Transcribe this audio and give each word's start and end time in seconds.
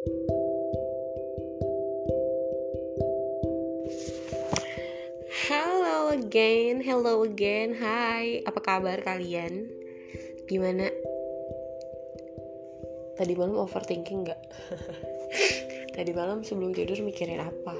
Halo 0.00 0.16
again, 6.16 6.80
hello 6.80 7.20
again, 7.28 7.76
hai 7.76 8.40
Apa 8.48 8.64
kabar 8.64 9.04
kalian? 9.04 9.68
Gimana? 10.48 10.88
Tadi 13.20 13.36
malam 13.36 13.60
overthinking 13.60 14.24
gak? 14.24 14.40
Tadi 16.00 16.16
malam 16.16 16.48
sebelum 16.48 16.72
tidur 16.72 16.96
mikirin 17.04 17.44
apa? 17.44 17.76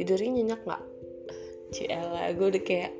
Tidurnya 0.00 0.32
nyenyak 0.32 0.64
gak? 0.64 0.80
Ciela, 1.76 2.32
gue 2.32 2.56
udah 2.56 2.62
kayak 2.64 2.96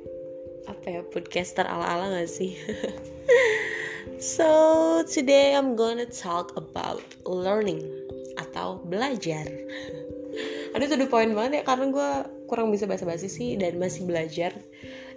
Apa 0.69 0.85
ya, 0.85 1.01
podcaster 1.01 1.65
ala-ala 1.65 2.13
gak 2.13 2.29
sih? 2.29 2.53
so, 4.21 5.01
today 5.09 5.57
I'm 5.57 5.73
gonna 5.73 6.05
talk 6.05 6.53
about 6.53 7.01
learning 7.25 7.81
Atau 8.37 8.85
belajar. 8.85 9.49
Aduh 10.77 10.85
tuh 10.87 11.01
the 11.01 11.09
point 11.09 11.33
banget 11.33 11.61
ya 11.61 11.63
Karena 11.65 11.89
gue 11.89 12.09
kurang 12.45 12.69
bisa 12.69 12.85
bahasa 12.85 13.03
basi 13.03 13.27
sih 13.27 13.57
dan 13.57 13.81
masih 13.81 14.05
belajar. 14.05 14.53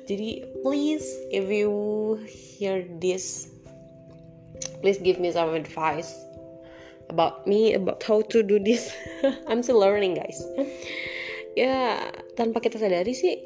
Jadi 0.09 0.49
please 0.65 1.05
if 1.29 1.45
you 1.53 1.71
hear 2.27 2.89
this 2.97 3.53
please 4.81 5.01
give 5.01 5.21
me 5.21 5.33
some 5.33 5.53
advice 5.53 6.13
about 7.13 7.45
me 7.45 7.77
about 7.77 8.01
how 8.01 8.25
to 8.33 8.41
do 8.41 8.57
this. 8.57 8.89
I'm 9.49 9.61
still 9.61 9.85
learning 9.85 10.17
guys. 10.17 10.41
Ya 11.55 12.09
tanpa 12.41 12.65
kita 12.65 12.81
sadari 12.81 13.13
sih 13.13 13.37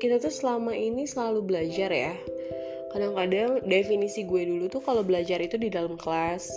kita 0.00 0.16
tuh 0.16 0.32
selama 0.32 0.72
ini 0.72 1.04
selalu 1.04 1.44
belajar 1.44 1.92
ya 1.92 2.14
kadang-kadang 2.92 3.64
definisi 3.68 4.24
gue 4.24 4.48
dulu 4.48 4.68
tuh 4.72 4.80
kalau 4.80 5.04
belajar 5.04 5.38
itu 5.40 5.60
di 5.60 5.68
dalam 5.68 5.94
kelas. 6.00 6.48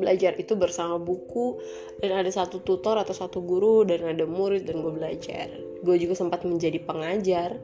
Belajar 0.00 0.38
itu 0.40 0.56
bersama 0.56 0.96
buku 0.96 1.60
dan 2.00 2.24
ada 2.24 2.30
satu 2.32 2.62
tutor 2.64 2.96
atau 2.96 3.12
satu 3.12 3.44
guru 3.44 3.84
dan 3.84 4.06
ada 4.06 4.24
murid 4.24 4.64
dan 4.64 4.80
gue 4.80 4.92
belajar. 4.92 5.50
Gue 5.84 5.96
juga 6.00 6.16
sempat 6.16 6.46
menjadi 6.46 6.80
pengajar 6.80 7.60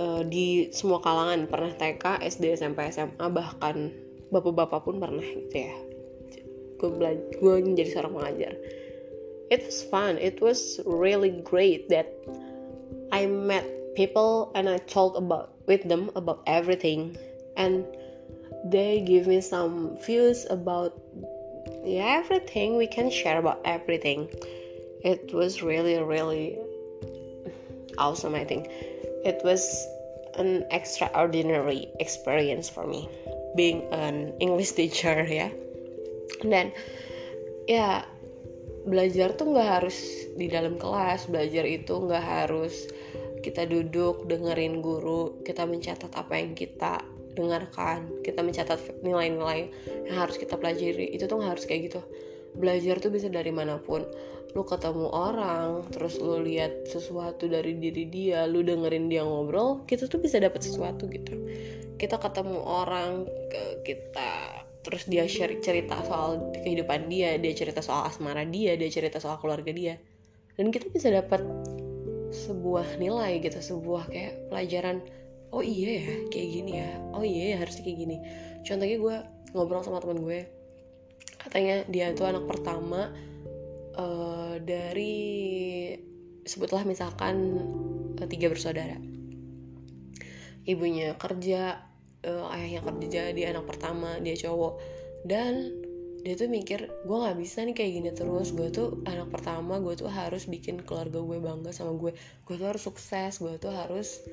uh, 0.00 0.22
di 0.26 0.72
semua 0.74 0.98
kalangan. 0.98 1.46
Pernah 1.46 1.72
TK 1.76 2.24
SD 2.24 2.58
SMP 2.58 2.90
SMA 2.90 3.26
bahkan 3.30 3.94
bapak-bapak 4.34 4.82
pun 4.82 4.98
pernah 4.98 5.22
gitu 5.22 5.54
ya. 5.54 5.76
Gue 6.82 6.90
belajar 6.90 7.26
gue 7.38 7.54
menjadi 7.62 7.90
seorang 7.94 8.14
pengajar. 8.16 8.52
It 9.46 9.62
was 9.62 9.86
fun. 9.86 10.18
It 10.18 10.42
was 10.42 10.82
really 10.82 11.30
great 11.46 11.86
that 11.94 12.10
I 13.14 13.30
met 13.30 13.62
people 13.94 14.50
and 14.58 14.66
I 14.66 14.82
talk 14.90 15.14
about 15.14 15.55
with 15.66 15.82
them 15.88 16.10
about 16.16 16.42
everything. 16.46 17.16
And 17.56 17.84
they 18.64 19.02
give 19.06 19.26
me 19.26 19.40
some 19.40 19.96
views 19.98 20.46
about 20.50 20.98
everything. 21.84 22.76
We 22.76 22.86
can 22.86 23.10
share 23.10 23.38
about 23.38 23.60
everything. 23.64 24.28
It 25.04 25.32
was 25.32 25.62
really 25.62 26.02
really 26.02 26.58
awesome 27.98 28.34
i 28.34 28.44
think. 28.44 28.68
It 29.24 29.40
was 29.44 29.62
an 30.36 30.64
extraordinary 30.70 31.88
experience 31.98 32.68
for 32.68 32.86
me 32.86 33.08
being 33.56 33.82
an 33.92 34.34
english 34.38 34.72
teacher 34.72 35.24
ya. 35.40 35.48
Dan 36.42 36.72
ya 37.66 38.04
belajar 38.86 39.34
tuh 39.34 39.50
nggak 39.50 39.70
harus 39.80 39.96
di 40.36 40.46
dalam 40.50 40.76
kelas. 40.78 41.26
Belajar 41.30 41.64
itu 41.64 41.94
nggak 41.96 42.22
harus 42.22 42.90
kita 43.46 43.62
duduk 43.62 44.26
dengerin 44.26 44.82
guru 44.82 45.38
kita 45.46 45.62
mencatat 45.62 46.10
apa 46.18 46.34
yang 46.34 46.58
kita 46.58 46.98
dengarkan 47.38 48.10
kita 48.26 48.42
mencatat 48.42 48.80
nilai-nilai 49.06 49.70
yang 50.10 50.16
harus 50.18 50.40
kita 50.40 50.58
pelajari. 50.58 51.14
Itu 51.14 51.30
tuh 51.30 51.44
harus 51.44 51.62
kayak 51.68 51.92
gitu. 51.92 52.00
Belajar 52.58 52.98
tuh 52.98 53.12
bisa 53.14 53.30
dari 53.30 53.54
mana 53.54 53.78
pun. 53.78 54.02
Lu 54.56 54.64
ketemu 54.64 55.12
orang 55.12 55.84
terus 55.92 56.16
lu 56.16 56.40
lihat 56.42 56.88
sesuatu 56.88 57.44
dari 57.46 57.76
diri 57.76 58.08
dia 58.08 58.48
lu 58.48 58.64
dengerin 58.64 59.12
dia 59.12 59.20
ngobrol 59.22 59.84
kita 59.84 60.08
tuh 60.08 60.18
bisa 60.18 60.40
dapat 60.42 60.64
sesuatu 60.64 61.06
gitu. 61.06 61.36
Kita 62.00 62.18
ketemu 62.18 62.58
orang 62.64 63.28
kita 63.86 64.64
terus 64.82 65.06
dia 65.06 65.28
share 65.28 65.60
cerita 65.60 65.98
soal 66.08 66.50
kehidupan 66.64 67.10
dia 67.12 67.36
dia 67.36 67.52
cerita 67.52 67.84
soal 67.84 68.08
asmara 68.08 68.46
dia 68.48 68.74
dia 68.80 68.88
cerita 68.90 69.20
soal 69.20 69.36
keluarga 69.38 69.70
dia. 69.70 70.00
Dan 70.56 70.72
kita 70.72 70.88
bisa 70.88 71.12
dapat 71.12 71.44
sebuah 72.30 72.98
nilai 72.98 73.38
gitu 73.42 73.58
sebuah 73.58 74.10
kayak 74.10 74.50
pelajaran 74.50 75.02
oh 75.54 75.62
iya 75.62 76.02
ya 76.02 76.16
kayak 76.30 76.48
gini 76.50 76.72
ya 76.82 76.90
oh 77.14 77.22
iya 77.22 77.54
ya 77.54 77.56
harusnya 77.62 77.82
kayak 77.86 77.98
gini. 78.02 78.16
Contohnya 78.66 78.96
gue 78.98 79.16
ngobrol 79.54 79.82
sama 79.86 80.02
teman 80.02 80.20
gue 80.22 80.40
katanya 81.38 81.86
dia 81.86 82.10
tuh 82.10 82.26
anak 82.26 82.44
pertama 82.50 83.14
uh, 83.94 84.58
dari 84.58 85.94
sebutlah 86.42 86.82
misalkan 86.82 87.62
uh, 88.18 88.26
tiga 88.26 88.50
bersaudara. 88.50 88.98
Ibunya 90.66 91.14
kerja 91.14 91.78
uh, 92.26 92.54
ayahnya 92.58 92.82
kerja 92.82 93.30
dia 93.30 93.46
anak 93.54 93.70
pertama 93.70 94.18
dia 94.18 94.34
cowok. 94.34 94.82
Dan 95.26 95.85
dia 96.26 96.34
tuh 96.34 96.50
mikir 96.50 96.90
gue 97.06 97.16
nggak 97.22 97.38
bisa 97.38 97.62
nih 97.62 97.70
kayak 97.70 97.92
gini 98.02 98.10
terus. 98.10 98.50
Gue 98.50 98.74
tuh 98.74 98.98
anak 99.06 99.30
pertama 99.30 99.78
gue 99.78 99.94
tuh 99.94 100.10
harus 100.10 100.50
bikin 100.50 100.82
keluarga 100.82 101.22
gue 101.22 101.38
bangga 101.38 101.70
sama 101.70 101.94
gue 101.94 102.10
gue 102.18 102.54
tuh 102.58 102.66
harus 102.66 102.82
sukses 102.82 103.38
gue 103.38 103.54
tuh 103.62 103.70
harus 103.70 104.26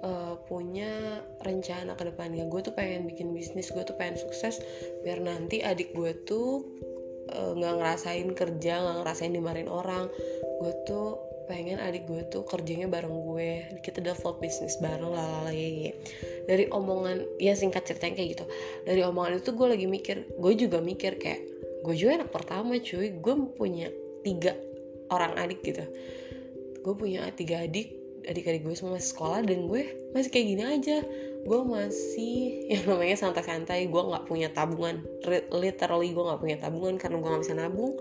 uh, 0.00 0.40
punya 0.48 1.20
rencana 1.44 1.92
ke 2.00 2.08
depannya. 2.08 2.48
Gue 2.48 2.64
tuh 2.64 2.72
pengen 2.72 3.04
bikin 3.04 3.36
bisnis 3.36 3.68
gue 3.68 3.84
tuh 3.84 3.92
pengen 4.00 4.16
sukses 4.16 4.56
biar 5.04 5.20
nanti 5.20 5.60
adik 5.60 5.92
gue 5.92 6.16
tuh 6.24 6.64
eh, 7.28 7.52
nggak 7.60 7.72
uh, 7.72 7.76
ngerasain 7.76 8.32
kerja 8.32 8.80
nggak 8.80 8.96
ngerasain 9.04 9.36
dimarahin 9.36 9.68
orang. 9.68 10.08
Gue 10.64 10.72
tuh 10.88 11.23
pengen 11.44 11.76
adik 11.80 12.08
gue 12.08 12.24
tuh 12.28 12.44
kerjanya 12.44 12.88
bareng 12.88 13.12
gue. 13.12 13.80
Kita 13.84 14.00
develop 14.00 14.40
bisnis 14.40 14.80
bareng 14.80 15.12
lalala 15.12 15.52
dari 16.44 16.68
omongan 16.68 17.24
ya 17.40 17.56
singkat 17.56 17.88
ceritanya 17.88 18.20
kayak 18.20 18.30
gitu. 18.38 18.44
Dari 18.84 19.00
omongan 19.04 19.40
itu 19.40 19.50
gue 19.52 19.68
lagi 19.68 19.86
mikir 19.88 20.16
gue 20.36 20.52
juga 20.56 20.78
mikir 20.80 21.16
kayak 21.20 21.40
gue 21.84 21.94
juga 21.96 22.24
anak 22.24 22.30
pertama 22.32 22.76
cuy. 22.80 23.12
Gue 23.20 23.34
punya 23.56 23.88
tiga 24.24 24.56
orang 25.12 25.36
adik 25.36 25.60
gitu. 25.64 25.84
Gue 26.84 26.94
punya 26.96 27.28
tiga 27.32 27.64
adik 27.64 27.92
adik-adik 28.24 28.64
gue 28.64 28.72
semua 28.72 28.96
masih 28.96 29.12
sekolah 29.12 29.40
dan 29.44 29.68
gue 29.68 29.82
masih 30.16 30.30
kayak 30.32 30.46
gini 30.48 30.64
aja. 30.64 30.98
Gue 31.44 31.60
masih 31.60 32.36
yang 32.72 32.84
namanya 32.88 33.16
santai-santai. 33.20 33.88
Gue 33.88 34.00
nggak 34.00 34.24
punya 34.28 34.48
tabungan. 34.52 35.04
Literally 35.52 36.12
gue 36.12 36.24
nggak 36.24 36.40
punya 36.40 36.56
tabungan 36.60 36.96
karena 36.96 37.16
gue 37.20 37.28
nggak 37.28 37.42
bisa 37.44 37.56
nabung. 37.56 37.94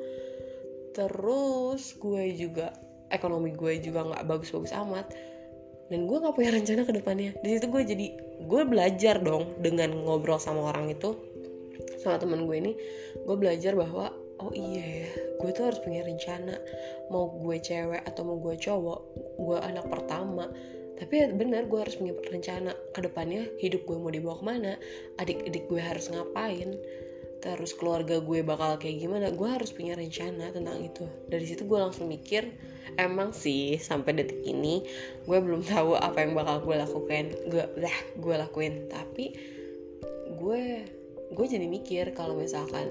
Terus 0.93 1.97
gue 1.97 2.23
juga 2.37 2.69
ekonomi 3.13 3.53
gue 3.53 3.79
juga 3.79 4.03
nggak 4.03 4.25
bagus-bagus 4.25 4.73
amat. 4.73 5.07
Dan 5.87 6.09
gue 6.09 6.17
nggak 6.17 6.33
punya 6.33 6.51
rencana 6.51 6.81
ke 6.83 6.93
depannya. 6.97 7.31
Di 7.45 7.49
situ 7.55 7.69
gue 7.69 7.83
jadi 7.85 8.07
gue 8.49 8.61
belajar 8.65 9.21
dong 9.21 9.53
dengan 9.61 9.93
ngobrol 9.93 10.41
sama 10.41 10.73
orang 10.73 10.89
itu 10.89 11.13
sama 12.01 12.17
teman 12.17 12.49
gue 12.49 12.57
ini. 12.57 12.73
Gue 13.23 13.37
belajar 13.37 13.77
bahwa 13.77 14.09
oh 14.41 14.51
iya 14.51 15.05
ya 15.05 15.09
gue 15.37 15.49
tuh 15.53 15.69
harus 15.69 15.79
punya 15.85 16.01
rencana. 16.01 16.57
Mau 17.13 17.29
gue 17.37 17.61
cewek 17.61 18.01
atau 18.09 18.21
mau 18.25 18.41
gue 18.41 18.57
cowok 18.57 18.99
gue 19.37 19.57
anak 19.61 19.85
pertama. 19.87 20.49
Tapi 20.93 21.13
ya 21.19 21.27
benar 21.29 21.67
gue 21.67 21.79
harus 21.79 21.99
punya 21.99 22.15
rencana 22.31 22.71
ke 22.95 22.99
depannya 23.03 23.49
hidup 23.59 23.85
gue 23.85 23.97
mau 23.97 24.09
dibawa 24.09 24.39
ke 24.39 24.45
mana? 24.45 24.73
Adik-adik 25.21 25.69
gue 25.69 25.81
harus 25.81 26.09
ngapain 26.09 26.73
terus 27.43 27.75
keluarga 27.75 28.23
gue 28.23 28.39
bakal 28.39 28.79
kayak 28.79 29.03
gimana 29.03 29.27
gue 29.35 29.49
harus 29.51 29.75
punya 29.75 29.99
rencana 29.99 30.55
tentang 30.55 30.79
itu. 30.79 31.03
Dari 31.27 31.43
situ 31.43 31.67
gue 31.67 31.75
langsung 31.75 32.07
mikir 32.07 32.47
emang 32.95 33.35
sih 33.35 33.75
sampai 33.75 34.15
detik 34.15 34.47
ini 34.47 34.87
gue 35.27 35.37
belum 35.43 35.67
tahu 35.67 35.99
apa 35.99 36.23
yang 36.23 36.39
bakal 36.39 36.63
gue 36.63 36.75
lakukan 36.79 37.35
gue 37.51 37.65
lah 37.83 37.97
gue 38.15 38.35
lakuin. 38.39 38.87
Tapi 38.87 39.25
gue 40.39 40.63
gue 41.35 41.45
jadi 41.51 41.67
mikir 41.67 42.15
kalau 42.15 42.39
misalkan 42.39 42.87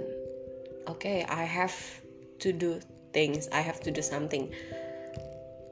okay 0.84 1.24
I 1.32 1.48
have 1.48 1.74
to 2.44 2.52
do 2.52 2.76
things 3.16 3.48
I 3.56 3.64
have 3.64 3.80
to 3.88 3.90
do 3.90 4.04
something. 4.04 4.52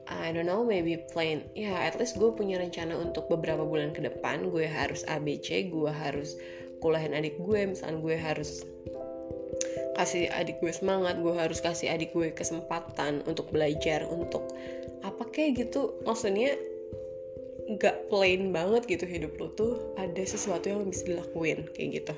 I 0.09 0.33
don't 0.33 0.49
know 0.49 0.65
maybe 0.65 0.97
plan 1.13 1.45
ya 1.53 1.69
yeah, 1.69 1.77
at 1.85 2.01
least 2.01 2.17
gue 2.17 2.33
punya 2.33 2.57
rencana 2.57 2.97
untuk 2.97 3.29
beberapa 3.29 3.61
bulan 3.61 3.93
ke 3.93 4.01
depan 4.03 4.49
gue 4.49 4.65
harus 4.65 5.05
ABC 5.05 5.69
gue 5.69 5.87
harus 5.87 6.35
kuliahin 6.81 7.13
adik 7.13 7.37
gue 7.37 7.61
misalnya 7.69 8.01
gue 8.01 8.17
harus 8.17 8.65
kasih 9.95 10.33
adik 10.33 10.57
gue 10.59 10.73
semangat 10.73 11.21
gue 11.21 11.29
harus 11.29 11.61
kasih 11.61 11.93
adik 11.93 12.09
gue 12.17 12.33
kesempatan 12.33 13.21
untuk 13.29 13.53
belajar 13.53 14.01
untuk 14.09 14.49
apa 15.05 15.23
kayak 15.29 15.69
gitu. 15.69 15.93
Maksudnya 16.03 16.57
gak 17.77 18.09
plain 18.09 18.49
banget 18.51 18.83
gitu 18.89 19.05
hidup 19.05 19.37
lo 19.37 19.53
tuh 19.53 19.93
ada 19.95 20.23
sesuatu 20.25 20.67
yang 20.73 20.89
bisa 20.89 21.05
dilakuin 21.05 21.69
kayak 21.77 22.01
gitu. 22.01 22.13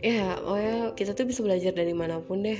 Ya 0.00 0.38
oh 0.46 0.56
ya 0.56 0.76
kita 0.96 1.12
tuh 1.12 1.28
bisa 1.28 1.44
belajar 1.44 1.76
dari 1.76 1.92
mana 1.92 2.22
pun 2.24 2.42
deh. 2.42 2.58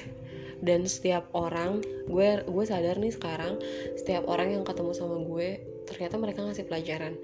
Dan 0.59 0.91
setiap 0.91 1.31
orang 1.39 1.81
gue 2.11 2.43
gue 2.45 2.65
sadar 2.67 2.99
nih 2.99 3.15
sekarang 3.15 3.63
setiap 3.95 4.27
orang 4.27 4.59
yang 4.59 4.67
ketemu 4.67 4.91
sama 4.91 5.23
gue 5.23 5.63
ternyata 5.87 6.19
mereka 6.19 6.43
ngasih 6.45 6.67
pelajaran 6.67 7.15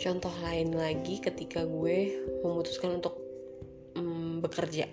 contoh 0.00 0.32
lain 0.40 0.72
lagi 0.72 1.20
ketika 1.20 1.68
gue 1.68 2.24
memutuskan 2.40 2.96
untuk 2.96 3.20
mm, 3.92 4.40
bekerja. 4.40 4.88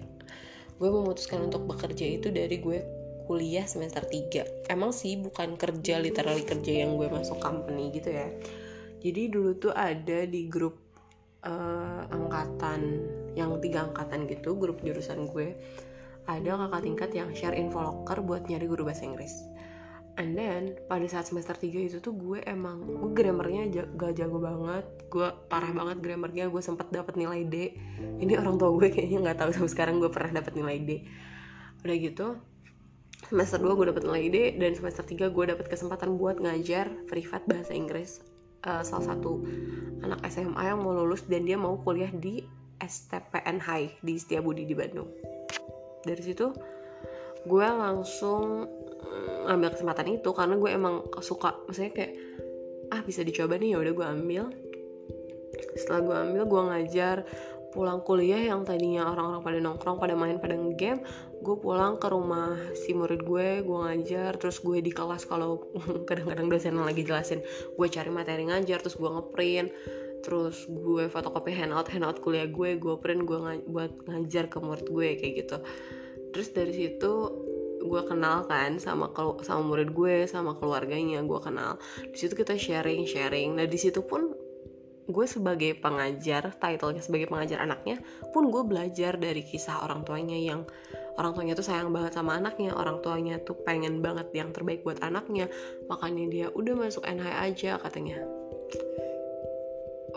Gue 0.77 0.89
memutuskan 0.91 1.47
untuk 1.47 1.63
bekerja 1.63 2.19
itu 2.19 2.27
dari 2.27 2.59
gue 2.59 2.83
kuliah 3.25 3.63
semester 3.63 4.03
3 4.03 4.71
emang 4.71 4.91
sih 4.95 5.19
bukan 5.19 5.59
kerja 5.59 5.99
literally 5.99 6.47
kerja 6.47 6.83
yang 6.83 6.99
gue 6.99 7.07
masuk 7.07 7.39
company 7.39 7.95
gitu 7.95 8.11
ya. 8.11 8.27
Jadi 8.99 9.31
dulu 9.31 9.55
tuh 9.55 9.71
ada 9.71 10.27
di 10.27 10.51
grup 10.51 10.75
uh, 11.47 12.03
angkatan 12.11 13.07
yang 13.39 13.55
tiga 13.63 13.87
angkatan 13.87 14.27
gitu 14.27 14.59
grup 14.59 14.83
jurusan 14.83 15.31
gue. 15.31 15.55
Ada 16.27 16.59
kakak 16.59 16.81
tingkat 16.83 17.09
yang 17.15 17.31
share 17.31 17.55
info 17.55 17.79
locker 17.79 18.19
buat 18.19 18.51
nyari 18.51 18.67
guru 18.67 18.83
bahasa 18.83 19.07
Inggris 19.07 19.31
and 20.17 20.33
then 20.33 20.73
pada 20.89 21.05
saat 21.05 21.29
semester 21.29 21.53
3 21.53 21.89
itu 21.93 21.97
tuh 22.01 22.13
gue 22.17 22.41
emang 22.49 22.81
gue 22.83 23.11
grammarnya 23.13 23.87
gak 23.93 24.17
jago 24.17 24.41
banget. 24.41 24.85
Gue 25.07 25.29
parah 25.47 25.71
banget 25.71 26.01
grammarnya 26.01 26.49
gue 26.49 26.61
sempat 26.61 26.89
dapat 26.89 27.15
nilai 27.15 27.45
D. 27.45 27.77
Ini 28.19 28.41
orang 28.41 28.57
tua 28.57 28.73
gue 28.73 28.89
kayaknya 28.89 29.23
nggak 29.29 29.37
tahu 29.45 29.49
sampai 29.53 29.71
sekarang 29.71 29.95
gue 30.01 30.09
pernah 30.09 30.41
dapat 30.41 30.57
nilai 30.57 30.77
D. 30.81 30.91
Udah 31.85 31.95
gitu 31.95 32.27
semester 33.25 33.57
2 33.57 33.73
gue 33.73 33.85
dapat 33.89 34.03
nilai 34.05 34.25
D 34.29 34.37
dan 34.61 34.71
semester 34.77 35.01
3 35.01 35.33
gue 35.33 35.45
dapat 35.49 35.65
kesempatan 35.65 36.21
buat 36.21 36.37
ngajar 36.37 36.93
privat 37.09 37.41
bahasa 37.49 37.73
Inggris 37.73 38.21
uh, 38.63 38.85
salah 38.85 39.13
satu 39.13 39.41
anak 40.05 40.21
SMA 40.29 40.61
yang 40.61 40.85
mau 40.85 40.93
lulus 40.93 41.25
dan 41.25 41.43
dia 41.43 41.57
mau 41.57 41.81
kuliah 41.81 42.13
di 42.13 42.45
STPN 42.77 43.57
High 43.57 44.05
di 44.05 44.21
Setiabudi 44.21 44.69
di 44.69 44.77
Bandung. 44.77 45.09
Dari 46.05 46.21
situ 46.21 46.53
gue 47.47 47.67
langsung 47.67 48.69
ngambil 49.47 49.69
kesempatan 49.73 50.07
itu 50.19 50.29
karena 50.35 50.55
gue 50.59 50.69
emang 50.69 50.95
suka 51.23 51.55
maksudnya 51.65 51.91
kayak 51.95 52.13
ah 52.91 53.01
bisa 53.03 53.23
dicoba 53.23 53.55
nih 53.55 53.75
ya 53.75 53.77
udah 53.79 53.93
gue 53.95 54.07
ambil. 54.07 54.43
Setelah 55.79 56.01
gue 56.03 56.15
ambil 56.27 56.43
gue 56.43 56.61
ngajar 56.71 57.17
pulang 57.71 58.01
kuliah 58.01 58.39
yang 58.39 58.63
tadinya 58.63 59.11
orang-orang 59.11 59.43
pada 59.43 59.57
nongkrong 59.59 59.97
pada 59.99 60.15
main 60.15 60.39
pada 60.39 60.55
game 60.79 61.03
gue 61.43 61.55
pulang 61.61 61.99
ke 62.01 62.07
rumah 62.09 62.57
si 62.73 62.95
murid 62.95 63.21
gue 63.21 63.61
gue 63.61 63.77
ngajar 63.85 64.39
terus 64.39 64.63
gue 64.63 64.81
di 64.81 64.89
kelas 64.89 65.27
kalau 65.27 65.61
kadang-kadang 66.09 66.47
dosen 66.49 66.79
lagi 66.79 67.05
jelasin 67.05 67.43
gue 67.75 67.87
cari 67.91 68.09
materi 68.09 68.47
ngajar 68.47 68.81
terus 68.81 68.97
gue 68.97 69.05
ngeprint 69.05 69.69
terus 70.25 70.65
gue 70.65 71.05
fotokopi 71.11 71.53
handout 71.53 71.91
handout 71.93 72.17
kuliah 72.23 72.49
gue 72.49 72.81
gue 72.81 72.95
print 72.97 73.21
gue 73.27 73.37
buat 73.69 73.93
ngajar 74.09 74.49
ke 74.49 74.57
murid 74.57 74.87
gue 74.89 75.09
kayak 75.21 75.33
gitu. 75.45 75.57
Terus 76.33 76.47
dari 76.51 76.73
situ 76.73 77.13
gue 77.87 78.03
kenal 78.05 78.43
kan 78.45 78.77
sama 78.77 79.09
sama 79.41 79.61
murid 79.63 79.95
gue 79.95 80.27
sama 80.27 80.53
keluarganya 80.59 81.23
gue 81.23 81.39
kenal. 81.39 81.79
Di 82.11 82.17
situ 82.19 82.35
kita 82.35 82.59
sharing 82.59 83.07
sharing. 83.07 83.55
Nah 83.55 83.65
di 83.65 83.79
situ 83.79 84.03
pun 84.03 84.35
gue 85.07 85.25
sebagai 85.25 85.71
pengajar 85.79 86.51
titlenya 86.59 86.99
sebagai 86.99 87.31
pengajar 87.31 87.63
anaknya 87.63 87.95
pun 88.35 88.51
gue 88.51 88.59
belajar 88.67 89.15
dari 89.15 89.39
kisah 89.39 89.87
orang 89.87 90.03
tuanya 90.03 90.35
yang 90.35 90.67
orang 91.15 91.31
tuanya 91.31 91.55
tuh 91.55 91.63
sayang 91.63 91.95
banget 91.95 92.11
sama 92.11 92.35
anaknya 92.35 92.75
orang 92.75 92.99
tuanya 92.99 93.39
tuh 93.39 93.55
pengen 93.63 94.03
banget 94.03 94.27
yang 94.35 94.51
terbaik 94.53 94.83
buat 94.85 95.01
anaknya. 95.01 95.49
Makanya 95.89 96.25
dia 96.29 96.47
udah 96.53 96.75
masuk 96.77 97.07
NH 97.07 97.27
aja 97.41 97.71
katanya. 97.81 98.21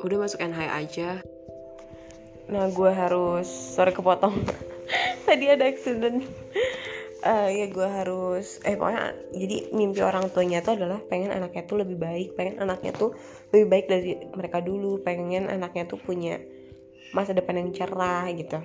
Udah 0.04 0.18
masuk 0.20 0.42
NH 0.42 0.60
aja. 0.68 1.08
Nah 2.50 2.66
gue 2.68 2.90
harus 2.90 3.48
sorry 3.48 3.94
kepotong. 3.94 4.34
Tadi 5.26 5.46
ada 5.46 5.64
accident 5.70 6.26
uh, 7.24 7.48
ya 7.48 7.66
gue 7.68 7.88
harus 7.88 8.60
eh 8.64 8.76
pokoknya 8.76 9.16
jadi 9.36 9.56
mimpi 9.76 10.00
orang 10.00 10.28
tuanya 10.32 10.64
tuh 10.64 10.76
adalah 10.76 11.00
pengen 11.08 11.32
anaknya 11.32 11.62
tuh 11.68 11.76
lebih 11.80 11.96
baik 12.00 12.34
pengen 12.36 12.60
anaknya 12.60 12.92
tuh 12.96 13.16
lebih 13.52 13.66
baik 13.68 13.86
dari 13.88 14.10
mereka 14.32 14.58
dulu 14.60 15.00
pengen 15.04 15.48
anaknya 15.48 15.88
tuh 15.88 16.00
punya 16.00 16.40
masa 17.10 17.34
depan 17.34 17.58
yang 17.58 17.70
cerah 17.74 18.30
gitu. 18.30 18.58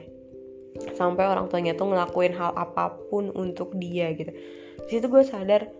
Sampai 0.93 1.25
orang 1.25 1.47
tuanya 1.47 1.73
tuh 1.73 1.87
ngelakuin 1.87 2.35
hal 2.35 2.51
apa 2.53 2.99
pun 3.09 3.31
untuk 3.31 3.73
dia 3.79 4.11
gitu. 4.13 4.31
Di 4.85 4.99
situ 4.99 5.07
gue 5.07 5.23
sadar 5.23 5.71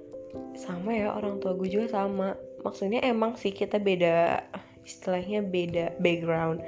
sama 0.56 0.96
ya 0.96 1.14
orang 1.14 1.38
tua 1.44 1.54
gue 1.54 1.68
juga 1.70 1.92
sama. 1.92 2.34
Maksudnya 2.66 3.06
emang 3.06 3.38
sih 3.38 3.54
kita 3.54 3.78
beda 3.78 4.42
istilahnya 4.82 5.46
beda 5.46 6.00
background. 6.02 6.64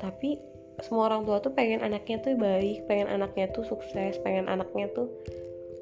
Tapi 0.00 0.40
semua 0.80 1.12
orang 1.12 1.28
tua 1.28 1.38
tuh 1.38 1.52
pengen 1.52 1.84
anaknya 1.84 2.24
tuh 2.24 2.32
baik 2.34 2.88
pengen 2.88 3.12
anaknya 3.12 3.52
tuh 3.52 3.62
sukses 3.62 4.16
pengen 4.24 4.48
anaknya 4.48 4.88
tuh 4.96 5.12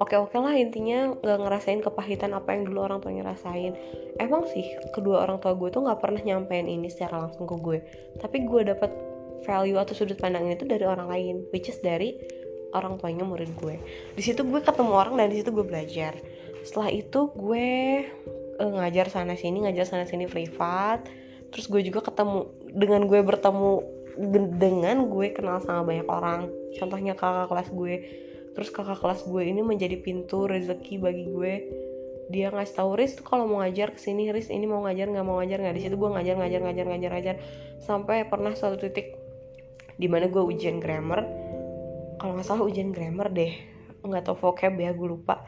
oke-oke 0.00 0.34
lah 0.40 0.56
intinya 0.56 1.12
gak 1.20 1.38
ngerasain 1.44 1.84
kepahitan 1.84 2.32
apa 2.32 2.56
yang 2.56 2.64
dulu 2.64 2.88
orang 2.88 3.04
tuanya 3.04 3.28
rasain. 3.28 3.76
Emang 4.16 4.48
sih 4.48 4.64
kedua 4.96 5.28
orang 5.28 5.38
tua 5.38 5.52
gue 5.52 5.68
tuh 5.68 5.84
nggak 5.84 6.00
pernah 6.00 6.20
nyampein 6.24 6.66
ini 6.66 6.88
secara 6.88 7.28
langsung 7.28 7.44
ke 7.44 7.56
gue. 7.60 7.78
Tapi 8.16 8.48
gue 8.48 8.64
dapet 8.64 8.90
value 9.44 9.76
atau 9.76 9.92
sudut 9.92 10.16
pandang 10.16 10.48
itu 10.48 10.64
dari 10.64 10.84
orang 10.84 11.08
lain 11.08 11.36
which 11.52 11.68
is 11.68 11.78
dari 11.84 12.16
orang 12.72 12.96
tuanya 12.96 13.28
murid 13.28 13.52
gue. 13.60 13.76
Di 14.16 14.22
situ 14.24 14.40
gue 14.40 14.60
ketemu 14.64 14.92
orang 14.96 15.14
dan 15.20 15.28
di 15.28 15.44
situ 15.44 15.52
gue 15.52 15.66
belajar. 15.68 16.16
Setelah 16.64 16.90
itu 16.92 17.28
gue 17.36 17.68
uh, 18.56 18.72
ngajar 18.80 19.12
sana 19.12 19.36
sini 19.36 19.68
ngajar 19.68 19.84
sana 19.84 20.08
sini 20.08 20.24
privat. 20.24 21.04
Terus 21.52 21.68
gue 21.68 21.84
juga 21.84 22.08
ketemu 22.08 22.48
dengan 22.72 23.04
gue 23.04 23.20
bertemu 23.20 24.00
dengan 24.56 25.08
gue 25.08 25.28
kenal 25.36 25.60
sama 25.60 25.84
banyak 25.84 26.08
orang. 26.08 26.48
Contohnya 26.78 27.12
kakak 27.12 27.52
kelas 27.52 27.68
gue 27.74 27.94
terus 28.54 28.68
kakak 28.74 28.98
kelas 28.98 29.22
gue 29.26 29.42
ini 29.46 29.62
menjadi 29.62 30.00
pintu 30.02 30.50
rezeki 30.50 30.94
bagi 30.98 31.24
gue. 31.30 31.54
Dia 32.30 32.54
ngasih 32.54 32.78
tahu 32.78 32.94
Riz 32.94 33.18
tuh 33.18 33.26
kalau 33.26 33.50
mau 33.50 33.62
ngajar 33.62 33.90
ke 33.90 33.98
sini 33.98 34.30
Riz 34.30 34.54
ini 34.54 34.66
mau 34.66 34.86
ngajar 34.86 35.10
nggak 35.10 35.26
mau 35.26 35.42
ngajar 35.42 35.58
nggak? 35.62 35.74
Di 35.74 35.82
situ 35.86 35.98
gue 35.98 36.10
ngajar 36.10 36.34
ngajar 36.38 36.60
ngajar 36.62 36.86
ngajar 36.86 37.10
ngajar. 37.14 37.36
Sampai 37.82 38.26
pernah 38.26 38.54
suatu 38.54 38.78
titik 38.78 39.18
di 39.98 40.06
mana 40.06 40.30
gue 40.30 40.42
ujian 40.42 40.78
grammar. 40.78 41.26
Kalau 42.22 42.38
nggak 42.38 42.46
salah 42.46 42.62
ujian 42.66 42.94
grammar 42.94 43.34
deh. 43.34 43.54
Nggak 44.06 44.30
tau 44.30 44.36
vocab 44.38 44.78
ya 44.78 44.94
gue 44.94 45.08
lupa. 45.10 45.42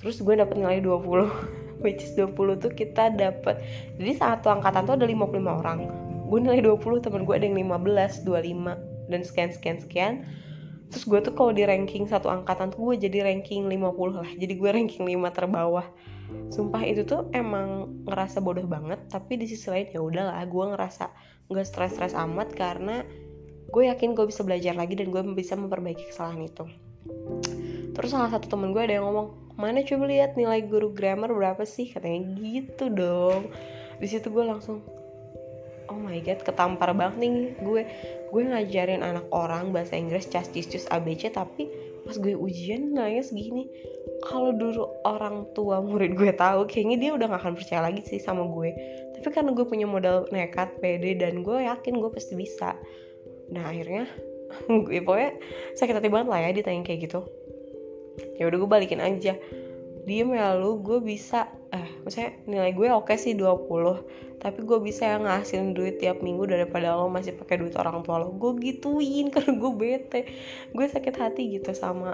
Terus 0.00 0.20
gue 0.20 0.34
dapet 0.36 0.56
nilai 0.56 0.80
20 0.80 1.04
which 1.84 2.00
is 2.00 2.16
20 2.16 2.60
tuh 2.60 2.72
kita 2.72 3.12
dapet. 3.12 3.60
Jadi 4.00 4.12
satu 4.16 4.48
angkatan 4.48 4.88
tuh 4.88 4.94
ada 4.96 5.04
55 5.04 5.44
orang. 5.44 5.78
Gue 6.24 6.38
nilai 6.40 6.64
20 6.64 7.04
temen 7.04 7.28
gue 7.28 7.34
ada 7.36 7.44
yang 7.44 7.56
15 7.60 8.24
25 8.24 9.12
dan 9.12 9.20
sekian 9.20 9.50
sekian 9.52 9.76
sekian 9.84 10.14
terus 10.94 11.10
gue 11.10 11.18
tuh 11.26 11.34
kalau 11.34 11.50
di 11.50 11.66
ranking 11.66 12.06
satu 12.06 12.30
angkatan 12.30 12.70
tuh 12.70 12.94
gue 12.94 13.10
jadi 13.10 13.26
ranking 13.26 13.66
50 13.66 14.14
lah. 14.14 14.30
Jadi 14.38 14.54
gue 14.54 14.70
ranking 14.70 15.02
5 15.02 15.10
terbawah. 15.34 15.82
Sumpah 16.54 16.86
itu 16.86 17.02
tuh 17.02 17.26
emang 17.34 17.90
ngerasa 18.06 18.38
bodoh 18.38 18.62
banget. 18.62 19.02
Tapi 19.10 19.42
di 19.42 19.50
sisi 19.50 19.66
lain 19.66 19.90
ya 19.90 19.98
udahlah 19.98 20.38
gue 20.46 20.64
ngerasa 20.70 21.10
nggak 21.50 21.66
stres-stres 21.66 22.14
amat 22.14 22.54
karena 22.54 23.02
gue 23.74 23.82
yakin 23.90 24.14
gue 24.14 24.30
bisa 24.30 24.46
belajar 24.46 24.78
lagi 24.78 24.94
dan 24.94 25.10
gue 25.10 25.22
bisa 25.34 25.58
memperbaiki 25.58 26.14
kesalahan 26.14 26.46
itu. 26.46 26.62
Terus 27.90 28.14
salah 28.14 28.30
satu 28.30 28.46
temen 28.46 28.70
gue 28.70 28.78
ada 28.78 29.02
yang 29.02 29.10
ngomong 29.10 29.58
mana 29.58 29.82
coba 29.82 30.06
lihat 30.06 30.38
nilai 30.38 30.62
guru 30.62 30.94
grammar 30.94 31.34
berapa 31.34 31.66
sih? 31.66 31.90
Katanya 31.90 32.38
gitu 32.38 32.86
dong. 32.86 33.50
Di 33.98 34.06
situ 34.06 34.30
gue 34.30 34.46
langsung 34.46 34.86
oh 35.90 35.98
my 35.98 36.18
god 36.24 36.40
ketampar 36.42 36.92
banget 36.96 37.16
nih 37.20 37.34
gue. 37.60 37.82
Gue 38.30 38.42
ngajarin 38.44 39.04
anak 39.04 39.26
orang 39.30 39.70
bahasa 39.70 39.94
Inggris 39.94 40.26
cas 40.26 40.50
cis 40.50 40.88
abc 40.90 41.30
tapi 41.30 41.70
pas 42.04 42.20
gue 42.20 42.36
ujian 42.36 42.92
nilainya 42.92 43.24
segini 43.24 43.64
kalau 44.28 44.52
dulu 44.52 44.84
orang 45.08 45.48
tua 45.56 45.80
murid 45.80 46.16
gue 46.16 46.32
tahu 46.36 46.68
kayaknya 46.68 46.96
dia 47.00 47.10
udah 47.16 47.26
gak 47.32 47.40
akan 47.44 47.54
percaya 47.56 47.80
lagi 47.84 48.04
sih 48.04 48.20
sama 48.20 48.44
gue. 48.48 48.70
Tapi 49.16 49.28
karena 49.32 49.50
gue 49.52 49.64
punya 49.64 49.88
modal 49.88 50.28
nekat 50.32 50.80
pede 50.80 51.16
dan 51.16 51.44
gue 51.44 51.64
yakin 51.64 52.00
gue 52.00 52.10
pasti 52.12 52.36
bisa. 52.36 52.76
Nah 53.52 53.68
akhirnya 53.68 54.08
gue 54.88 55.00
pokoknya 55.04 55.32
sakit 55.76 55.94
hati 55.96 56.08
banget 56.08 56.28
lah 56.28 56.40
ya 56.40 56.50
ditanya 56.52 56.82
kayak 56.84 57.08
gitu. 57.08 57.20
Ya 58.40 58.48
udah 58.48 58.58
gue 58.60 58.70
balikin 58.70 59.00
aja. 59.00 59.36
Diem 60.04 60.36
ya 60.36 60.52
lu 60.56 60.84
gue 60.84 61.00
bisa 61.00 61.48
eh 61.74 61.86
maksudnya 62.06 62.30
nilai 62.46 62.70
gue 62.70 62.86
oke 62.94 63.18
sih 63.18 63.34
20 63.34 64.38
tapi 64.44 64.60
gue 64.60 64.76
bisa 64.76 65.08
ya 65.08 65.16
ngasilin 65.16 65.72
duit 65.72 65.96
tiap 65.96 66.20
minggu 66.20 66.44
daripada 66.44 66.92
lo 66.92 67.08
masih 67.08 67.32
pakai 67.32 67.64
duit 67.64 67.72
orang 67.80 68.04
tua 68.04 68.20
lo. 68.20 68.36
Gue 68.36 68.60
gituin 68.60 69.30
karena 69.32 69.56
gue 69.56 69.72
bete. 69.72 70.20
Gue 70.76 70.84
sakit 70.84 71.16
hati 71.16 71.56
gitu 71.56 71.72
sama 71.72 72.12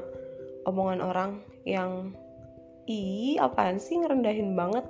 omongan 0.62 1.02
orang 1.02 1.30
yang 1.66 2.14
ih 2.86 3.34
apaan 3.42 3.82
sih 3.82 3.98
ngerendahin 3.98 4.54
banget? 4.54 4.86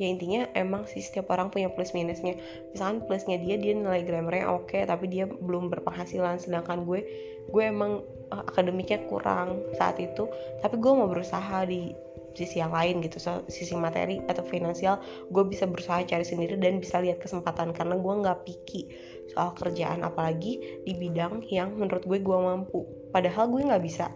Ya 0.00 0.08
intinya 0.08 0.48
emang 0.56 0.88
sih 0.88 1.04
setiap 1.04 1.28
orang 1.28 1.52
punya 1.52 1.68
plus 1.68 1.92
minusnya. 1.92 2.40
Misalkan 2.72 3.04
plusnya 3.04 3.36
dia 3.36 3.60
dia 3.60 3.76
nilai 3.76 4.08
grammarnya 4.08 4.48
oke 4.48 4.80
tapi 4.88 5.12
dia 5.12 5.28
belum 5.28 5.68
berpenghasilan. 5.68 6.40
Sedangkan 6.40 6.88
gue 6.88 7.04
gue 7.52 7.62
emang 7.68 8.00
uh, 8.32 8.44
akademiknya 8.48 9.04
kurang 9.12 9.60
saat 9.76 10.00
itu. 10.00 10.24
Tapi 10.64 10.80
gue 10.80 10.92
mau 10.96 11.04
berusaha 11.04 11.68
di 11.68 11.92
sisi 12.38 12.62
yang 12.62 12.70
lain 12.70 13.02
gitu 13.02 13.18
so, 13.18 13.42
sisi 13.50 13.74
materi 13.74 14.22
atau 14.30 14.46
finansial 14.46 15.02
gue 15.34 15.44
bisa 15.50 15.66
berusaha 15.66 16.06
cari 16.06 16.22
sendiri 16.22 16.54
dan 16.54 16.78
bisa 16.78 17.02
lihat 17.02 17.18
kesempatan 17.18 17.74
karena 17.74 17.98
gue 17.98 18.14
nggak 18.22 18.38
picky 18.46 18.86
soal 19.34 19.52
kerjaan 19.58 20.06
apalagi 20.06 20.82
di 20.86 20.92
bidang 20.96 21.44
yang 21.52 21.76
menurut 21.76 22.04
gue 22.06 22.18
gue 22.18 22.38
mampu. 22.38 22.84
Padahal 23.12 23.50
gue 23.52 23.62
nggak 23.68 23.84
bisa. 23.84 24.08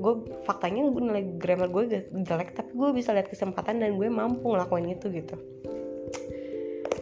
Gue 0.00 0.24
faktanya 0.44 0.88
gue 0.88 1.02
nilai 1.02 1.24
grammar 1.40 1.68
gue 1.72 2.08
jelek 2.12 2.56
tapi 2.56 2.70
gue 2.76 2.90
bisa 2.92 3.12
lihat 3.16 3.28
kesempatan 3.28 3.80
dan 3.80 3.96
gue 3.96 4.08
mampu 4.08 4.52
ngelakuin 4.52 4.92
itu 4.92 5.08
gitu. 5.12 5.36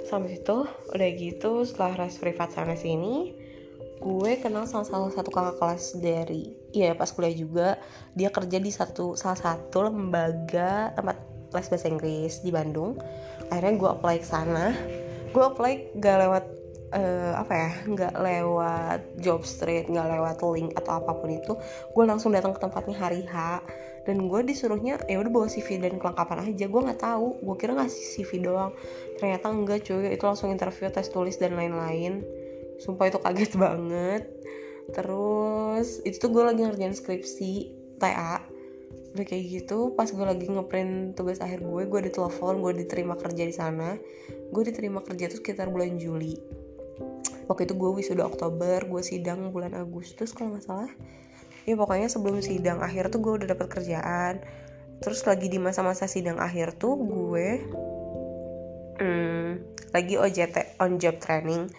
Sampai 0.07 0.39
situ 0.39 0.65
udah 0.95 1.11
gitu 1.19 1.67
setelah 1.69 2.07
res 2.07 2.17
privat 2.17 2.49
sana 2.55 2.79
sini 2.79 3.37
gue 3.99 4.33
kenal 4.39 4.65
sama 4.71 4.87
salah 4.87 5.11
satu 5.11 5.31
kakak 5.35 5.59
kelas 5.59 5.99
dari 5.99 6.55
iya 6.71 6.95
pas 6.95 7.11
kuliah 7.11 7.35
juga. 7.35 7.69
Dia 8.15 8.31
kerja 8.31 8.59
di 8.63 8.71
satu 8.71 9.19
salah 9.19 9.39
satu 9.39 9.91
lembaga 9.91 10.95
tempat 10.95 11.19
les 11.55 11.67
bahasa 11.67 11.87
Inggris 11.91 12.41
di 12.47 12.51
Bandung. 12.55 12.99
Akhirnya 13.51 13.75
gue 13.75 13.91
apply 13.91 14.17
ke 14.23 14.27
sana. 14.27 14.73
Gue 15.35 15.45
apply 15.45 15.99
gak 16.01 16.17
lewat 16.25 16.45
uh, 16.95 17.33
apa 17.37 17.53
ya 17.53 17.71
nggak 17.85 18.15
lewat 18.17 19.01
job 19.21 19.45
street 19.45 19.93
nggak 19.93 20.09
lewat 20.09 20.41
link 20.41 20.71
atau 20.79 21.03
apa 21.03 21.13
pun 21.19 21.31
itu. 21.35 21.53
Gue 21.93 22.05
langsung 22.07 22.31
datang 22.31 22.55
ke 22.55 22.61
tempatnya 22.63 22.97
hari 22.97 23.27
H. 23.27 23.61
Dan 24.09 24.25
gue 24.25 24.41
disuruhnya 24.41 24.97
ya 25.05 25.21
udah 25.21 25.29
bawa 25.29 25.53
CV 25.53 25.85
dan 25.85 26.01
kelengkapan 26.01 26.49
aja. 26.49 26.65
Gue 26.65 26.81
nggak 26.81 27.03
tahu 27.03 27.45
gue 27.45 27.57
kira 27.61 27.77
ngasih 27.77 28.25
CV 28.25 28.47
doang. 28.47 28.73
Ternyata 29.21 29.53
enggak 29.53 29.85
cuy. 29.85 30.15
Itu 30.15 30.25
langsung 30.25 30.49
interview 30.49 30.89
tes 30.89 31.13
tulis 31.13 31.37
dan 31.37 31.53
lain-lain 31.59 32.25
sumpah 32.79 33.11
itu 33.11 33.19
kaget 33.21 33.53
banget. 33.59 34.23
Terus 34.95 36.01
itu 36.07 36.17
tuh 36.17 36.31
gue 36.33 36.45
lagi 36.47 36.65
ngerjain 36.65 36.97
skripsi 36.97 37.53
TA 37.99 38.41
udah 39.09 39.25
kayak 39.25 39.45
gitu 39.49 39.97
pas 39.97 40.07
gue 40.07 40.21
lagi 40.21 40.47
ngeprint 40.47 41.17
tugas 41.17 41.41
akhir 41.41 41.65
gue 41.65 41.83
gue 41.89 42.01
ditelepon 42.13 42.61
gue 42.61 42.73
diterima 42.87 43.19
kerja 43.19 43.45
di 43.45 43.55
sana. 43.55 43.97
Gue 44.55 44.63
diterima 44.69 45.03
kerja 45.03 45.29
tuh 45.33 45.43
sekitar 45.43 45.73
bulan 45.73 45.99
Juli. 45.99 46.39
Waktu 47.49 47.65
itu 47.65 47.75
gue 47.75 47.91
wisuda 47.99 48.29
Oktober 48.29 48.85
gue 48.85 49.03
sidang 49.03 49.51
bulan 49.51 49.75
Agustus 49.75 50.37
kalau 50.37 50.55
nggak 50.55 50.65
salah. 50.65 50.93
Ya 51.65 51.75
pokoknya 51.77 52.09
sebelum 52.09 52.41
sidang 52.41 52.81
akhir 52.81 53.13
tuh 53.13 53.21
gue 53.21 53.33
udah 53.45 53.49
dapat 53.53 53.69
kerjaan. 53.69 54.41
Terus 55.03 55.25
lagi 55.25 55.51
di 55.51 55.59
masa-masa 55.61 56.05
sidang 56.07 56.41
akhir 56.41 56.77
tuh 56.77 56.97
gue 57.01 57.49
hmm, 59.01 59.49
lagi 59.95 60.15
OJT 60.21 60.81
on 60.83 61.01
job 61.01 61.17
training 61.23 61.71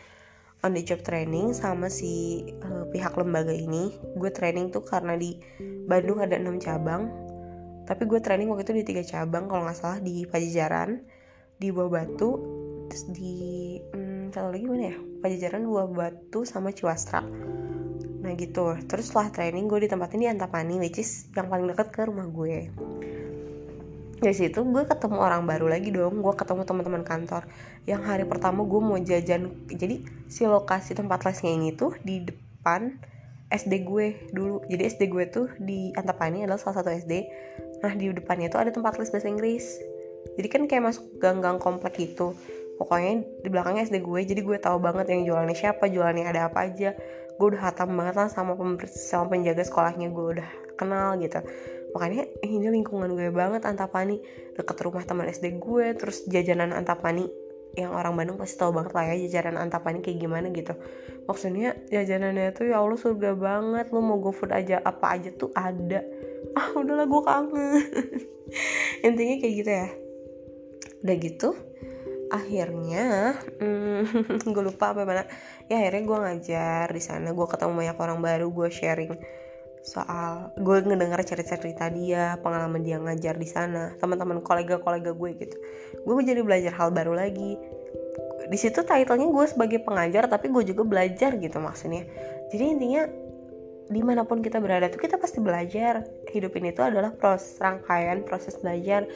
on 0.63 0.75
the 0.75 0.83
job 0.83 0.99
training 1.07 1.55
sama 1.55 1.87
si 1.87 2.43
uh, 2.65 2.83
pihak 2.91 3.15
lembaga 3.15 3.55
ini. 3.55 3.95
Gue 4.19 4.31
training 4.31 4.71
tuh 4.75 4.83
karena 4.83 5.15
di 5.15 5.39
Bandung 5.87 6.19
ada 6.19 6.35
enam 6.35 6.59
cabang. 6.59 7.07
Tapi 7.87 8.05
gue 8.05 8.19
training 8.21 8.51
waktu 8.51 8.69
itu 8.69 8.73
di 8.83 8.85
tiga 8.85 9.03
cabang 9.03 9.49
kalau 9.49 9.65
nggak 9.65 9.77
salah 9.77 9.99
di 10.03 10.27
Pajajaran 10.27 11.01
di 11.57 11.73
Buah 11.73 11.89
Batu 11.89 12.31
terus 12.89 13.05
di 13.13 13.33
hmm, 13.93 14.33
satu 14.33 14.53
lagi 14.53 14.65
mana 14.67 14.93
ya? 14.93 14.97
Pajajaran 15.25 15.63
Buah 15.65 15.87
Batu 15.89 16.45
sama 16.45 16.69
Ciwastra. 16.75 17.25
Nah 18.19 18.31
gitu. 18.35 18.77
Terus 18.85 19.09
setelah 19.09 19.31
training 19.33 19.65
gue 19.65 19.87
di 19.87 19.89
Antapani 20.27 20.77
which 20.77 21.01
is 21.01 21.31
yang 21.33 21.49
paling 21.49 21.71
dekat 21.71 21.89
ke 21.89 22.05
rumah 22.05 22.27
gue 22.29 22.69
dari 24.19 24.35
situ 24.35 24.67
gue 24.67 24.83
ketemu 24.83 25.17
orang 25.17 25.47
baru 25.47 25.71
lagi 25.71 25.95
dong. 25.95 26.19
Gue 26.19 26.35
ketemu 26.35 26.67
teman-teman 26.67 27.03
kantor. 27.07 27.47
Yang 27.88 28.01
hari 28.03 28.23
pertama 28.27 28.67
gue 28.67 28.81
mau 28.83 28.99
jajan 28.99 29.47
jadi 29.71 30.03
si 30.27 30.43
lokasi 30.43 30.91
tempat 30.91 31.23
lesnya 31.23 31.55
ini 31.55 31.71
tuh 31.71 31.95
di 32.03 32.27
depan 32.27 32.99
SD 33.47 33.88
gue 33.88 34.29
dulu. 34.35 34.59
Jadi 34.67 34.81
SD 34.83 35.01
gue 35.07 35.25
tuh 35.31 35.47
di 35.55 35.95
Antapani 35.95 36.43
adalah 36.43 36.59
salah 36.59 36.83
satu 36.83 36.91
SD 36.91 37.13
nah 37.79 37.95
di 37.95 38.11
depannya 38.11 38.51
tuh 38.51 38.59
ada 38.59 38.75
tempat 38.75 38.99
les 38.99 39.07
bahasa 39.07 39.31
Inggris. 39.31 39.79
Jadi 40.35 40.47
kan 40.51 40.61
kayak 40.67 40.83
masuk 40.91 41.05
gang-gang 41.23 41.55
komplek 41.63 41.95
gitu. 41.95 42.35
Pokoknya 42.75 43.23
di 43.23 43.47
belakangnya 43.47 43.88
SD 43.88 44.03
gue 44.03 44.19
jadi 44.27 44.41
gue 44.43 44.57
tahu 44.59 44.83
banget 44.83 45.15
yang 45.15 45.23
jualannya 45.23 45.55
siapa 45.55 45.88
jualannya 45.88 46.27
ada 46.27 46.51
apa 46.51 46.67
aja. 46.67 46.91
Gue 47.39 47.55
udah 47.55 47.71
hatam 47.71 47.95
banget 47.95 48.19
lah 48.19 48.27
sama, 48.27 48.59
sama 48.91 49.31
penjaga 49.31 49.63
sekolahnya 49.63 50.11
gue 50.11 50.25
udah 50.35 50.49
kenal 50.75 51.15
gitu 51.19 51.39
makanya 51.96 52.29
ini 52.46 52.69
lingkungan 52.69 53.13
gue 53.13 53.34
banget 53.34 53.65
Antapani. 53.65 54.22
Deket 54.53 54.77
rumah 54.84 55.03
teman 55.05 55.29
SD 55.29 55.58
gue 55.58 55.96
terus 55.98 56.25
jajanan 56.29 56.74
Antapani. 56.75 57.27
Yang 57.77 57.91
orang 57.93 58.13
Bandung 58.17 58.38
pasti 58.41 58.58
tahu 58.58 58.74
banget 58.74 58.91
lah 58.98 59.03
ya 59.13 59.15
jajanan 59.29 59.69
Antapani 59.69 60.01
kayak 60.01 60.19
gimana 60.22 60.50
gitu. 60.53 60.74
Maksudnya 61.29 61.77
jajanannya 61.93 62.51
tuh 62.58 62.74
ya 62.74 62.81
Allah 62.81 62.98
surga 62.98 63.38
banget. 63.38 63.93
Lo 63.93 64.01
mau 64.01 64.17
go 64.17 64.34
food 64.34 64.53
aja 64.53 64.81
apa 64.81 65.17
aja 65.17 65.29
tuh 65.34 65.53
ada. 65.53 66.01
Ah 66.58 66.74
udahlah 66.74 67.05
gue 67.05 67.22
kangen. 67.22 67.74
Intinya 69.08 69.36
kayak 69.38 69.53
gitu 69.62 69.72
ya. 69.72 69.88
Udah 71.05 71.15
gitu 71.17 71.50
akhirnya 72.29 73.34
hmm, 73.58 74.05
gue 74.53 74.63
lupa 74.63 74.93
apa 74.93 75.01
mana. 75.05 75.25
Ya 75.65 75.81
akhirnya 75.81 76.01
gue 76.05 76.17
ngajar 76.17 76.88
di 76.93 77.01
sana. 77.01 77.34
Gue 77.34 77.46
ketemu 77.50 77.74
banyak 77.74 77.98
orang 77.98 78.19
baru 78.22 78.48
gue 78.53 78.69
sharing 78.69 79.13
soal 79.79 80.51
gue 80.59 80.77
ngedengar 80.83 81.24
cerita-cerita 81.24 81.88
dia 81.88 82.36
pengalaman 82.43 82.83
dia 82.83 83.00
ngajar 83.00 83.39
di 83.39 83.48
sana 83.48 83.95
teman-teman 83.98 84.43
kolega-kolega 84.43 85.15
gue 85.15 85.29
gitu. 85.39 85.55
Gue 86.03 86.19
jadi 86.24 86.43
belajar 86.43 86.75
hal 86.75 86.91
baru 86.91 87.15
lagi. 87.15 87.55
Di 88.50 88.57
situ 88.59 88.83
titlenya 88.83 89.29
gue 89.29 89.45
sebagai 89.48 89.79
pengajar 89.79 90.27
tapi 90.27 90.51
gue 90.51 90.63
juga 90.67 90.83
belajar 90.83 91.39
gitu 91.39 91.57
maksudnya. 91.63 92.03
Jadi 92.51 92.65
intinya 92.65 93.03
di 93.89 94.05
mana 94.05 94.21
pun 94.21 94.45
kita 94.45 94.62
berada 94.62 94.91
tuh 94.91 95.00
kita 95.00 95.15
pasti 95.15 95.39
belajar. 95.39 96.03
Hidup 96.29 96.53
ini 96.59 96.75
tuh 96.75 96.91
adalah 96.91 97.15
proses 97.15 97.55
rangkaian 97.63 98.27
proses 98.27 98.59
belajar. 98.59 99.07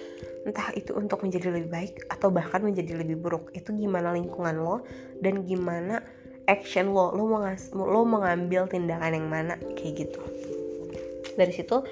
Entah 0.48 0.72
itu 0.80 0.96
untuk 0.96 1.24
menjadi 1.28 1.52
lebih 1.52 1.70
baik 1.70 1.94
atau 2.08 2.32
bahkan 2.32 2.64
menjadi 2.64 3.04
lebih 3.04 3.20
buruk. 3.20 3.52
Itu 3.52 3.76
gimana 3.76 4.16
lingkungan 4.16 4.64
lo 4.64 4.84
dan 5.20 5.44
gimana 5.44 6.00
action 6.48 6.96
lo. 6.96 7.12
Lo, 7.12 7.28
mengas 7.28 7.70
lo 7.76 8.08
mengambil 8.08 8.64
tindakan 8.72 9.12
yang 9.12 9.28
mana? 9.28 9.56
Kayak 9.76 10.08
gitu 10.08 10.24
dari 11.36 11.54
situ 11.54 11.84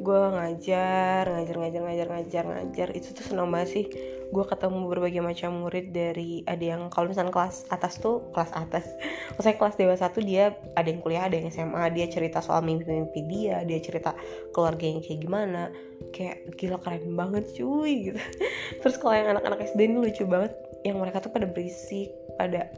gue 0.00 0.22
ngajar 0.32 1.28
ngajar 1.28 1.56
ngajar 1.60 1.82
ngajar 1.84 2.06
ngajar 2.08 2.44
ngajar. 2.48 2.88
Itu 2.96 3.12
tuh 3.12 3.24
senang 3.24 3.52
banget 3.52 3.68
sih. 3.70 3.84
Gue 4.32 4.44
ketemu 4.48 4.88
berbagai 4.88 5.22
macam 5.22 5.62
murid 5.62 5.92
dari 5.92 6.42
ada 6.48 6.64
yang 6.64 6.88
kalau 6.88 7.12
misalnya 7.12 7.30
kelas 7.30 7.68
atas 7.70 8.00
tuh 8.00 8.24
kelas 8.32 8.50
atas. 8.56 8.88
Maksudnya 9.36 9.56
kelas 9.60 9.76
dewasa 9.76 10.04
tuh 10.10 10.24
dia 10.24 10.56
ada 10.74 10.88
yang 10.88 11.04
kuliah 11.04 11.28
ada 11.28 11.36
yang 11.36 11.52
SMA 11.52 11.84
dia 11.92 12.06
cerita 12.08 12.40
soal 12.40 12.64
mimpi-mimpi 12.64 13.20
dia 13.28 13.62
dia 13.62 13.78
cerita 13.78 14.16
keluarganya 14.56 15.04
kayak 15.04 15.20
gimana. 15.20 15.62
Kayak 16.10 16.56
gila 16.56 16.78
keren 16.80 17.14
banget 17.14 17.44
cuy 17.54 18.10
gitu. 18.10 18.20
Terus 18.80 18.96
kalau 18.98 19.14
yang 19.14 19.36
anak-anak 19.36 19.68
SD 19.68 19.80
ini 19.84 19.96
lucu 20.00 20.24
banget. 20.24 20.56
Yang 20.84 20.96
mereka 21.00 21.18
tuh 21.24 21.32
pada 21.32 21.48
berisik 21.48 22.12
pada 22.36 22.68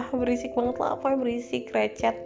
ah 0.00 0.08
berisik 0.12 0.56
banget 0.56 0.76
lah 0.80 0.96
apa 0.96 1.12
yang 1.12 1.20
berisik 1.20 1.68
recet 1.76 2.16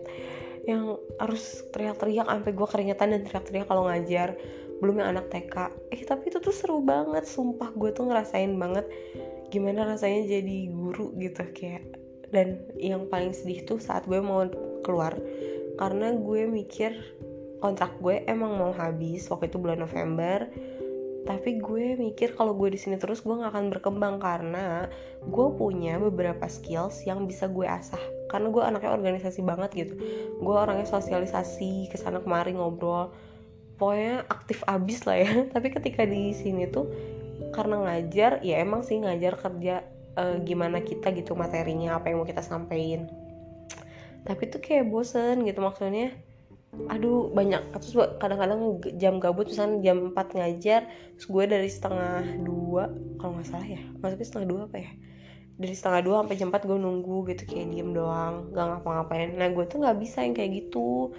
yang 0.66 0.98
harus 1.22 1.62
teriak-teriak 1.70 2.26
sampai 2.26 2.52
gue 2.52 2.68
keringetan 2.68 3.14
dan 3.14 3.22
teriak-teriak 3.22 3.66
kalau 3.70 3.86
ngajar. 3.86 4.34
Belum 4.82 5.00
yang 5.00 5.16
anak 5.16 5.32
TK 5.32 5.72
eh 5.94 6.02
tapi 6.04 6.28
itu 6.28 6.42
tuh 6.42 6.52
seru 6.52 6.82
banget. 6.82 7.24
Sumpah 7.24 7.72
gue 7.72 7.94
tuh 7.94 8.10
ngerasain 8.10 8.52
banget 8.58 8.84
gimana 9.48 9.86
rasanya 9.86 10.26
jadi 10.26 10.58
guru 10.74 11.14
gitu 11.16 11.46
kayak. 11.54 11.86
Dan 12.34 12.58
yang 12.76 13.06
paling 13.06 13.30
sedih 13.30 13.62
tuh 13.62 13.78
saat 13.78 14.04
gue 14.10 14.18
mau 14.18 14.44
keluar 14.82 15.14
karena 15.78 16.12
gue 16.18 16.50
mikir 16.50 16.92
kontrak 17.62 17.94
gue 18.02 18.26
emang 18.26 18.58
mau 18.58 18.74
habis 18.74 19.30
waktu 19.30 19.48
itu 19.48 19.56
bulan 19.62 19.80
November. 19.80 20.50
Tapi 21.26 21.58
gue 21.58 21.98
mikir 21.98 22.38
kalau 22.38 22.54
gue 22.54 22.70
di 22.70 22.78
sini 22.78 23.02
terus 23.02 23.18
gue 23.18 23.34
gak 23.34 23.50
akan 23.50 23.66
berkembang 23.74 24.22
karena 24.22 24.86
gue 25.26 25.46
punya 25.58 25.98
beberapa 25.98 26.46
skills 26.46 27.02
yang 27.02 27.26
bisa 27.26 27.50
gue 27.50 27.66
asah 27.66 28.15
karena 28.26 28.50
gue 28.50 28.62
anaknya 28.62 28.90
organisasi 28.92 29.40
banget 29.42 29.70
gitu. 29.74 29.94
Gue 30.42 30.54
orangnya 30.54 30.86
sosialisasi 30.86 31.90
ke 31.90 31.96
sana 31.98 32.18
kemari 32.22 32.54
ngobrol. 32.54 33.14
Pokoknya 33.76 34.26
aktif 34.26 34.66
abis 34.66 35.06
lah 35.06 35.16
ya. 35.22 35.30
Tapi 35.54 35.70
ketika 35.70 36.02
di 36.04 36.34
sini 36.34 36.66
tuh 36.70 36.90
karena 37.54 37.80
ngajar 37.84 38.42
ya 38.42 38.60
emang 38.60 38.82
sih 38.82 38.98
ngajar 39.00 39.36
kerja 39.38 39.84
uh, 40.18 40.36
gimana 40.42 40.82
kita 40.82 41.12
gitu 41.14 41.36
materinya 41.38 42.00
apa 42.00 42.10
yang 42.10 42.22
mau 42.22 42.28
kita 42.28 42.42
sampaikan. 42.42 43.06
Tapi 44.26 44.42
tuh 44.50 44.58
kayak 44.58 44.90
bosen 44.90 45.46
gitu 45.46 45.62
maksudnya. 45.62 46.10
Aduh 46.92 47.32
banyak 47.32 47.72
terus 47.78 47.96
kadang-kadang 48.20 48.82
jam 49.00 49.16
gabut 49.16 49.48
misalnya 49.48 49.80
jam 49.80 50.12
4 50.12 50.36
ngajar 50.36 50.80
terus 51.16 51.26
gue 51.30 51.44
dari 51.48 51.70
setengah 51.72 52.44
dua 52.44 52.92
kalau 53.22 53.38
nggak 53.38 53.48
salah 53.48 53.68
ya. 53.70 53.80
Maksudnya 54.02 54.26
setengah 54.26 54.48
dua 54.50 54.60
apa 54.66 54.78
ya 54.82 54.90
dari 55.56 55.72
setengah 55.72 56.00
dua 56.04 56.16
sampai 56.24 56.36
jam 56.36 56.52
4 56.52 56.68
gue 56.68 56.78
nunggu 56.78 57.16
gitu 57.32 57.42
kayak 57.48 57.66
diem 57.72 57.90
doang 57.96 58.52
gak 58.52 58.66
ngapa-ngapain. 58.76 59.32
Nah 59.40 59.48
gue 59.48 59.64
tuh 59.64 59.80
nggak 59.80 59.96
bisa 59.96 60.20
yang 60.20 60.36
kayak 60.36 60.52
gitu. 60.64 61.16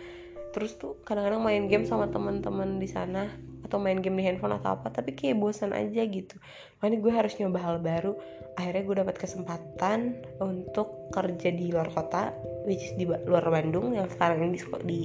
Terus 0.53 0.77
tuh 0.77 1.01
kadang-kadang 1.01 1.41
main 1.41 1.65
game 1.65 1.85
sama 1.89 2.09
teman-teman 2.09 2.77
di 2.77 2.89
sana 2.89 3.29
atau 3.65 3.83
main 3.83 3.99
game 3.99 4.15
di 4.15 4.23
handphone 4.23 4.55
atau 4.55 4.79
apa 4.79 4.93
tapi 4.93 5.17
kayak 5.17 5.41
bosan 5.41 5.73
aja 5.73 6.05
gitu. 6.05 6.37
Makanya 6.79 6.97
gue 7.01 7.11
harus 7.13 7.33
nyoba 7.41 7.59
hal 7.65 7.77
baru. 7.81 8.13
Akhirnya 8.57 8.83
gue 8.85 8.95
dapat 9.01 9.15
kesempatan 9.17 9.99
untuk 10.37 11.09
kerja 11.13 11.49
di 11.49 11.73
luar 11.73 11.89
kota 11.89 12.33
which 12.69 12.81
is 12.85 12.93
di 12.93 13.09
luar 13.09 13.45
Bandung 13.49 13.97
yang 13.97 14.05
sekarang 14.05 14.45
ini 14.45 14.57
di, 14.57 14.61
di 14.85 14.99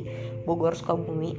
Bogor 0.44 0.76
Sukabumi. 0.76 1.32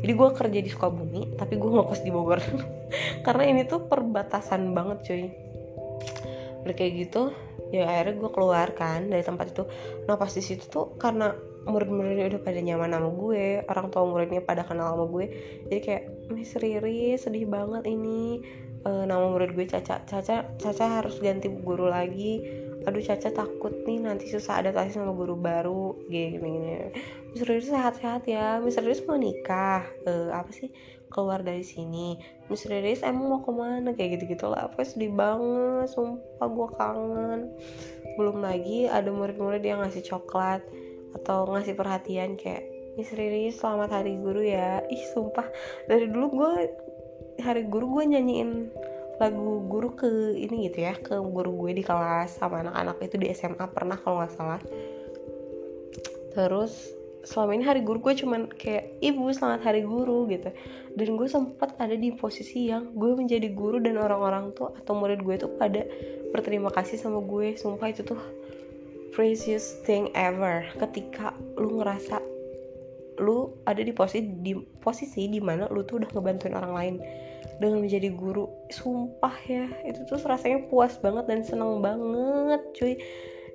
Jadi 0.00 0.12
gue 0.12 0.28
kerja 0.32 0.58
di 0.64 0.70
Sukabumi 0.72 1.36
tapi 1.36 1.60
gue 1.60 1.68
ngekos 1.68 2.00
di 2.00 2.10
Bogor. 2.12 2.40
Karena 3.28 3.44
ini 3.52 3.68
tuh 3.68 3.84
perbatasan 3.84 4.72
banget 4.72 4.98
cuy 5.04 5.43
udah 6.64 6.74
kayak 6.74 7.06
gitu 7.06 7.30
ya 7.70 7.86
akhirnya 7.90 8.14
gue 8.22 8.30
keluar 8.30 8.68
kan 8.74 9.10
dari 9.10 9.24
tempat 9.26 9.52
itu. 9.52 9.64
Nah 10.06 10.14
pas 10.14 10.30
di 10.30 10.42
situ 10.42 10.64
tuh 10.70 10.94
karena 10.96 11.34
murid-muridnya 11.64 12.28
udah 12.28 12.40
pada 12.44 12.60
nyaman 12.60 12.92
sama 12.92 13.08
gue 13.10 13.44
orang 13.66 13.86
tua 13.88 14.04
muridnya 14.04 14.40
pada 14.44 14.62
kenal 14.68 14.94
sama 14.94 15.04
gue 15.08 15.26
jadi 15.72 15.80
kayak 15.80 16.04
Miss 16.28 16.52
Riri 16.60 17.16
sedih 17.16 17.48
banget 17.48 17.88
ini. 17.88 18.44
E, 18.84 18.90
nama 19.08 19.32
murid 19.32 19.56
gue 19.56 19.64
Caca 19.64 20.04
Caca 20.04 20.44
Caca 20.60 20.86
harus 21.00 21.16
ganti 21.18 21.48
guru 21.48 21.88
lagi. 21.88 22.44
Aduh 22.84 23.00
Caca 23.00 23.32
takut 23.32 23.72
nih 23.88 24.04
nanti 24.04 24.28
susah 24.28 24.60
adaptasi 24.60 25.00
sama 25.00 25.16
guru 25.16 25.40
baru. 25.40 25.96
Gini 26.12 26.36
gini 26.36 26.92
Miss 27.32 27.42
Riris 27.48 27.72
sehat-sehat 27.72 28.28
ya 28.28 28.60
Miss 28.60 28.76
Riris 28.76 29.00
mau 29.08 29.16
nikah. 29.16 29.88
Uh, 30.04 30.30
apa 30.36 30.52
sih 30.52 30.68
keluar 31.14 31.46
dari 31.46 31.62
sini. 31.62 32.18
Miss 32.50 32.66
Riris 32.66 33.06
emang 33.06 33.30
mau 33.30 33.40
ke 33.46 33.54
mana? 33.54 33.94
Kayak 33.94 34.18
gitu-gitu 34.18 34.50
lah. 34.50 34.66
Apa 34.66 34.82
sedih 34.82 35.14
banget 35.14 35.94
sumpah 35.94 36.48
gue 36.50 36.68
kangen. 36.74 37.40
Belum 38.18 38.42
lagi 38.42 38.90
ada 38.90 39.14
murid-murid 39.14 39.62
yang 39.62 39.86
ngasih 39.86 40.02
coklat 40.02 40.66
atau 41.14 41.46
ngasih 41.54 41.78
perhatian 41.78 42.34
kayak 42.34 42.66
Miss 42.98 43.14
Riris 43.14 43.62
selamat 43.62 44.02
hari 44.02 44.18
guru 44.18 44.42
ya. 44.42 44.82
Ih 44.90 45.04
sumpah. 45.14 45.46
Dari 45.86 46.10
dulu 46.10 46.26
gue 46.34 46.52
hari 47.38 47.62
guru 47.70 48.02
gue 48.02 48.04
nyanyiin 48.18 48.74
lagu 49.22 49.62
guru 49.70 49.94
ke 49.94 50.10
ini 50.34 50.66
gitu 50.66 50.90
ya 50.90 50.98
ke 50.98 51.14
guru 51.22 51.54
gue 51.54 51.78
di 51.78 51.86
kelas 51.86 52.34
sama 52.34 52.66
anak-anak 52.66 52.98
itu 52.98 53.16
di 53.22 53.30
SMA 53.30 53.70
pernah 53.70 53.94
kalau 53.94 54.18
nggak 54.22 54.34
salah. 54.34 54.62
Terus 56.34 56.90
selama 57.24 57.56
ini 57.56 57.64
hari 57.64 57.80
guru 57.80 57.98
gue 58.04 58.14
cuman 58.20 58.52
kayak 58.52 59.00
ibu 59.00 59.32
selamat 59.32 59.64
hari 59.64 59.82
guru 59.82 60.28
gitu. 60.28 60.52
Dan 60.94 61.16
gue 61.16 61.26
sempat 61.26 61.74
ada 61.80 61.96
di 61.96 62.12
posisi 62.12 62.68
yang 62.68 62.92
gue 62.94 63.16
menjadi 63.16 63.50
guru 63.50 63.80
dan 63.80 63.96
orang-orang 63.96 64.52
tuh 64.52 64.70
atau 64.76 64.92
murid 64.94 65.24
gue 65.24 65.40
tuh 65.40 65.50
pada 65.56 65.82
berterima 66.30 66.68
kasih 66.70 67.00
sama 67.00 67.24
gue. 67.24 67.56
Sumpah 67.56 67.90
itu 67.90 68.04
tuh 68.04 68.20
precious 69.16 69.80
thing 69.88 70.12
ever. 70.12 70.68
Ketika 70.76 71.32
lu 71.56 71.80
ngerasa 71.80 72.20
lu 73.22 73.54
ada 73.64 73.78
di 73.78 73.94
posisi 73.94 74.26
di 74.42 74.52
posisi 74.82 75.30
di 75.30 75.38
mana 75.38 75.70
lu 75.70 75.86
tuh 75.86 76.02
udah 76.02 76.10
ngebantuin 76.12 76.54
orang 76.54 76.74
lain 76.76 76.94
dengan 77.56 77.80
menjadi 77.80 78.12
guru. 78.12 78.46
Sumpah 78.68 79.34
ya 79.48 79.66
itu 79.88 80.04
tuh 80.06 80.20
rasanya 80.22 80.68
puas 80.68 81.00
banget 81.00 81.24
dan 81.24 81.40
seneng 81.40 81.80
banget 81.80 82.60
cuy. 82.76 82.94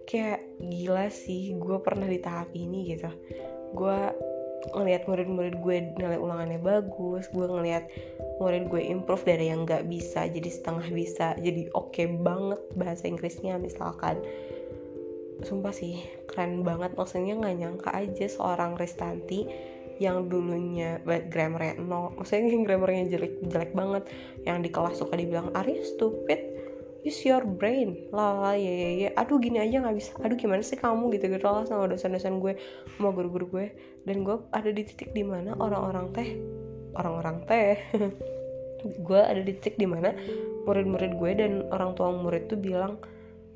Kayak 0.09 0.41
gila 0.57 1.05
sih 1.13 1.53
gue 1.53 1.77
pernah 1.85 2.09
di 2.09 2.17
tahap 2.17 2.49
ini 2.57 2.97
gitu 2.97 3.13
gue 3.73 3.99
ngelihat 4.75 5.07
murid-murid 5.07 5.55
gue 5.63 5.77
nilai 5.95 6.19
ulangannya 6.19 6.59
bagus 6.59 7.31
gue 7.31 7.47
ngelihat 7.47 7.87
murid 8.43 8.67
gue 8.67 8.81
improve 8.83 9.23
dari 9.23 9.51
yang 9.51 9.63
nggak 9.63 9.87
bisa 9.87 10.27
jadi 10.27 10.49
setengah 10.51 10.87
bisa 10.91 11.35
jadi 11.39 11.71
oke 11.75 11.95
okay 11.95 12.07
banget 12.07 12.59
bahasa 12.75 13.07
Inggrisnya 13.07 13.59
misalkan. 13.59 14.19
Sumpah 15.39 15.71
sih 15.71 16.03
keren 16.27 16.67
banget. 16.67 16.99
Maksudnya 16.99 17.39
nggak 17.39 17.55
nyangka 17.55 17.89
aja 17.95 18.27
seorang 18.27 18.75
Ristanti 18.75 19.47
yang 19.99 20.27
dulunya 20.27 20.99
grammarnya 21.03 21.79
nol. 21.79 22.11
Maksudnya 22.19 22.59
grammarnya 22.67 23.07
jelek 23.15 23.39
jelek 23.47 23.71
banget. 23.71 24.03
Yang 24.43 24.57
di 24.67 24.69
kelas 24.71 24.95
suka 24.99 25.15
dibilang 25.15 25.55
are 25.55 25.67
you 25.67 25.83
stupid 25.87 26.58
use 27.05 27.23
your 27.23 27.43
brain 27.45 28.09
lah 28.11 28.53
ya 28.55 28.71
ya 28.71 28.89
ya. 29.07 29.09
Aduh 29.15 29.39
gini 29.39 29.59
aja 29.59 29.79
nggak 29.83 29.95
bisa. 29.95 30.11
Aduh 30.23 30.35
gimana 30.35 30.61
sih 30.63 30.75
kamu 30.75 31.13
gitu 31.15 31.31
gitu 31.31 31.45
lah 31.45 31.63
sama 31.67 31.87
dosen-dosen 31.87 32.39
gue 32.43 32.57
sama 32.97 33.15
guru-guru 33.15 33.45
gue. 33.49 33.65
Dan 34.03 34.27
gue 34.27 34.39
ada 34.51 34.69
di 34.69 34.83
titik 34.83 35.15
di 35.15 35.23
mana 35.23 35.55
orang-orang 35.57 36.11
teh 36.11 36.29
orang-orang 36.97 37.45
teh 37.45 37.77
gue 39.07 39.21
ada 39.21 39.41
di 39.43 39.51
titik 39.59 39.75
di 39.75 39.87
mana 39.87 40.15
murid-murid 40.63 41.11
gue 41.19 41.31
dan 41.35 41.51
orang 41.75 41.93
tua 41.95 42.15
murid 42.15 42.47
tuh 42.47 42.59
bilang 42.59 42.99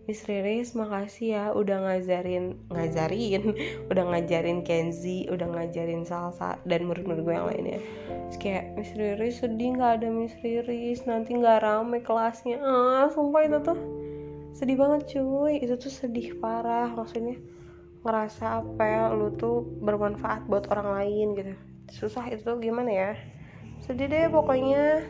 Miss 0.04 0.28
Riris 0.28 0.76
makasih 0.76 1.28
ya 1.32 1.46
udah 1.56 1.80
ngajarin 1.88 2.60
ngajarin 2.68 3.56
udah 3.92 4.04
ngajarin 4.12 4.60
Kenzi 4.68 5.32
udah 5.32 5.48
ngajarin 5.48 6.04
salsa 6.04 6.60
dan 6.68 6.92
murid-murid 6.92 7.24
gue 7.24 7.32
yang 7.32 7.48
lainnya. 7.48 7.80
Terus 8.28 8.38
kayak 8.44 8.66
Miss 8.76 8.92
Riris 9.00 9.40
sedih 9.40 9.80
nggak 9.80 10.04
ada 10.04 10.08
Miss 10.12 10.36
Riris? 10.44 11.08
Nanti 11.08 11.40
nggak 11.40 11.64
rame 11.64 12.04
kelasnya. 12.04 12.60
Ah 12.60 13.08
sumpah 13.16 13.48
itu 13.48 13.58
tuh 13.64 13.80
sedih 14.52 14.76
banget 14.76 15.02
cuy. 15.08 15.64
Itu 15.64 15.80
tuh 15.80 15.94
sedih 15.94 16.36
parah 16.36 16.92
maksudnya 16.92 17.40
ngerasa 18.04 18.60
apa 18.60 18.84
ya 18.84 19.04
lu 19.16 19.32
tuh 19.40 19.64
bermanfaat 19.80 20.52
buat 20.52 20.68
orang 20.68 21.00
lain 21.00 21.28
gitu. 21.40 21.54
Susah 21.96 22.28
itu 22.28 22.52
gimana 22.60 22.92
ya? 22.92 23.12
Sedih 23.80 24.12
deh 24.12 24.28
pokoknya 24.28 25.08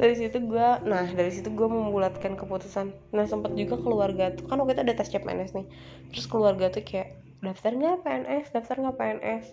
dari 0.00 0.14
situ 0.14 0.38
gue 0.42 0.68
nah 0.86 1.04
dari 1.06 1.32
situ 1.34 1.48
gue 1.52 1.68
membulatkan 1.68 2.38
keputusan. 2.38 2.94
Nah 3.14 3.24
sempat 3.26 3.54
juga 3.58 3.78
keluarga 3.78 4.32
tuh 4.34 4.46
kan 4.46 4.58
waktu 4.62 4.78
itu 4.78 4.82
ada 4.86 4.94
tes 4.94 5.10
CPNS 5.10 5.52
nih. 5.58 5.66
Terus 6.14 6.26
keluarga 6.30 6.70
tuh 6.70 6.82
kayak 6.82 7.18
daftar 7.42 7.74
nggak 7.74 8.06
PNS 8.06 8.46
daftar 8.54 8.76
nggak 8.78 8.96
PNS 8.98 9.46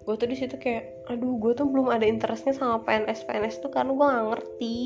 gue 0.00 0.14
tuh 0.16 0.28
di 0.28 0.36
situ 0.36 0.56
kayak 0.56 1.06
aduh 1.12 1.36
gue 1.38 1.52
tuh 1.52 1.68
belum 1.68 1.92
ada 1.92 2.08
interestnya 2.08 2.56
sama 2.56 2.80
PNS 2.82 3.30
PNS 3.30 3.62
tuh 3.62 3.70
karena 3.70 3.92
gue 3.92 4.06
nggak 4.06 4.26
ngerti. 4.34 4.78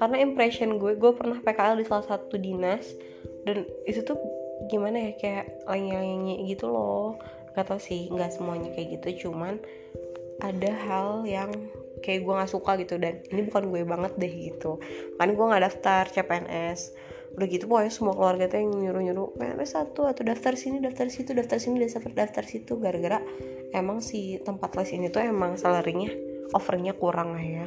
Karena 0.00 0.16
impression 0.22 0.80
gue 0.80 0.96
gue 0.96 1.12
pernah 1.12 1.40
PKL 1.40 1.76
di 1.80 1.84
salah 1.84 2.06
satu 2.06 2.40
dinas 2.40 2.88
dan 3.44 3.64
itu 3.88 4.00
tuh 4.00 4.16
gimana 4.72 5.10
ya 5.10 5.12
kayak 5.18 5.46
lengi 5.68 6.46
gitu 6.48 6.70
loh. 6.70 7.20
Gak 7.52 7.72
tau 7.72 7.80
sih 7.80 8.08
nggak 8.12 8.36
semuanya 8.36 8.72
kayak 8.76 9.00
gitu 9.00 9.28
cuman 9.28 9.60
ada 10.44 10.72
hal 10.88 11.24
yang 11.24 11.48
kayak 12.04 12.24
gue 12.24 12.32
nggak 12.32 12.52
suka 12.52 12.76
gitu 12.80 13.00
dan 13.00 13.22
ini 13.32 13.46
bukan 13.48 13.72
gue 13.72 13.82
banget 13.84 14.12
deh 14.16 14.32
gitu. 14.32 14.80
Kan 15.16 15.32
gue 15.32 15.44
nggak 15.46 15.62
daftar 15.62 16.02
CPNS 16.10 16.80
udah 17.36 17.46
gitu 17.52 17.68
pokoknya 17.68 17.92
semua 17.92 18.16
keluarga 18.16 18.48
tuh 18.48 18.64
yang 18.64 18.72
nyuruh 18.72 19.02
nyuruh 19.12 19.28
PNS 19.36 19.76
satu 19.76 20.08
atau 20.08 20.24
daftar 20.24 20.56
sini 20.56 20.80
daftar 20.80 21.12
situ 21.12 21.36
daftar 21.36 21.60
sini 21.60 21.84
daftar 21.84 22.12
daftar 22.12 22.44
situ. 22.48 22.80
Gara-gara 22.80 23.20
emang 23.76 24.00
si 24.00 24.40
tempat 24.40 24.72
les 24.80 24.90
ini 24.96 25.12
tuh 25.12 25.20
emang 25.20 25.60
salarynya 25.60 26.08
offeringnya 26.56 26.96
kurang 26.96 27.36
lah 27.36 27.44
ya. 27.44 27.66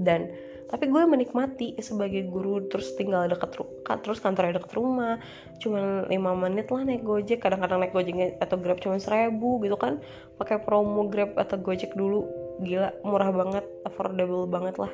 Dan 0.00 0.30
tapi 0.70 0.86
gue 0.86 1.02
menikmati 1.02 1.74
sebagai 1.82 2.30
guru 2.30 2.62
terus 2.70 2.94
tinggal 2.94 3.26
deket 3.26 3.58
terus 4.06 4.22
kantornya 4.22 4.62
deket 4.62 4.70
rumah 4.78 5.18
cuma 5.58 6.06
lima 6.06 6.30
menit 6.38 6.70
lah 6.70 6.86
naik 6.86 7.02
gojek 7.02 7.42
kadang-kadang 7.42 7.82
naik 7.82 7.90
gojek 7.90 8.38
atau 8.38 8.54
grab 8.54 8.78
cuma 8.78 9.02
seribu 9.02 9.58
gitu 9.66 9.74
kan 9.74 9.98
pakai 10.38 10.62
promo 10.62 11.10
grab 11.10 11.34
atau 11.34 11.58
gojek 11.58 11.90
dulu 11.98 12.22
gila 12.60 12.92
murah 13.02 13.30
banget 13.32 13.64
affordable 13.88 14.44
banget 14.46 14.76
lah. 14.76 14.92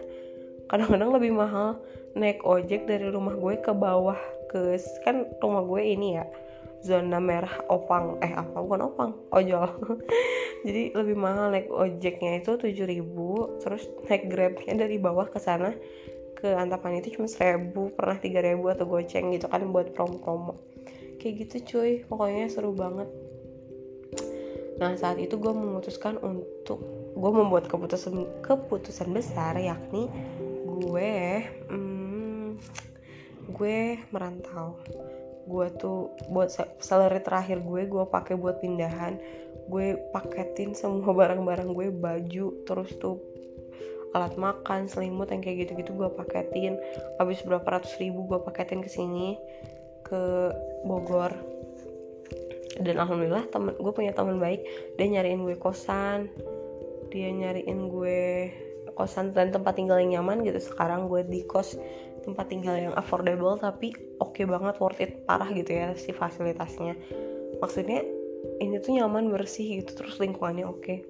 Kadang-kadang 0.67 1.11
lebih 1.15 1.33
mahal 1.35 1.79
naik 2.17 2.43
ojek 2.43 2.89
dari 2.89 3.07
rumah 3.13 3.37
gue 3.37 3.55
ke 3.61 3.71
bawah 3.71 4.19
ke 4.51 4.81
kan 5.05 5.29
rumah 5.39 5.63
gue 5.63 5.83
ini 5.85 6.19
ya 6.19 6.25
zona 6.83 7.19
merah 7.19 7.53
opang. 7.71 8.19
Eh 8.23 8.33
apa? 8.33 8.57
Bukan 8.63 8.81
opang 8.87 9.11
ojol. 9.35 9.69
Jadi 10.67 10.95
lebih 10.95 11.17
mahal 11.19 11.55
naik 11.55 11.71
ojeknya 11.71 12.43
itu 12.43 12.59
7000 12.59 13.63
terus 13.63 13.83
naik 14.11 14.27
grabnya 14.27 14.75
dari 14.87 14.97
bawah 14.99 15.31
ke 15.31 15.39
sana 15.39 15.71
ke 16.37 16.53
Antapani 16.53 17.01
itu 17.01 17.17
cuma 17.17 17.31
1000 17.31 17.73
pernah 17.97 18.19
3000 18.21 18.75
atau 18.77 18.87
goceng 18.87 19.33
gitu 19.33 19.47
kan 19.49 19.63
buat 19.71 19.95
promo-promo. 19.95 20.59
Kayak 21.23 21.35
gitu 21.47 21.57
cuy. 21.75 21.93
Pokoknya 22.07 22.51
seru 22.51 22.75
banget. 22.77 23.09
Nah 24.77 24.93
saat 24.95 25.17
itu 25.17 25.41
gue 25.41 25.53
memutuskan 25.53 26.21
untuk 26.21 26.85
gue 27.17 27.31
membuat 27.33 27.65
keputusan 27.73 28.45
keputusan 28.45 29.09
besar 29.17 29.57
yakni 29.57 30.13
gue 30.69 31.41
hmm, 31.73 32.61
gue 33.57 34.05
merantau. 34.13 34.77
Gue 35.47 35.71
tuh 35.79 36.13
buat 36.29 36.51
salary 36.83 37.23
terakhir 37.23 37.63
gue 37.63 37.83
gue 37.89 38.05
pakai 38.05 38.37
buat 38.37 38.61
pindahan. 38.61 39.17
Gue 39.71 39.97
paketin 40.13 40.77
semua 40.77 41.11
barang-barang 41.11 41.73
gue 41.73 41.89
baju 41.91 42.47
terus 42.69 42.91
tuh 43.01 43.19
alat 44.15 44.33
makan 44.41 44.89
selimut 44.89 45.29
yang 45.33 45.41
kayak 45.41 45.67
gitu-gitu 45.67 45.95
gue 45.95 46.11
paketin. 46.13 46.77
Habis 47.23 47.41
berapa 47.47 47.65
ratus 47.65 47.97
ribu 48.03 48.27
gue 48.29 48.39
paketin 48.43 48.83
ke 48.83 48.91
sini 48.91 49.39
ke 50.05 50.53
Bogor. 50.85 51.33
Dan 52.77 53.01
alhamdulillah 53.01 53.49
temen 53.49 53.73
gue 53.73 53.93
punya 53.95 54.13
teman 54.13 54.37
baik 54.37 54.61
dia 55.01 55.09
nyariin 55.09 55.49
gue 55.49 55.57
kosan 55.57 56.29
dia 57.11 57.31
nyariin 57.31 57.89
gue 57.89 58.51
kosan 58.97 59.37
dan 59.37 59.53
tempat 59.53 59.77
tinggal 59.77 60.01
yang 60.01 60.21
nyaman 60.21 60.43
gitu. 60.43 60.59
Sekarang 60.59 61.07
gue 61.07 61.23
di 61.29 61.45
kos 61.45 61.77
tempat 62.25 62.51
tinggal 62.51 62.75
yang 62.75 62.95
affordable 62.99 63.55
tapi 63.55 63.95
oke 64.19 64.35
okay 64.35 64.45
banget 64.49 64.75
worth 64.83 64.99
it 64.99 65.23
parah 65.29 65.47
gitu 65.53 65.71
ya 65.71 65.93
si 65.95 66.11
fasilitasnya. 66.11 66.97
Maksudnya 67.61 68.03
ini 68.59 68.81
tuh 68.81 68.97
nyaman 68.97 69.31
bersih 69.31 69.85
gitu 69.85 70.03
terus 70.03 70.19
lingkungannya 70.19 70.67
oke. 70.67 70.83
Okay. 70.83 71.01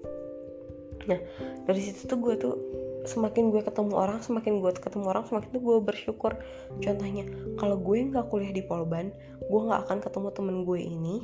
nah 1.07 1.23
dari 1.71 1.87
situ 1.87 2.11
tuh 2.11 2.19
gue 2.19 2.35
tuh 2.35 2.55
semakin 3.07 3.55
gue 3.55 3.63
ketemu 3.63 3.95
orang 3.95 4.19
semakin 4.19 4.59
gue 4.59 4.75
ketemu 4.75 5.07
orang 5.07 5.23
semakin 5.31 5.49
tuh 5.55 5.63
gue 5.63 5.77
bersyukur. 5.79 6.33
Contohnya 6.83 7.25
kalau 7.63 7.79
gue 7.79 8.11
nggak 8.11 8.27
kuliah 8.27 8.51
di 8.51 8.67
Polban 8.67 9.15
gue 9.47 9.61
nggak 9.63 9.87
akan 9.87 9.99
ketemu 10.03 10.29
temen 10.35 10.57
gue 10.67 10.81
ini 10.83 11.17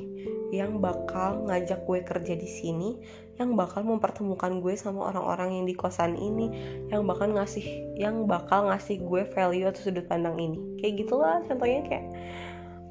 yang 0.53 0.77
bakal 0.77 1.49
ngajak 1.49 1.81
gue 1.89 1.99
kerja 2.05 2.33
di 2.37 2.45
sini 2.45 3.01
yang 3.41 3.57
bakal 3.57 3.81
mempertemukan 3.81 4.61
gue 4.61 4.77
sama 4.77 5.09
orang-orang 5.09 5.57
yang 5.57 5.65
di 5.65 5.73
kosan 5.73 6.13
ini 6.13 6.53
yang 6.93 7.09
bakal 7.09 7.33
ngasih 7.33 7.65
yang 7.97 8.29
bakal 8.29 8.69
ngasih 8.69 9.01
gue 9.01 9.25
value 9.33 9.65
atau 9.65 9.89
sudut 9.89 10.05
pandang 10.05 10.37
ini. 10.37 10.61
Kayak 10.77 10.93
gitulah 11.05 11.41
contohnya 11.49 11.81
kayak 11.89 12.07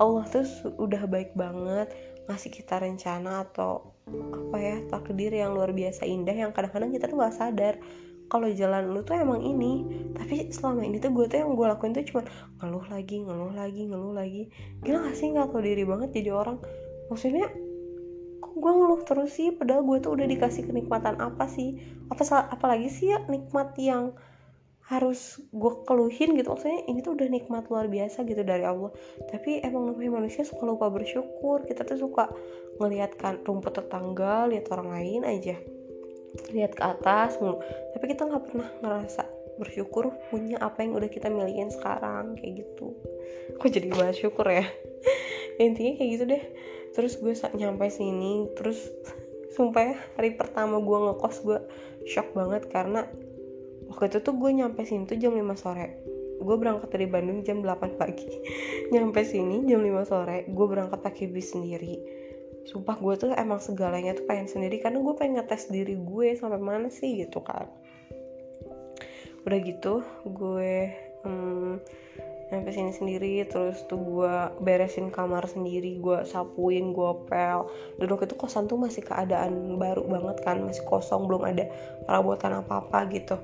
Allah 0.02 0.26
tuh 0.26 0.42
udah 0.82 1.06
baik 1.06 1.38
banget 1.38 1.94
ngasih 2.26 2.50
kita 2.50 2.82
rencana 2.82 3.46
atau 3.46 3.94
apa 4.10 4.58
ya 4.58 4.76
takdir 4.90 5.30
yang 5.30 5.54
luar 5.54 5.70
biasa 5.70 6.02
indah 6.02 6.34
yang 6.34 6.50
kadang-kadang 6.50 6.90
kita 6.90 7.06
tuh 7.06 7.22
gak 7.22 7.38
sadar. 7.38 7.74
Kalau 8.26 8.48
jalan 8.48 8.96
lu 8.96 9.04
tuh 9.04 9.14
emang 9.20 9.44
ini 9.44 9.86
tapi 10.18 10.50
selama 10.50 10.82
ini 10.82 10.98
tuh 10.98 11.14
gue 11.14 11.30
tuh 11.30 11.38
yang 11.38 11.54
gue 11.54 11.66
lakuin 11.70 11.94
tuh 11.94 12.02
cuma 12.08 12.22
ngeluh 12.58 12.86
lagi 12.90 13.22
ngeluh 13.22 13.52
lagi 13.54 13.82
ngeluh 13.86 14.14
lagi. 14.16 14.50
Gila 14.82 15.06
gak 15.06 15.14
sih 15.14 15.30
nggak 15.30 15.54
tau 15.54 15.62
diri 15.62 15.86
banget 15.86 16.10
jadi 16.10 16.34
orang 16.34 16.58
maksudnya 17.10 17.48
kok 18.42 18.54
gue 18.58 18.72
ngeluh 18.74 19.02
terus 19.06 19.32
sih? 19.38 19.54
Padahal 19.54 19.86
gue 19.86 19.96
tuh 20.02 20.12
udah 20.18 20.26
dikasih 20.26 20.66
kenikmatan 20.66 21.16
apa 21.22 21.48
sih? 21.48 21.78
Apa 22.10 22.50
apalagi 22.52 22.90
sih 22.90 23.14
ya 23.14 23.22
nikmat 23.30 23.72
yang 23.78 24.12
harus 24.90 25.40
gue 25.54 25.72
keluhin 25.88 26.36
gitu? 26.36 26.52
Maksudnya 26.52 26.84
ini 26.90 27.00
tuh 27.00 27.14
udah 27.16 27.28
nikmat 27.30 27.70
luar 27.72 27.86
biasa 27.88 28.26
gitu 28.26 28.42
dari 28.42 28.66
Allah. 28.66 28.90
Tapi 29.30 29.62
emang 29.64 29.94
namanya 29.94 30.20
manusia 30.20 30.42
suka 30.44 30.68
lupa 30.68 30.90
bersyukur. 30.90 31.64
Kita 31.64 31.86
tuh 31.86 31.96
suka 31.96 32.28
ngelihat 32.82 33.16
kan 33.16 33.40
rumput 33.46 33.78
tetangga 33.78 34.50
lihat 34.50 34.68
orang 34.74 34.92
lain 34.92 35.22
aja. 35.24 35.56
Lihat 36.52 36.76
ke 36.76 36.82
atas 36.82 37.38
mulu. 37.38 37.62
Tapi 37.94 38.04
kita 38.10 38.28
nggak 38.28 38.44
pernah 38.50 38.68
ngerasa 38.84 39.22
bersyukur 39.56 40.10
punya 40.32 40.58
apa 40.58 40.82
yang 40.82 40.96
udah 40.96 41.08
kita 41.08 41.30
milikin 41.30 41.70
sekarang 41.70 42.34
kayak 42.36 42.66
gitu. 42.66 42.92
Kok 43.56 43.70
jadi 43.70 43.88
bahas 43.94 44.16
syukur 44.18 44.44
ya? 44.50 44.66
Intinya 45.62 45.92
kayak 45.96 46.10
gitu 46.18 46.24
deh 46.26 46.44
terus 46.92 47.16
gue 47.20 47.32
nyampe 47.56 47.88
sini 47.88 48.48
terus 48.56 48.78
sumpah 49.54 49.82
ya 49.84 49.96
hari 50.16 50.32
pertama 50.36 50.80
gue 50.80 50.98
ngekos 51.08 51.36
gue 51.44 51.58
shock 52.08 52.32
banget 52.32 52.68
karena 52.72 53.04
waktu 53.92 54.08
itu 54.08 54.18
tuh 54.24 54.34
gue 54.40 54.50
nyampe 54.56 54.80
sini 54.88 55.04
tuh 55.04 55.20
jam 55.20 55.36
5 55.36 55.44
sore. 55.60 56.00
Gue 56.42 56.56
berangkat 56.58 56.90
dari 56.90 57.06
Bandung 57.06 57.44
jam 57.46 57.62
8 57.62 58.00
pagi. 58.00 58.26
Nyampe 58.92 59.22
sini 59.22 59.62
jam 59.68 59.84
5 59.84 60.10
sore 60.10 60.48
gue 60.48 60.66
berangkat 60.66 60.98
pakai 61.04 61.28
bis 61.28 61.52
sendiri. 61.52 62.00
Sumpah 62.66 62.96
gue 62.98 63.14
tuh 63.18 63.30
emang 63.36 63.60
segalanya 63.60 64.16
tuh 64.16 64.26
pengen 64.26 64.48
sendiri 64.48 64.80
karena 64.80 65.02
gue 65.02 65.14
pengen 65.14 65.38
ngetes 65.38 65.70
diri 65.70 65.98
gue 65.98 66.28
sampai 66.34 66.58
mana 66.58 66.88
sih 66.88 67.20
gitu 67.20 67.44
kan. 67.44 67.68
Udah 69.44 69.58
gitu 69.60 70.02
gue 70.24 70.74
hmm, 71.26 71.72
nyampe 72.52 72.68
sini 72.68 72.92
sendiri 72.92 73.34
terus 73.48 73.80
tuh 73.88 73.96
gue 73.96 74.34
beresin 74.60 75.08
kamar 75.08 75.48
sendiri 75.48 75.96
gue 75.96 76.28
sapuin 76.28 76.92
gue 76.92 77.12
pel. 77.24 77.64
Waktu 77.96 78.28
itu 78.28 78.36
kosan 78.36 78.68
tuh 78.68 78.76
masih 78.76 79.00
keadaan 79.00 79.80
baru 79.80 80.04
banget 80.04 80.44
kan 80.44 80.60
masih 80.60 80.84
kosong 80.84 81.24
belum 81.24 81.48
ada 81.48 81.64
perabotan 82.04 82.60
apa 82.60 82.84
apa 82.84 83.08
gitu 83.08 83.40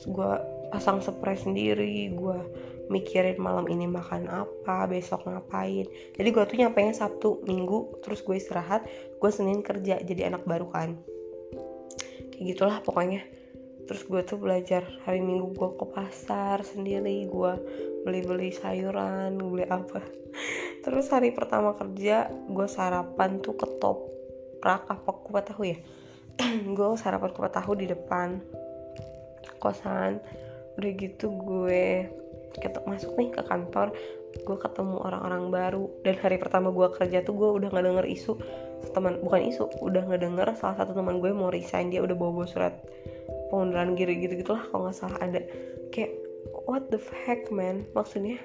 gue 0.00 0.32
pasang 0.70 1.02
spray 1.02 1.36
sendiri 1.36 2.14
gue 2.14 2.38
mikirin 2.90 3.38
malam 3.38 3.70
ini 3.70 3.86
makan 3.86 4.26
apa 4.26 4.90
besok 4.90 5.26
ngapain. 5.26 5.86
Jadi 6.18 6.28
gue 6.28 6.44
tuh 6.44 6.56
nyampe 6.58 6.82
Sabtu 6.90 7.42
Minggu 7.46 8.02
terus 8.02 8.20
gue 8.26 8.36
istirahat 8.36 8.86
gue 9.18 9.30
Senin 9.30 9.62
kerja 9.62 10.02
jadi 10.02 10.30
anak 10.30 10.42
baru 10.44 10.66
kan. 10.70 10.98
Kayak 12.34 12.44
gitulah 12.54 12.78
pokoknya. 12.82 13.22
Terus 13.86 14.06
gue 14.06 14.22
tuh 14.22 14.38
belajar 14.38 14.86
hari 15.06 15.22
Minggu 15.22 15.54
gue 15.54 15.70
ke 15.78 15.86
pasar 15.90 16.62
sendiri 16.66 17.26
gue 17.30 17.52
beli-beli 18.04 18.54
sayuran 18.54 19.36
beli 19.36 19.66
apa. 19.68 20.00
Terus 20.80 21.12
hari 21.12 21.36
pertama 21.36 21.76
kerja 21.76 22.28
gue 22.28 22.68
sarapan 22.68 23.40
tuh 23.44 23.56
ketoprak 23.56 24.88
apa 24.88 25.10
kupat 25.10 25.52
tahu 25.52 25.68
ya? 25.68 25.78
Gue 26.76 26.96
sarapan 26.96 27.30
kupat 27.36 27.52
tahu 27.60 27.76
di 27.76 27.84
depan 27.84 28.40
kosan. 29.60 30.24
Udah 30.80 30.90
gitu 30.96 31.28
gue 31.36 32.08
kita 32.56 32.82
masuk 32.88 33.14
nih 33.20 33.30
ke 33.30 33.42
kantor 33.44 33.92
gue 34.30 34.56
ketemu 34.56 34.96
orang-orang 35.04 35.52
baru. 35.52 35.84
Dan 36.00 36.16
hari 36.16 36.40
pertama 36.40 36.72
gue 36.72 36.88
kerja 36.96 37.20
tuh 37.20 37.36
gue 37.36 37.50
udah 37.60 37.68
nggak 37.68 37.84
denger 37.84 38.06
isu 38.08 38.32
teman 38.96 39.20
bukan 39.20 39.52
isu 39.52 39.68
udah 39.84 40.08
nggak 40.08 40.22
denger 40.24 40.48
salah 40.56 40.80
satu 40.80 40.96
teman 40.96 41.20
gue 41.20 41.28
mau 41.36 41.52
resign 41.52 41.92
dia 41.92 42.00
udah 42.00 42.16
bawa 42.16 42.40
bawa 42.40 42.46
surat 42.48 42.74
pengunduran 43.52 43.92
diri 43.92 44.16
gitu 44.24 44.40
gitulah 44.40 44.64
kalau 44.70 44.88
nggak 44.88 44.96
salah 44.96 45.18
ada. 45.20 45.44
Kayak 45.92 46.29
what 46.64 46.88
the 46.92 47.00
heck 47.24 47.48
man? 47.52 47.86
Maksudnya 47.92 48.40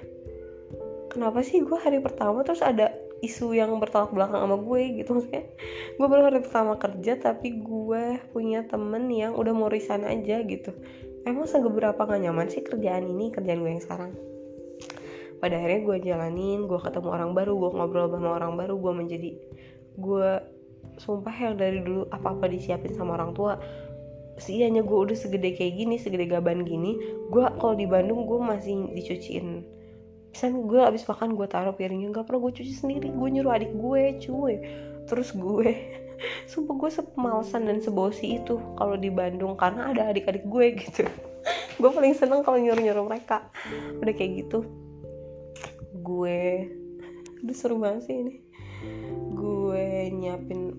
kenapa 1.12 1.40
sih 1.40 1.64
gue 1.64 1.78
hari 1.78 2.00
pertama 2.00 2.44
terus 2.44 2.60
ada 2.60 2.92
isu 3.24 3.56
yang 3.56 3.72
bertolak 3.80 4.12
belakang 4.12 4.44
sama 4.44 4.56
gue 4.60 4.82
gitu? 5.02 5.10
Maksudnya 5.16 5.44
gue 5.96 6.06
baru 6.06 6.22
hari 6.28 6.40
pertama 6.44 6.76
kerja 6.76 7.12
tapi 7.16 7.48
gue 7.60 8.20
punya 8.30 8.64
temen 8.68 9.08
yang 9.08 9.32
udah 9.36 9.52
mau 9.56 9.68
resign 9.72 10.04
aja 10.04 10.44
gitu. 10.44 10.72
Emang 11.26 11.48
seberapa 11.50 11.98
gak 11.98 12.22
nyaman 12.22 12.46
sih 12.46 12.62
kerjaan 12.62 13.08
ini 13.08 13.34
kerjaan 13.34 13.64
gue 13.64 13.70
yang 13.72 13.82
sekarang? 13.82 14.12
Pada 15.36 15.58
akhirnya 15.60 15.80
gue 15.84 15.96
jalanin 16.00 16.64
gue 16.64 16.80
ketemu 16.80 17.08
orang 17.12 17.30
baru 17.36 17.52
gue 17.58 17.70
ngobrol 17.76 18.08
sama 18.08 18.40
orang 18.40 18.56
baru 18.56 18.74
gue 18.78 18.92
menjadi 18.94 19.30
gue 19.96 20.30
sumpah 20.96 21.36
yang 21.36 21.54
dari 21.60 21.84
dulu 21.84 22.08
apa-apa 22.08 22.48
disiapin 22.48 22.92
sama 22.96 23.20
orang 23.20 23.36
tua 23.36 23.60
sianya 24.36 24.84
gue 24.84 24.98
udah 25.08 25.16
segede 25.16 25.56
kayak 25.56 25.80
gini 25.80 25.96
segede 25.96 26.28
gaban 26.28 26.68
gini 26.68 27.00
gue 27.32 27.42
kalau 27.56 27.72
di 27.72 27.88
Bandung 27.88 28.28
gue 28.28 28.40
masih 28.40 28.92
dicuciin. 28.92 29.64
Misalnya 30.32 30.60
gue 30.68 30.80
abis 30.84 31.08
makan 31.08 31.32
gue 31.32 31.48
taruh 31.48 31.72
piringnya 31.72 32.12
gak 32.12 32.28
pernah 32.28 32.44
gue 32.44 32.52
cuci 32.60 32.72
sendiri 32.76 33.08
gue 33.08 33.28
nyuruh 33.32 33.52
adik 33.56 33.72
gue 33.72 34.02
cuy. 34.20 34.54
Terus 35.08 35.32
gue 35.32 35.68
sumpah 36.50 36.74
gue 36.76 36.90
sepemalasan 36.92 37.64
dan 37.64 37.80
sebosi 37.80 38.40
itu 38.40 38.60
kalau 38.76 39.00
di 39.00 39.08
Bandung 39.08 39.56
karena 39.56 39.92
ada 39.92 40.12
adik-adik 40.12 40.44
gue 40.44 40.66
gitu. 40.76 41.04
Gue 41.76 41.92
paling 41.92 42.16
seneng 42.16 42.40
kalau 42.40 42.56
nyuruh-nyuruh 42.56 43.04
mereka. 43.04 43.52
Udah 44.00 44.16
kayak 44.16 44.48
gitu 44.48 44.64
gue 46.06 46.70
udah 47.42 47.56
seru 47.56 47.82
banget 47.82 48.02
sih 48.06 48.16
ini. 48.16 48.34
Gue 49.34 50.10
nyiapin 50.14 50.74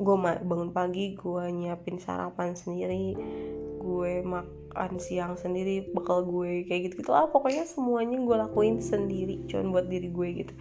gue 0.00 0.16
bangun 0.48 0.72
pagi 0.72 1.12
gue 1.12 1.44
nyiapin 1.52 2.00
sarapan 2.00 2.56
sendiri 2.56 3.12
gue 3.80 4.12
makan 4.24 4.96
siang 5.00 5.36
sendiri 5.36 5.88
bekal 5.92 6.24
gue 6.28 6.68
kayak 6.68 6.92
gitu 6.92 7.04
gitu 7.04 7.10
lah. 7.12 7.28
Pokoknya 7.32 7.64
semuanya 7.64 8.20
gue 8.20 8.36
lakuin 8.36 8.80
sendiri 8.80 9.48
cuman 9.48 9.72
buat 9.72 9.86
diri 9.88 10.08
gue 10.12 10.28
gitu. 10.44 10.54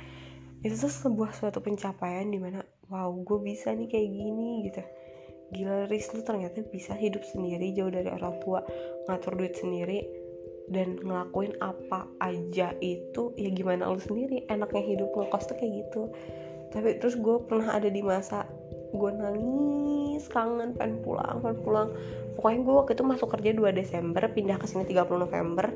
Itu 0.63 0.75
tuh 0.75 0.91
sebuah 0.91 1.35
suatu 1.35 1.59
pencapaian 1.59 2.31
di 2.31 2.39
mana 2.39 2.63
wow 2.87 3.11
gue 3.11 3.39
bisa 3.43 3.75
nih 3.75 3.87
kayak 3.91 4.09
gini 4.11 4.49
gitu. 4.71 4.81
Gila 5.49 5.89
Riz 5.89 6.07
lu 6.13 6.21
ternyata 6.21 6.61
bisa 6.67 6.93
hidup 6.95 7.25
sendiri 7.25 7.73
jauh 7.73 7.91
dari 7.91 8.07
orang 8.07 8.37
tua 8.43 8.61
ngatur 9.09 9.33
duit 9.35 9.57
sendiri 9.57 10.05
dan 10.69 11.01
ngelakuin 11.01 11.57
apa 11.57 12.05
aja 12.21 12.77
itu 12.77 13.33
ya 13.33 13.49
gimana 13.49 13.89
lu 13.89 13.97
sendiri 13.97 14.45
enaknya 14.45 14.83
hidup 14.85 15.09
ngekos 15.11 15.49
tuh 15.49 15.57
kayak 15.57 15.85
gitu. 15.85 16.13
Tapi 16.69 17.01
terus 17.01 17.17
gue 17.17 17.35
pernah 17.49 17.73
ada 17.73 17.89
di 17.89 18.05
masa 18.05 18.45
gue 18.89 19.11
nangis 19.13 20.25
kangen 20.29 20.73
pengen 20.73 21.01
pulang 21.05 21.41
pengen 21.41 21.59
pulang. 21.61 21.89
Pokoknya 22.39 22.59
gue 22.63 22.73
waktu 22.73 22.91
itu 22.95 23.03
masuk 23.03 23.29
kerja 23.35 23.51
2 23.51 23.75
Desember 23.75 24.23
pindah 24.31 24.57
ke 24.57 24.65
sini 24.65 24.87
30 24.87 25.25
November. 25.25 25.67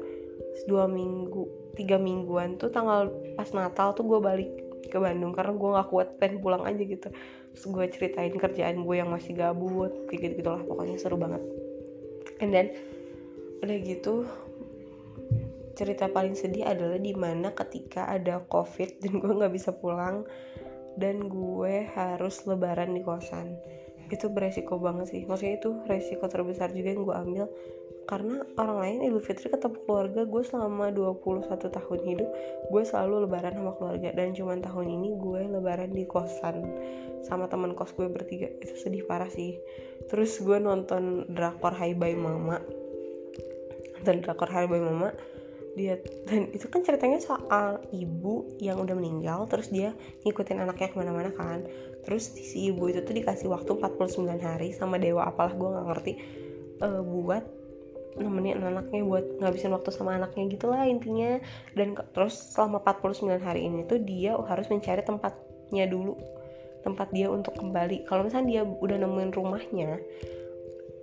Dua 0.69 0.85
minggu 0.87 1.73
tiga 1.73 1.97
mingguan 1.97 2.61
tuh 2.61 2.69
tanggal 2.69 3.09
pas 3.33 3.49
Natal 3.51 3.97
tuh 3.97 4.05
gue 4.05 4.19
balik 4.21 4.51
ke 4.87 4.97
Bandung 5.01 5.33
karena 5.33 5.57
gue 5.57 5.69
nggak 5.73 5.89
kuat 5.89 6.07
pengen 6.21 6.39
pulang 6.39 6.63
aja 6.63 6.81
gitu. 6.81 7.09
Terus 7.53 7.65
gue 7.69 7.85
ceritain 7.89 8.33
kerjaan 8.33 8.85
gue 8.85 8.95
yang 8.95 9.09
masih 9.09 9.33
gabut 9.33 9.91
kayak 10.09 10.19
gitu 10.29 10.33
gitulah 10.45 10.61
pokoknya 10.65 10.97
seru 11.01 11.17
banget. 11.17 11.41
And 12.41 12.53
then 12.53 12.73
udah 13.63 13.77
gitu 13.79 14.27
cerita 15.73 16.05
paling 16.05 16.37
sedih 16.37 16.69
adalah 16.69 17.01
di 17.01 17.17
mana 17.17 17.49
ketika 17.51 18.05
ada 18.05 18.45
covid 18.45 19.01
dan 19.01 19.17
gue 19.17 19.33
nggak 19.33 19.53
bisa 19.53 19.73
pulang 19.73 20.25
dan 20.97 21.25
gue 21.29 21.87
harus 21.93 22.43
lebaran 22.45 22.93
di 22.93 23.01
kosan. 23.01 23.57
Itu 24.11 24.29
beresiko 24.29 24.77
banget 24.77 25.09
sih. 25.09 25.21
Maksudnya 25.25 25.57
itu 25.57 25.69
resiko 25.89 26.29
terbesar 26.29 26.69
juga 26.75 26.89
yang 26.93 27.03
gue 27.05 27.15
ambil. 27.15 27.45
Karena 28.03 28.43
orang 28.59 28.77
lain 28.83 28.97
Idul 29.07 29.23
Fitri 29.23 29.47
ketemu 29.47 29.79
keluarga 29.87 30.27
gue 30.27 30.43
selama 30.43 30.91
21 30.91 31.55
tahun 31.55 31.99
hidup 32.03 32.29
gue 32.67 32.83
selalu 32.83 33.25
lebaran 33.25 33.55
sama 33.55 33.71
keluarga. 33.79 34.09
Dan 34.11 34.35
cuman 34.35 34.59
tahun 34.59 34.87
ini 34.91 35.09
gue 35.17 35.41
lebaran 35.55 35.91
di 35.95 36.03
kosan 36.03 36.67
sama 37.23 37.47
teman 37.47 37.73
kos 37.73 37.95
gue 37.95 38.11
bertiga. 38.11 38.51
Itu 38.59 38.75
sedih 38.75 39.07
parah 39.07 39.31
sih. 39.31 39.55
Terus 40.11 40.35
gue 40.43 40.59
nonton 40.59 41.31
drakor 41.31 41.73
Hai 41.73 41.95
Bye 41.95 42.19
Mama. 42.19 42.59
Dan 44.03 44.19
drakor 44.19 44.51
Hai 44.51 44.67
Bye 44.67 44.83
Mama 44.83 45.15
dia 45.73 45.97
dan 46.29 46.53
itu 46.53 46.69
kan 46.69 46.85
ceritanya 46.85 47.17
soal 47.17 47.81
ibu 47.89 48.45
yang 48.61 48.77
udah 48.77 48.93
meninggal 48.93 49.49
terus 49.49 49.73
dia 49.73 49.97
ngikutin 50.23 50.61
anaknya 50.61 50.93
ke 50.93 50.95
mana-mana 50.97 51.31
kan. 51.33 51.65
Terus 52.05 52.35
si 52.35 52.69
ibu 52.69 52.89
itu 52.91 53.01
tuh 53.01 53.15
dikasih 53.15 53.49
waktu 53.49 53.73
49 53.73 54.27
hari 54.43 54.69
sama 54.75 55.01
dewa 55.01 55.25
apalah 55.25 55.55
gue 55.55 55.69
nggak 55.69 55.87
ngerti 55.89 56.13
uh, 56.83 57.01
buat 57.01 57.43
nemenin 58.13 58.61
anaknya 58.61 59.01
buat 59.01 59.25
ngabisin 59.41 59.73
waktu 59.73 59.89
sama 59.89 60.13
anaknya 60.21 60.53
gitu 60.53 60.69
lah 60.69 60.85
intinya. 60.85 61.41
Dan 61.73 61.97
terus 62.13 62.37
selama 62.53 62.83
49 62.85 63.41
hari 63.41 63.65
ini 63.65 63.89
tuh 63.89 63.97
dia 63.97 64.37
harus 64.37 64.69
mencari 64.69 65.01
tempatnya 65.01 65.89
dulu 65.89 66.13
tempat 66.85 67.09
dia 67.15 67.31
untuk 67.31 67.57
kembali. 67.57 68.05
Kalau 68.05 68.27
misalnya 68.27 68.47
dia 68.47 68.61
udah 68.67 68.97
nemuin 69.01 69.31
rumahnya 69.33 69.97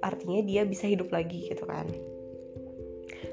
artinya 0.01 0.41
dia 0.45 0.65
bisa 0.65 0.89
hidup 0.89 1.13
lagi 1.13 1.53
gitu 1.53 1.65
kan 1.69 1.87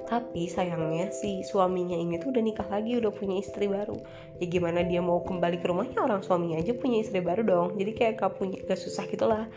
tapi 0.07 0.47
sayangnya 0.47 1.11
si 1.11 1.43
suaminya 1.43 1.99
ini 1.99 2.15
tuh 2.15 2.31
udah 2.31 2.39
nikah 2.39 2.65
lagi 2.71 2.95
udah 2.95 3.11
punya 3.11 3.43
istri 3.43 3.67
baru. 3.67 3.99
Ya 4.39 4.47
gimana 4.47 4.87
dia 4.87 5.03
mau 5.03 5.19
kembali 5.19 5.59
ke 5.59 5.67
rumahnya? 5.67 5.99
Orang 5.99 6.23
suaminya 6.23 6.63
aja 6.63 6.71
punya 6.71 7.03
istri 7.03 7.19
baru 7.19 7.43
dong. 7.43 7.67
Jadi 7.75 7.91
kayak 7.91 8.23
gak 8.23 8.39
punya 8.39 8.63
gak 8.63 8.79
susah 8.79 9.03
gitulah. 9.11 9.51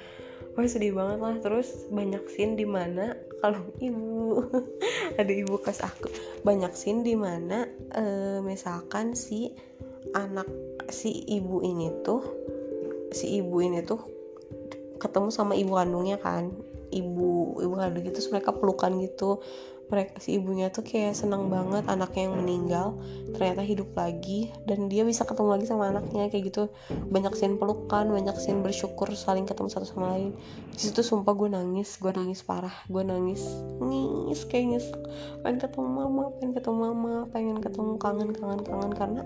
Wah 0.58 0.66
sedih 0.66 0.90
banget 0.90 1.22
lah. 1.22 1.38
Terus 1.38 1.86
banyak 1.94 2.26
scene 2.26 2.58
di 2.58 2.66
mana 2.66 3.14
kalau 3.38 3.62
ibu 3.78 4.42
ada 5.22 5.30
ibu 5.30 5.54
kas 5.62 5.86
aku. 5.86 6.10
Banyak 6.42 6.74
scene 6.74 7.06
di 7.06 7.14
mana 7.14 7.70
uh, 7.94 8.42
misalkan 8.42 9.14
si 9.14 9.54
anak 10.18 10.50
si 10.90 11.30
ibu 11.30 11.62
ini 11.62 12.02
tuh 12.02 12.26
si 13.14 13.38
ibu 13.38 13.62
ini 13.62 13.86
tuh 13.86 14.02
ketemu 14.98 15.30
sama 15.30 15.54
ibu 15.54 15.78
kandungnya 15.78 16.18
kan. 16.18 16.50
Ibu 16.90 17.62
ibu 17.62 17.74
kandung 17.78 18.10
terus 18.10 18.34
mereka 18.34 18.50
pelukan 18.50 18.98
gitu 18.98 19.38
mereka 19.90 20.22
si 20.22 20.38
ibunya 20.38 20.70
tuh 20.70 20.86
kayak 20.86 21.18
senang 21.18 21.50
banget 21.50 21.82
anaknya 21.90 22.30
yang 22.30 22.38
meninggal 22.38 22.86
ternyata 23.34 23.66
hidup 23.66 23.90
lagi 23.98 24.54
dan 24.64 24.86
dia 24.86 25.02
bisa 25.02 25.26
ketemu 25.26 25.58
lagi 25.58 25.66
sama 25.66 25.90
anaknya 25.90 26.30
kayak 26.30 26.54
gitu. 26.54 26.70
Banyak 27.10 27.34
scene 27.34 27.58
pelukan 27.58 28.06
banyak 28.06 28.38
scene 28.38 28.62
bersyukur 28.62 29.10
saling 29.18 29.50
ketemu 29.50 29.68
satu 29.68 29.86
sama 29.90 30.14
lain. 30.14 30.38
Di 30.70 30.88
situ 30.88 31.02
sumpah 31.02 31.34
gue 31.34 31.50
nangis 31.50 31.98
gue 31.98 32.14
nangis 32.14 32.46
parah 32.46 32.72
gue 32.86 33.02
nangis 33.02 33.42
nangis 33.82 34.46
kayak 34.46 34.78
nyesek 34.78 35.00
pengen 35.42 35.58
ketemu 35.58 35.88
mama 35.90 36.24
pengen 36.38 36.52
ketemu 36.54 36.76
mama 36.78 37.14
pengen 37.34 37.58
ketemu 37.58 37.92
kangen 37.98 38.30
kangen 38.30 38.60
kangen 38.62 38.92
karena 38.94 39.22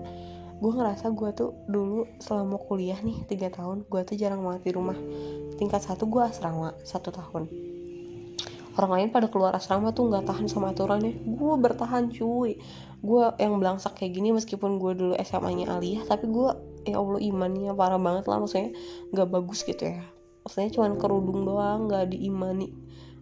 gue 0.55 0.71
ngerasa 0.71 1.11
gue 1.11 1.29
tuh 1.35 1.51
dulu 1.67 2.07
selama 2.23 2.55
kuliah 2.57 2.97
nih 3.03 3.27
tiga 3.27 3.51
tahun 3.51 3.83
gue 3.85 4.01
tuh 4.07 4.15
jarang 4.17 4.41
banget 4.41 4.71
di 4.71 4.71
rumah. 4.73 4.97
Tingkat 5.59 5.83
satu 5.83 6.07
gue 6.07 6.23
asrama 6.23 6.73
satu 6.83 7.11
tahun 7.11 7.74
orang 8.75 8.91
lain 8.91 9.07
pada 9.11 9.31
keluar 9.31 9.55
asrama 9.55 9.95
tuh 9.95 10.11
nggak 10.11 10.27
tahan 10.27 10.47
sama 10.51 10.75
aturannya. 10.75 11.15
Gue 11.23 11.53
bertahan 11.55 12.11
cuy. 12.11 12.59
Gue 12.99 13.23
yang 13.39 13.59
belangsak 13.59 13.95
kayak 13.95 14.19
gini 14.19 14.35
meskipun 14.35 14.77
gue 14.81 14.91
dulu 14.97 15.13
SMA 15.23 15.63
nya 15.63 15.65
aliyah 15.79 16.03
tapi 16.09 16.27
gue 16.27 16.49
ya 16.83 16.99
allah 16.99 17.19
imannya 17.19 17.71
parah 17.71 17.99
banget 17.99 18.27
lah. 18.27 18.43
Maksudnya 18.43 18.75
nggak 19.15 19.27
bagus 19.31 19.63
gitu 19.63 19.83
ya. 19.95 20.03
Maksudnya 20.43 20.69
cuma 20.75 20.87
kerudung 20.99 21.47
doang 21.47 21.87
nggak 21.87 22.11
diimani. 22.11 22.75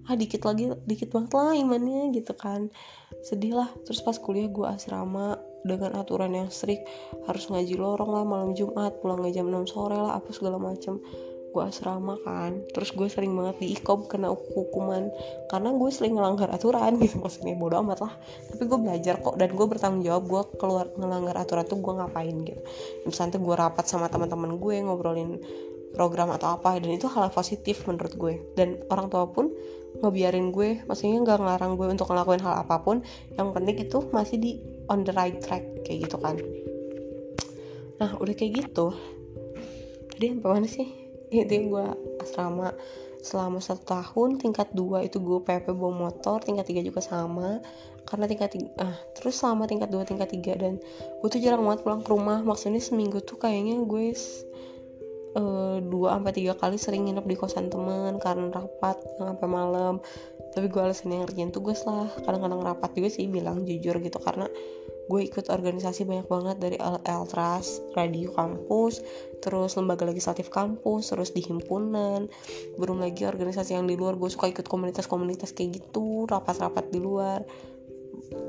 Ah 0.03 0.19
dikit 0.19 0.43
lagi 0.43 0.67
dikit 0.83 1.13
banget 1.13 1.31
lah 1.37 1.53
imannya 1.53 2.11
gitu 2.17 2.33
kan. 2.33 2.73
Sedih 3.21 3.53
lah. 3.61 3.69
Terus 3.85 4.01
pas 4.01 4.17
kuliah 4.17 4.49
gue 4.49 4.65
asrama 4.65 5.37
dengan 5.63 5.95
aturan 5.95 6.33
yang 6.33 6.49
strict. 6.49 6.89
Harus 7.29 7.47
ngaji 7.47 7.77
lorong 7.77 8.09
lah 8.09 8.25
malam 8.25 8.57
Jumat 8.57 8.99
pulang 8.99 9.21
jam 9.29 9.47
6 9.47 9.69
sore 9.69 9.95
lah 9.95 10.17
apa 10.17 10.33
segala 10.33 10.57
macem 10.57 10.97
gue 11.53 11.63
asrama 11.63 12.17
kan. 12.25 12.65
Terus 12.73 12.89
gue 12.97 13.05
sering 13.05 13.37
banget 13.37 13.61
di 13.61 13.77
ikom 13.77 14.09
kena 14.09 14.33
hukuman. 14.33 15.13
Karena 15.47 15.69
gue 15.69 15.89
sering 15.93 16.17
ngelanggar 16.17 16.49
aturan 16.49 16.97
gitu 16.97 17.21
maksudnya 17.21 17.53
bodo 17.53 17.77
amat 17.85 17.99
lah. 18.01 18.13
Tapi 18.49 18.63
gue 18.65 18.79
belajar 18.81 19.21
kok 19.21 19.37
dan 19.37 19.53
gue 19.53 19.65
bertanggung 19.69 20.01
jawab 20.01 20.23
gue 20.25 20.41
keluar 20.57 20.85
ngelanggar 20.97 21.37
aturan 21.37 21.63
tuh 21.69 21.77
gue 21.77 21.93
ngapain 21.93 22.35
gitu. 22.41 22.61
Misalnya 23.05 23.37
gue 23.37 23.55
rapat 23.55 23.85
sama 23.85 24.09
teman-teman 24.09 24.57
gue 24.57 24.75
ngobrolin 24.81 25.37
program 25.93 26.33
atau 26.33 26.57
apa 26.57 26.81
dan 26.81 26.89
itu 26.89 27.05
hal 27.05 27.29
positif 27.29 27.85
menurut 27.85 28.17
gue 28.17 28.33
dan 28.57 28.81
orang 28.89 29.13
tua 29.13 29.29
pun 29.29 29.53
ngebiarin 30.01 30.49
gue 30.49 30.81
maksudnya 30.89 31.21
nggak 31.21 31.37
ngelarang 31.37 31.77
gue 31.77 31.85
untuk 31.85 32.09
ngelakuin 32.09 32.41
hal 32.41 32.65
apa 32.65 32.81
pun. 32.81 33.05
Yang 33.37 33.47
penting 33.53 33.77
itu 33.77 33.97
masih 34.09 34.37
di 34.41 34.51
on 34.89 35.05
the 35.05 35.13
right 35.13 35.37
track 35.37 35.61
kayak 35.85 36.09
gitu 36.09 36.17
kan. 36.17 36.41
Nah 38.01 38.17
udah 38.17 38.33
kayak 38.33 38.65
gitu. 38.65 38.89
Tadi 40.09 40.33
apa 40.33 40.47
mana 40.49 40.65
sih 40.69 41.02
itu 41.41 41.73
gue 41.73 41.85
asrama 42.21 42.69
selama 43.23 43.63
satu 43.63 43.87
tahun 43.87 44.35
tingkat 44.35 44.75
dua 44.75 45.07
itu 45.07 45.17
gue 45.23 45.39
PP 45.41 45.71
bawa 45.73 46.11
motor 46.11 46.43
tingkat 46.43 46.69
tiga 46.69 46.85
juga 46.85 47.01
sama. 47.01 47.57
Karena 48.03 48.27
tingkat 48.27 48.51
tiga 48.53 48.69
ah 48.83 48.95
terus 49.15 49.39
selama 49.39 49.63
tingkat 49.65 49.87
dua 49.87 50.03
tingkat 50.03 50.29
tiga 50.29 50.53
dan 50.59 50.77
gue 51.23 51.29
tuh 51.31 51.39
jarang 51.39 51.63
banget 51.63 51.87
pulang 51.87 52.03
ke 52.03 52.09
rumah. 52.11 52.43
Maksudnya 52.43 52.83
seminggu 52.83 53.23
tuh 53.23 53.39
kayaknya 53.39 53.79
gue 53.87 54.11
uh, 55.39 55.77
dua 55.81 56.19
sampai 56.19 56.33
tiga 56.35 56.53
kali 56.59 56.75
sering 56.75 57.07
nginep 57.07 57.25
di 57.25 57.35
kosan 57.39 57.71
temen 57.71 58.19
karena 58.19 58.51
rapat 58.51 58.99
sampai 59.17 59.47
malam. 59.47 60.03
Tapi 60.53 60.69
gue 60.69 60.81
alasan 60.83 61.15
yang 61.15 61.25
ngerjain 61.25 61.49
tugas 61.49 61.81
lah 61.87 62.11
kadang-kadang 62.27 62.61
rapat 62.61 62.91
juga 62.93 63.09
sih 63.09 63.25
bilang 63.31 63.63
jujur 63.63 63.97
gitu. 64.03 64.19
Karena 64.19 64.45
gue 65.03 65.21
ikut 65.27 65.51
organisasi 65.51 66.07
banyak 66.07 66.27
banget 66.31 66.57
dari 66.63 66.77
Eltras, 66.79 67.83
radio 67.91 68.31
kampus, 68.31 69.03
terus 69.43 69.75
lembaga 69.75 70.07
legislatif 70.07 70.47
kampus, 70.47 71.11
terus 71.11 71.35
di 71.35 71.43
himpunan, 71.43 72.31
belum 72.79 73.03
lagi 73.03 73.27
organisasi 73.27 73.75
yang 73.75 73.83
di 73.83 73.99
luar 73.99 74.15
gue 74.15 74.31
suka 74.31 74.47
ikut 74.47 74.63
komunitas-komunitas 74.71 75.51
kayak 75.51 75.83
gitu, 75.83 76.23
rapat-rapat 76.31 76.87
di 76.87 77.03
luar, 77.03 77.43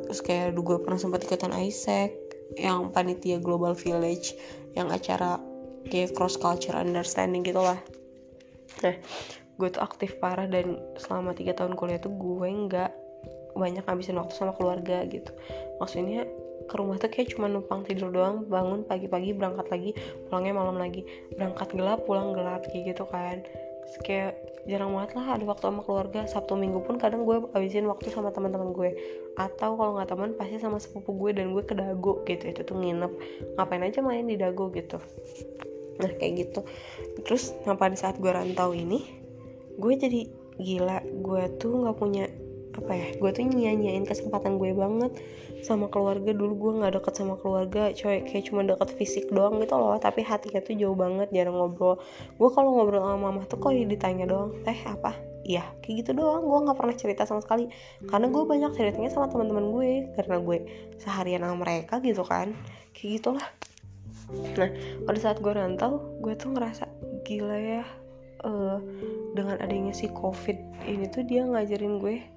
terus 0.06 0.22
kayak 0.22 0.54
dulu 0.54 0.78
gue 0.78 0.78
pernah 0.86 1.00
sempat 1.00 1.26
ikutan 1.26 1.50
ISEC 1.50 2.14
yang 2.54 2.94
panitia 2.94 3.42
Global 3.42 3.74
Village 3.74 4.38
yang 4.78 4.94
acara 4.94 5.42
kayak 5.90 6.14
cross 6.14 6.38
culture 6.38 6.76
understanding 6.76 7.42
gitu 7.42 7.58
lah. 7.58 7.78
Nah 8.86 8.94
gue 9.54 9.68
tuh 9.70 9.82
aktif 9.82 10.18
parah 10.18 10.50
dan 10.50 10.82
selama 10.98 11.30
tiga 11.34 11.54
tahun 11.54 11.78
kuliah 11.78 12.02
tuh 12.02 12.10
gue 12.14 12.46
nggak 12.46 12.90
banyak 13.54 13.86
ngabisin 13.86 14.18
waktu 14.18 14.34
sama 14.34 14.52
keluarga 14.58 15.06
gitu. 15.06 15.30
Maksudnya 15.78 16.26
ke 16.64 16.74
rumah 16.80 16.96
tuh 16.96 17.12
kayak 17.12 17.36
cuma 17.36 17.46
numpang 17.46 17.84
tidur 17.84 18.08
doang 18.08 18.48
bangun 18.48 18.84
pagi-pagi 18.88 19.36
berangkat 19.36 19.66
lagi 19.68 19.90
pulangnya 20.28 20.54
malam 20.56 20.76
lagi. 20.80 21.04
Berangkat 21.36 21.76
gelap 21.76 22.08
pulang 22.08 22.32
gelap 22.32 22.64
kayak 22.68 22.94
gitu 22.96 23.04
kan. 23.08 23.44
Terus 23.84 23.96
kayak 24.00 24.32
jarang 24.64 24.96
banget 24.96 25.12
lah 25.20 25.36
ada 25.36 25.44
waktu 25.44 25.64
sama 25.68 25.82
keluarga. 25.84 26.20
Sabtu 26.24 26.56
minggu 26.56 26.80
pun 26.88 26.96
kadang 26.96 27.28
gue 27.28 27.44
habisin 27.52 27.84
waktu 27.84 28.08
sama 28.08 28.32
teman-teman 28.32 28.72
gue. 28.72 28.90
Atau 29.36 29.76
kalau 29.76 30.00
nggak 30.00 30.08
teman 30.08 30.30
pasti 30.40 30.56
sama 30.56 30.80
sepupu 30.80 31.12
gue 31.20 31.36
dan 31.36 31.52
gue 31.52 31.62
ke 31.62 31.76
dago 31.76 32.24
gitu. 32.24 32.44
Itu 32.48 32.64
tuh 32.64 32.76
nginep. 32.80 33.12
Ngapain 33.60 33.84
aja 33.84 34.00
main 34.00 34.24
di 34.24 34.40
dago 34.40 34.72
gitu. 34.72 34.96
Nah 36.00 36.10
kayak 36.16 36.32
gitu. 36.48 36.60
Terus 37.28 37.52
nah 37.68 37.76
pada 37.76 37.94
saat 37.94 38.16
gue 38.16 38.32
rantau 38.32 38.72
ini 38.72 39.04
gue 39.76 39.92
jadi 40.00 40.20
gila. 40.56 41.04
Gue 41.20 41.52
tuh 41.60 41.84
nggak 41.84 41.96
punya 42.00 42.24
apa 42.74 42.92
ya 42.92 43.08
gue 43.14 43.30
tuh 43.30 43.46
nyanyain 43.46 44.02
kesempatan 44.02 44.58
gue 44.58 44.74
banget 44.74 45.12
sama 45.62 45.88
keluarga. 45.88 46.34
Dulu 46.34 46.52
gue 46.58 46.72
nggak 46.82 46.92
deket 47.00 47.14
sama 47.16 47.34
keluarga 47.40 47.94
coy 47.94 48.20
kayak 48.26 48.44
cuma 48.50 48.66
deket 48.66 48.90
fisik 48.98 49.30
doang 49.30 49.62
gitu 49.62 49.78
loh 49.78 49.96
tapi 49.96 50.26
hatinya 50.26 50.60
tuh 50.60 50.74
jauh 50.76 50.98
banget 50.98 51.30
jarang 51.30 51.56
ngobrol. 51.56 52.02
Gue 52.36 52.48
kalau 52.52 52.74
ngobrol 52.76 53.00
sama 53.06 53.30
mama 53.30 53.42
tuh 53.46 53.58
kok 53.62 53.72
ditanya 53.72 54.26
doang 54.26 54.52
eh 54.66 54.80
apa? 54.84 55.14
Iya 55.44 55.64
kayak 55.84 55.94
gitu 56.04 56.10
doang 56.18 56.44
gue 56.44 56.58
nggak 56.66 56.76
pernah 56.76 56.94
cerita 56.98 57.22
sama 57.24 57.40
sekali. 57.40 57.70
Karena 58.04 58.26
gue 58.28 58.42
banyak 58.42 58.70
ceritanya 58.74 59.10
sama 59.10 59.30
teman-teman 59.30 59.70
gue 59.72 59.90
karena 60.18 60.36
gue 60.42 60.58
seharian 61.00 61.42
sama 61.46 61.56
mereka 61.62 62.02
gitu 62.02 62.26
kan 62.26 62.52
kayak 62.92 63.22
gitulah. 63.22 63.46
Nah 64.58 64.70
pada 65.04 65.18
saat 65.20 65.38
gue 65.40 65.52
rantau 65.52 66.00
gue 66.20 66.34
tuh 66.34 66.52
ngerasa 66.52 66.88
gila 67.24 67.56
ya 67.56 67.84
uh, 68.44 68.78
dengan 69.32 69.56
adanya 69.58 69.96
si 69.96 70.06
covid 70.12 70.56
ini 70.84 71.08
tuh 71.08 71.24
dia 71.24 71.42
ngajarin 71.48 71.98
gue 71.98 72.33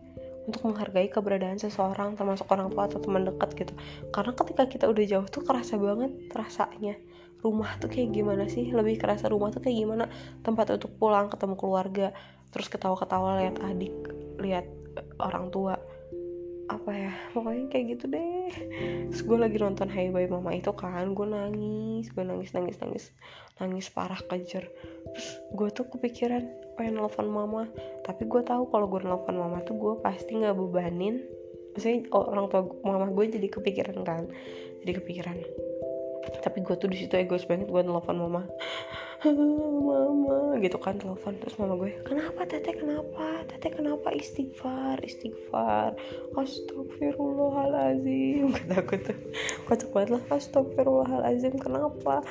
untuk 0.48 0.64
menghargai 0.64 1.12
keberadaan 1.12 1.60
seseorang 1.60 2.16
termasuk 2.16 2.48
orang 2.50 2.72
tua 2.72 2.88
atau 2.88 3.04
teman 3.04 3.28
dekat 3.28 3.50
gitu. 3.54 3.74
Karena 4.16 4.32
ketika 4.32 4.64
kita 4.66 4.86
udah 4.88 5.04
jauh 5.04 5.28
tuh 5.28 5.44
kerasa 5.44 5.76
banget 5.76 6.12
rasanya. 6.32 6.96
Rumah 7.38 7.78
tuh 7.78 7.92
kayak 7.92 8.18
gimana 8.18 8.50
sih? 8.50 8.74
Lebih 8.74 8.98
kerasa 8.98 9.30
rumah 9.30 9.54
tuh 9.54 9.62
kayak 9.62 9.78
gimana? 9.78 10.10
Tempat 10.42 10.80
untuk 10.80 10.96
pulang 10.98 11.30
ketemu 11.30 11.54
keluarga 11.54 12.10
terus 12.52 12.72
ketawa-ketawa 12.72 13.44
lihat 13.44 13.60
adik 13.60 13.94
lihat 14.40 14.66
orang 15.20 15.52
tua 15.52 15.78
apa 16.68 16.92
ya 16.92 17.14
pokoknya 17.32 17.66
kayak 17.72 17.86
gitu 17.96 18.06
deh. 18.12 18.52
Terus 19.12 19.24
gue 19.24 19.38
lagi 19.40 19.58
nonton 19.60 19.88
Hey 19.88 20.12
Bye 20.12 20.28
Mama 20.28 20.52
itu 20.52 20.72
kan 20.76 21.16
gue 21.16 21.28
nangis 21.28 22.12
gue 22.12 22.24
nangis 22.28 22.52
nangis 22.52 22.78
nangis. 22.84 23.06
Nangis 23.58 23.88
parah 23.88 24.20
kejer. 24.20 24.68
Terus 25.16 25.30
gue 25.56 25.68
tuh 25.72 25.88
kepikiran 25.88 26.44
pengen 26.76 27.00
nelfon 27.00 27.32
mama. 27.32 27.72
Tapi 28.04 28.28
gue 28.28 28.42
tahu 28.44 28.68
kalau 28.68 28.92
gue 28.92 29.00
nelfon 29.00 29.40
mama 29.40 29.64
tuh 29.64 29.80
gue 29.80 29.94
pasti 30.04 30.36
nggak 30.36 30.56
bebanin. 30.60 31.24
Maksudnya 31.74 32.10
orang 32.12 32.52
tua 32.52 32.68
mama 32.84 33.08
gue 33.16 33.26
jadi 33.32 33.48
kepikiran 33.48 33.98
kan. 34.04 34.28
Jadi 34.84 34.92
kepikiran 35.04 35.38
tapi 36.44 36.62
gue 36.63 36.76
tuh 36.78 36.90
di 36.92 36.98
situ 37.00 37.16
egois 37.16 37.46
banget 37.48 37.70
gue 37.70 37.84
nelfon 37.84 38.18
mama. 38.20 38.44
Mama 39.26 40.62
gitu 40.62 40.78
kan 40.78 41.02
telepon 41.02 41.34
terus 41.42 41.58
mama 41.58 41.74
gue 41.78 41.90
kenapa 42.06 42.46
teteh? 42.46 42.74
Kenapa? 42.78 43.42
Teteh 43.50 43.72
kenapa? 43.74 44.13
Istighfar 44.13 45.02
istighfar. 45.02 45.98
Astagfirullahalazim 46.38 48.54
kata 48.62 48.86
aku 48.86 49.02
tuh. 49.02 49.18
Kocak 49.66 49.90
banget 49.94 50.10
lah. 50.18 50.24
Astagfirullahalazim 50.30 51.58
kenapa? 51.58 52.22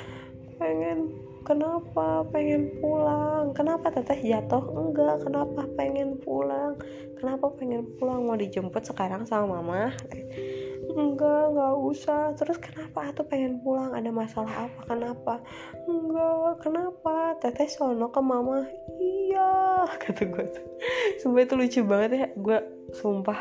Pengen 0.62 1.10
kenapa 1.42 2.22
pengen 2.30 2.70
pulang? 2.78 3.50
Kenapa 3.54 3.90
teteh? 3.90 4.22
Jatuh? 4.22 4.62
Enggak. 4.74 5.22
Kenapa 5.26 5.66
pengen 5.74 6.18
pulang? 6.22 6.78
Kenapa 7.18 7.50
pengen 7.58 7.82
pulang? 7.98 8.22
Mau 8.26 8.36
dijemput 8.38 8.86
sekarang 8.86 9.26
sama 9.26 9.58
mama 9.58 9.90
enggak 10.96 11.52
enggak 11.52 11.74
usah. 11.76 12.32
Terus 12.34 12.56
kenapa 12.56 13.12
tuh 13.12 13.28
pengen 13.28 13.60
pulang? 13.60 13.92
Ada 13.92 14.08
masalah 14.08 14.66
apa? 14.66 14.80
Kenapa? 14.88 15.34
Enggak 15.84 16.64
kenapa? 16.64 17.36
Teteh 17.38 17.68
sono 17.68 18.08
ke 18.08 18.20
mama. 18.24 18.64
Iya 18.98 19.84
kata 20.02 20.24
gue 20.24 20.44
tuh. 20.48 20.64
Sumpah 21.20 21.44
itu 21.44 21.54
lucu 21.54 21.80
banget 21.84 22.10
ya. 22.16 22.26
Gue 22.34 22.58
sumpah. 22.96 23.38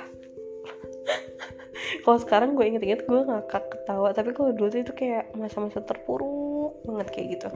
Kalau 2.06 2.22
sekarang 2.22 2.54
gue 2.54 2.66
inget-inget 2.70 3.10
gue 3.10 3.20
ngakak 3.26 3.66
ketawa. 3.72 4.14
Tapi 4.14 4.36
kalau 4.36 4.54
dulu 4.54 4.70
tuh 4.70 4.86
itu 4.86 4.94
kayak 4.94 5.34
masa-masa 5.34 5.82
terpuruk 5.82 6.78
banget 6.86 7.08
kayak 7.10 7.28
gitu. 7.40 7.50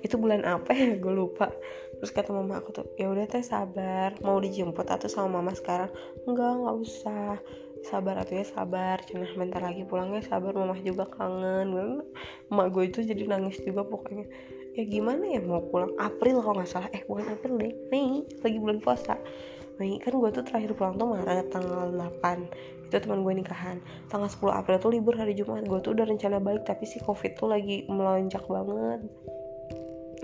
Itu 0.00 0.18
bulan 0.18 0.42
apa 0.42 0.74
ya? 0.74 0.98
Gue 0.98 1.14
lupa. 1.14 1.52
Terus 2.00 2.10
kata 2.16 2.32
mama 2.32 2.58
aku 2.58 2.72
tuh 2.72 2.86
ya 2.96 3.12
udah 3.12 3.28
teh 3.28 3.44
sabar. 3.44 4.16
Mau 4.24 4.40
dijemput 4.40 4.88
atau 4.88 5.06
sama 5.06 5.38
mama 5.38 5.52
sekarang. 5.52 5.92
Enggak 6.24 6.58
nggak 6.58 6.76
usah 6.80 7.36
sabar 7.84 8.20
ya 8.28 8.44
sabar. 8.44 9.00
Cina 9.04 9.26
bentar 9.36 9.60
lagi 9.64 9.82
pulangnya 9.84 10.20
sabar 10.24 10.52
mama 10.52 10.76
juga 10.80 11.08
kangen. 11.08 12.04
Emak 12.52 12.66
gue 12.72 12.84
itu 12.88 13.00
jadi 13.04 13.24
nangis 13.28 13.60
juga 13.64 13.84
pokoknya. 13.84 14.26
Ya 14.76 14.84
gimana 14.86 15.26
ya 15.26 15.40
mau 15.42 15.64
pulang 15.66 15.96
April 15.98 16.44
kalau 16.44 16.60
nggak 16.60 16.70
salah. 16.70 16.90
Eh 16.92 17.02
bukan 17.08 17.26
April 17.32 17.58
deh 17.58 17.72
Mei. 17.88 18.24
Lagi 18.44 18.58
bulan 18.60 18.78
puasa. 18.78 19.18
Mei 19.80 19.96
kan 19.98 20.12
gue 20.12 20.30
tuh 20.30 20.44
terakhir 20.44 20.76
pulang 20.76 21.00
tuh 21.00 21.08
Maret 21.08 21.48
tanggal 21.48 21.88
8 22.20 22.90
itu 22.90 22.98
teman 22.98 23.22
gue 23.22 23.34
nikahan. 23.38 23.78
Tanggal 24.10 24.28
10 24.28 24.50
April 24.50 24.76
tuh 24.82 24.90
libur 24.92 25.14
hari 25.16 25.32
Jumat. 25.32 25.64
Gue 25.64 25.78
tuh 25.80 25.94
udah 25.96 26.04
rencana 26.04 26.42
balik 26.42 26.66
tapi 26.66 26.84
si 26.84 26.98
covid 27.00 27.38
tuh 27.38 27.48
lagi 27.48 27.86
melonjak 27.88 28.44
banget. 28.44 29.00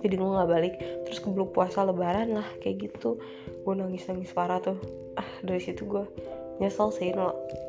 Jadi 0.03 0.15
gue 0.15 0.29
nggak 0.29 0.51
balik. 0.51 0.75
Terus 1.09 1.19
kebeluk 1.25 1.57
puasa 1.57 1.87
lebaran 1.87 2.37
lah 2.37 2.49
kayak 2.61 2.91
gitu. 2.91 3.17
Gue 3.65 3.75
nangis 3.75 4.05
nangis 4.11 4.31
parah 4.35 4.61
tuh. 4.61 4.77
Ah 5.17 5.27
dari 5.41 5.63
situ 5.63 5.89
gue 5.89 6.05
nyesel 6.57 6.89
sih 6.89 7.13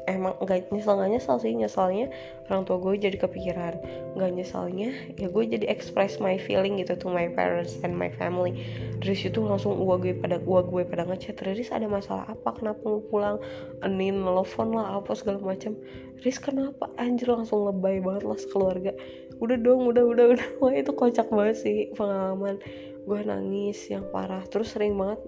emang 0.07 0.33
nggak 0.39 0.71
nyesel 0.71 0.95
nggak 0.95 1.11
nyesel 1.19 1.37
sih. 1.37 1.51
Nyeselnya 1.53 2.07
orang 2.47 2.63
tua 2.63 2.79
gue 2.79 2.95
jadi 2.95 3.17
kepikiran. 3.19 3.75
Nggak 4.15 4.31
nyeselnya 4.33 4.89
ya 5.19 5.27
gue 5.27 5.43
jadi 5.43 5.65
express 5.67 6.17
my 6.23 6.39
feeling 6.39 6.79
gitu 6.79 6.95
to 6.95 7.07
my 7.11 7.27
parents 7.35 7.75
and 7.83 7.91
my 7.93 8.07
family. 8.15 8.55
Dari 8.97 9.13
situ 9.13 9.43
langsung 9.45 9.77
gua 9.77 10.01
gue 10.01 10.15
pada 10.17 10.41
gua 10.41 10.65
gue 10.65 10.81
pada 10.87 11.05
ngechat 11.05 11.37
Riris 11.43 11.69
ada 11.69 11.85
masalah 11.85 12.25
apa? 12.31 12.55
Kenapa 12.57 12.81
mau 12.87 13.03
pulang? 13.03 13.37
Anin 13.85 14.25
nelfon 14.25 14.73
lah 14.73 14.97
apa 14.97 15.13
segala 15.13 15.37
macam 15.43 15.77
Riris 16.23 16.39
kenapa? 16.41 16.89
Anjir 16.97 17.29
langsung 17.29 17.67
lebay 17.67 18.01
banget 18.01 18.23
lah 18.25 18.39
sekeluarga. 18.39 18.91
Udah 19.37 19.57
dong 19.59 19.85
udah 19.91 20.01
udah 20.01 20.25
udah. 20.33 20.47
Wah 20.63 20.73
itu 20.73 20.95
kocak 20.95 21.29
banget 21.29 21.61
sih 21.61 21.77
pengalaman. 21.93 22.57
Gue 23.05 23.19
nangis 23.23 23.85
yang 23.91 24.07
parah. 24.09 24.41
Terus 24.49 24.73
sering 24.73 24.97
banget 24.97 25.21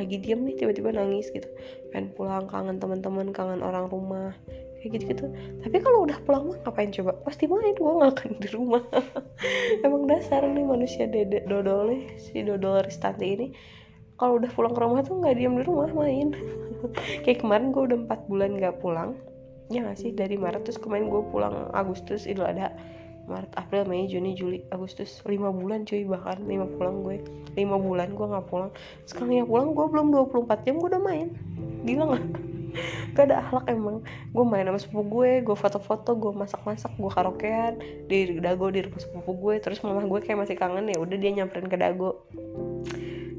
lagi 0.00 0.16
diem 0.16 0.40
nih 0.48 0.56
tiba-tiba 0.56 0.96
nangis 0.96 1.28
gitu. 1.28 1.46
Pengen 1.92 2.16
pulang 2.16 2.48
kangen 2.48 2.80
teman-teman 2.80 3.36
kangen 3.36 3.60
orang 3.60 3.86
rumah. 3.92 4.32
Kayak 4.80 4.96
gitu 4.96 5.04
gitu 5.12 5.26
tapi 5.60 5.76
kalau 5.84 6.08
udah 6.08 6.16
pulang 6.24 6.48
mah 6.48 6.56
ngapain 6.64 6.88
coba? 6.88 7.12
Pasti 7.28 7.44
main 7.44 7.76
gue 7.76 7.92
gak 8.00 8.12
akan 8.16 8.30
di 8.40 8.48
rumah. 8.48 8.80
Emang 9.84 10.08
dasar 10.08 10.40
nih 10.48 10.64
manusia 10.64 11.04
dede 11.04 11.44
dodol 11.44 11.92
nih 11.92 12.16
si 12.16 12.40
dodol 12.40 12.80
Ristanti 12.80 13.28
ini. 13.28 13.46
Kalau 14.16 14.40
udah 14.40 14.48
pulang 14.52 14.72
ke 14.72 14.80
rumah 14.80 15.00
tuh 15.04 15.20
nggak 15.20 15.36
diem 15.36 15.56
di 15.60 15.64
rumah 15.68 15.92
main. 15.92 16.32
Kayak 17.24 17.44
kemarin 17.44 17.76
gue 17.76 17.82
udah 17.92 17.98
empat 18.08 18.20
bulan 18.24 18.56
nggak 18.56 18.80
pulang. 18.80 19.20
Ya 19.68 19.84
gak 19.84 20.00
sih? 20.00 20.16
Dari 20.16 20.40
Maret 20.40 20.64
terus 20.64 20.80
kemarin 20.80 21.12
gue 21.12 21.22
pulang 21.28 21.68
Agustus 21.76 22.24
itu 22.24 22.40
ada 22.40 22.72
Maret, 23.30 23.54
April, 23.54 23.86
Mei, 23.86 24.10
Juni, 24.10 24.34
Juli, 24.34 24.58
Agustus. 24.74 25.22
5 25.22 25.38
bulan 25.54 25.86
cuy 25.86 26.02
bahkan. 26.02 26.42
5 26.42 26.74
pulang 26.74 27.06
gue. 27.06 27.16
5 27.54 27.86
bulan 27.86 28.08
gue 28.12 28.26
gak 28.26 28.46
pulang. 28.50 28.70
Sekarang 29.06 29.30
ya 29.30 29.44
pulang 29.46 29.70
gue 29.72 29.86
belum 29.86 30.10
24 30.10 30.66
jam 30.66 30.74
gue 30.82 30.88
udah 30.90 31.02
main. 31.02 31.28
Gila 31.86 32.04
gak? 32.10 32.24
gak 33.14 33.24
ada 33.30 33.36
akhlak 33.46 33.66
emang. 33.70 34.02
Gue 34.34 34.44
main 34.44 34.66
sama 34.66 34.78
sepupu 34.82 35.22
gue 35.22 35.30
gue 35.46 35.56
foto-foto 35.56 36.10
gue 36.18 36.32
masak-masak 36.34 36.90
gue 36.98 37.10
karaokean 37.10 37.74
di 38.10 38.42
dago 38.42 38.68
di 38.74 38.82
rumah 38.82 39.00
sepupu 39.00 39.30
gue 39.38 39.54
terus 39.62 39.78
mama 39.86 40.02
gue 40.02 40.20
kayak 40.22 40.46
masih 40.46 40.58
kangen 40.58 40.90
ya 40.90 40.98
udah 40.98 41.16
dia 41.16 41.30
nyamperin 41.30 41.70
ke 41.70 41.78
dago. 41.78 42.26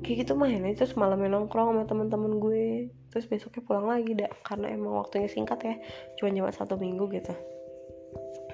Kayak 0.02 0.26
gitu 0.26 0.34
main 0.34 0.66
aja 0.66 0.88
terus 0.88 0.96
malamnya 0.98 1.36
nongkrong 1.36 1.76
sama 1.76 1.84
teman-teman 1.86 2.40
gue. 2.40 2.90
Terus 3.12 3.28
besoknya 3.28 3.62
pulang 3.68 3.92
lagi 3.92 4.16
dah 4.16 4.32
karena 4.48 4.72
emang 4.72 4.96
waktunya 5.04 5.28
singkat 5.28 5.60
ya. 5.62 5.76
Cuma 6.16 6.32
cuma 6.32 6.50
satu 6.56 6.80
minggu 6.80 7.12
gitu 7.12 7.36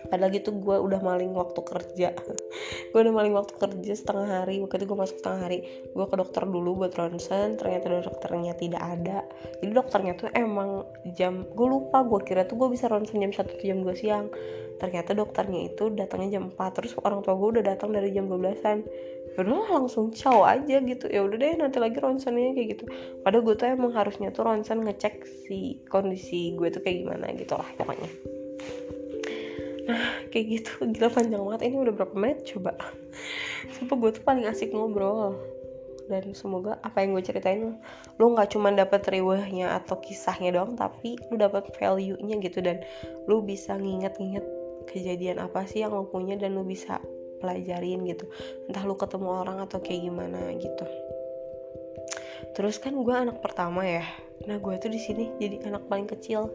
padahal 0.09 0.31
gitu 0.33 0.55
gue 0.57 0.77
udah 0.77 0.99
maling 1.03 1.31
waktu 1.35 1.61
kerja. 1.63 2.09
Gue 2.91 2.99
udah 3.03 3.13
maling 3.13 3.35
waktu 3.35 3.53
kerja 3.59 3.93
setengah 3.93 4.27
hari. 4.41 4.63
Waktu 4.63 4.81
itu 4.81 4.85
gue 4.89 4.97
masuk 4.97 5.17
setengah 5.19 5.41
hari. 5.43 5.59
Gue 5.91 6.05
ke 6.07 6.15
dokter 6.17 6.43
dulu 6.47 6.83
buat 6.83 6.95
ronsen. 6.95 7.59
Ternyata 7.59 8.07
dokternya 8.09 8.53
tidak 8.55 8.81
ada. 8.81 9.27
Jadi 9.59 9.71
dokternya 9.75 10.13
tuh 10.17 10.29
emang 10.33 10.87
jam 11.13 11.45
gue 11.45 11.67
lupa 11.67 12.01
gue 12.07 12.23
kira 12.23 12.47
tuh 12.47 12.57
gue 12.57 12.73
bisa 12.73 12.87
ronsen 12.87 13.21
jam 13.21 13.31
satu 13.35 13.53
jam 13.59 13.83
2 13.83 13.91
siang. 13.93 14.31
Ternyata 14.79 15.13
dokternya 15.13 15.73
itu 15.73 15.91
datangnya 15.93 16.39
jam 16.39 16.49
4 16.53 16.77
terus 16.79 16.95
orang 17.03 17.21
tua 17.21 17.35
gue 17.35 17.59
udah 17.59 17.63
datang 17.75 17.91
dari 17.91 18.13
jam 18.13 18.29
12an 18.29 18.85
udah 19.37 19.69
langsung 19.69 20.09
caw 20.15 20.49
aja 20.49 20.81
gitu. 20.81 21.05
Ya 21.13 21.21
udah 21.21 21.37
deh 21.37 21.53
nanti 21.61 21.77
lagi 21.77 22.01
ronsennya 22.01 22.57
kayak 22.57 22.67
gitu. 22.77 22.83
Padahal 23.21 23.43
gue 23.45 23.55
tuh 23.59 23.67
emang 23.69 23.93
harusnya 23.93 24.33
tuh 24.33 24.49
ronsen 24.49 24.81
ngecek 24.81 25.27
si 25.45 25.83
kondisi 25.91 26.57
gue 26.57 26.73
tuh 26.73 26.81
kayak 26.81 27.05
gimana 27.05 27.25
gitu 27.37 27.53
lah 27.53 27.69
pokoknya 27.77 28.36
kayak 30.31 30.45
gitu. 30.47 30.71
Gila 30.91 31.09
panjang 31.11 31.41
banget. 31.43 31.61
Ini 31.71 31.75
udah 31.81 31.93
berapa 31.95 32.15
menit? 32.15 32.47
Coba. 32.47 32.75
Sumpah 33.77 33.95
gue 33.97 34.11
tuh 34.17 34.23
paling 34.23 34.45
asik 34.47 34.71
ngobrol. 34.71 35.37
Dan 36.07 36.31
semoga 36.31 36.79
apa 36.87 37.03
yang 37.03 37.19
gue 37.19 37.23
ceritain 37.27 37.75
lo 38.15 38.25
nggak 38.31 38.55
cuma 38.55 38.71
dapet 38.71 39.03
riwahnya 39.11 39.75
atau 39.75 39.99
kisahnya 39.99 40.55
doang 40.55 40.79
tapi 40.79 41.19
lo 41.27 41.35
dapet 41.35 41.67
value 41.75 42.15
nya 42.23 42.39
gitu. 42.39 42.63
Dan 42.63 42.79
lo 43.27 43.43
bisa 43.43 43.75
nginget-nginget 43.75 44.45
kejadian 44.87 45.43
apa 45.43 45.67
sih 45.67 45.83
yang 45.83 45.91
lo 45.91 46.07
punya 46.07 46.39
dan 46.39 46.55
lo 46.55 46.63
bisa 46.63 47.03
pelajarin 47.43 48.07
gitu. 48.07 48.23
Entah 48.71 48.87
lo 48.87 48.95
ketemu 48.95 49.43
orang 49.43 49.59
atau 49.67 49.83
kayak 49.83 50.07
gimana 50.07 50.55
gitu. 50.55 50.87
Terus 52.55 52.79
kan 52.79 52.95
gue 52.95 53.15
anak 53.15 53.43
pertama 53.43 53.83
ya. 53.83 54.05
Nah 54.47 54.57
gue 54.57 54.73
tuh 54.79 54.89
di 54.89 55.01
sini 55.01 55.33
jadi 55.37 55.67
anak 55.67 55.91
paling 55.91 56.07
kecil 56.07 56.47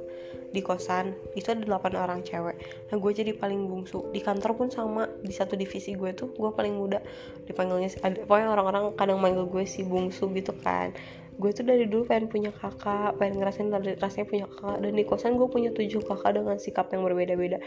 di 0.53 0.61
kosan. 0.61 1.17
Itu 1.33 1.57
ada 1.57 1.65
8 1.65 1.97
orang 1.97 2.21
cewek. 2.23 2.57
Nah 2.93 2.97
gue 3.01 3.13
jadi 3.13 3.33
paling 3.33 3.67
bungsu. 3.67 4.13
Di 4.13 4.21
kantor 4.21 4.55
pun 4.55 4.69
sama. 4.69 5.09
Di 5.25 5.33
satu 5.33 5.57
divisi 5.57 5.97
gue 5.97 6.13
tuh 6.13 6.31
gue 6.37 6.51
paling 6.53 6.77
muda. 6.77 7.01
Dipanggilnya 7.49 7.89
ada 8.05 8.21
pokoknya 8.29 8.49
orang-orang 8.53 8.85
kadang 8.95 9.19
manggil 9.19 9.49
gue 9.49 9.65
si 9.65 9.83
bungsu 9.83 10.29
gitu 10.37 10.53
kan. 10.61 10.93
Gue 11.41 11.51
tuh 11.57 11.65
dari 11.65 11.89
dulu 11.89 12.05
pengen 12.05 12.29
punya 12.29 12.53
kakak 12.53 13.17
pengen 13.17 13.41
ngerasain 13.41 13.73
rasanya 13.99 14.27
punya 14.29 14.47
kakak. 14.47 14.77
Dan 14.85 14.93
di 14.95 15.05
kosan 15.09 15.41
gue 15.41 15.49
punya 15.49 15.73
tujuh 15.73 16.05
kakak 16.05 16.37
dengan 16.37 16.61
sikap 16.61 16.93
yang 16.93 17.03
berbeda-beda. 17.03 17.59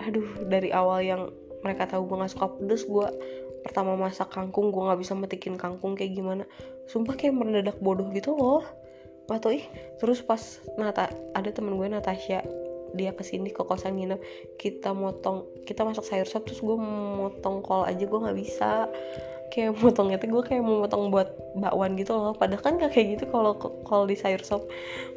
Aduh 0.00 0.48
dari 0.48 0.72
awal 0.72 1.04
yang 1.04 1.22
mereka 1.60 1.88
tahu 1.88 2.08
gue 2.08 2.16
gak 2.24 2.32
suka 2.32 2.46
pedes 2.56 2.88
gue 2.88 3.08
pertama 3.64 3.98
masak 3.98 4.30
kangkung 4.30 4.70
gue 4.70 4.78
nggak 4.78 5.00
bisa 5.02 5.18
metikin 5.18 5.60
kangkung 5.60 5.92
kayak 5.98 6.16
gimana. 6.16 6.48
Sumpah 6.86 7.18
kayak 7.18 7.34
mendadak 7.34 7.76
bodoh 7.82 8.08
gitu 8.14 8.32
loh 8.32 8.85
atau 9.26 9.50
ih 9.50 9.66
terus 9.98 10.22
pas 10.22 10.40
Nata 10.78 11.10
ada 11.34 11.50
temen 11.50 11.74
gue 11.74 11.88
Natasha 11.90 12.46
dia 12.96 13.12
ke 13.12 13.22
sini 13.22 13.52
ke 13.52 13.60
kosan 13.62 14.00
nginep. 14.00 14.20
Kita 14.56 14.96
motong 14.96 15.44
kita 15.68 15.84
masak 15.84 16.08
sayur 16.08 16.28
sop 16.28 16.48
terus 16.48 16.64
gue 16.64 16.76
motong 16.80 17.60
kol 17.60 17.84
aja 17.84 18.00
gue 18.00 18.18
nggak 18.18 18.38
bisa. 18.38 18.88
Kayak 19.52 19.76
motongnya 19.84 20.16
tuh 20.16 20.32
gue 20.32 20.42
kayak 20.42 20.62
mau 20.64 20.86
motong 20.86 21.12
buat 21.12 21.28
bakwan 21.60 21.94
gitu 22.00 22.16
loh. 22.16 22.32
Padahal 22.32 22.64
kan 22.64 22.80
gak 22.80 22.96
kayak 22.96 23.20
gitu 23.20 23.24
kalau 23.28 23.52
kol 23.58 24.08
di 24.08 24.16
sayur 24.16 24.40
sop. 24.40 24.64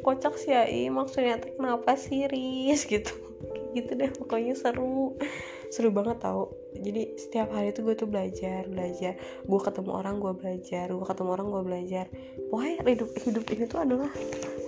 Kocak 0.04 0.36
sih 0.36 0.52
ya 0.52 0.66
maksudnya 0.92 1.40
tuh 1.40 1.56
kenapa 1.56 1.96
sih 1.96 2.28
ris 2.28 2.84
gitu 2.92 3.16
gitu 3.70 3.94
deh 3.94 4.10
pokoknya 4.10 4.52
seru 4.58 5.14
seru 5.70 5.94
banget 5.94 6.18
tau. 6.18 6.50
Jadi 6.74 7.14
setiap 7.14 7.54
hari 7.54 7.70
tuh 7.70 7.86
gue 7.86 7.94
tuh 7.94 8.10
belajar 8.10 8.66
belajar. 8.66 9.14
Gue 9.46 9.60
ketemu 9.62 9.90
orang 9.94 10.18
gue 10.18 10.34
belajar. 10.34 10.90
Gue 10.90 11.06
ketemu 11.06 11.30
orang 11.30 11.46
gue 11.48 11.62
belajar. 11.62 12.04
Pokoknya 12.50 12.76
hidup 12.90 13.10
hidup 13.22 13.44
ini 13.54 13.64
tuh 13.70 13.80
adalah 13.86 14.10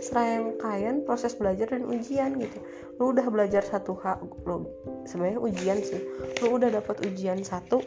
serangkaian 0.02 1.02
proses 1.02 1.34
belajar 1.34 1.74
dan 1.74 1.82
ujian 1.90 2.38
gitu. 2.38 2.58
Lu 3.02 3.10
udah 3.10 3.26
belajar 3.28 3.66
satu 3.66 3.98
hak 3.98 4.22
lu 4.46 4.66
sebenarnya 5.04 5.42
ujian 5.42 5.78
sih. 5.82 6.00
Lu 6.38 6.54
udah 6.56 6.70
dapat 6.70 7.02
ujian 7.02 7.42
satu 7.42 7.82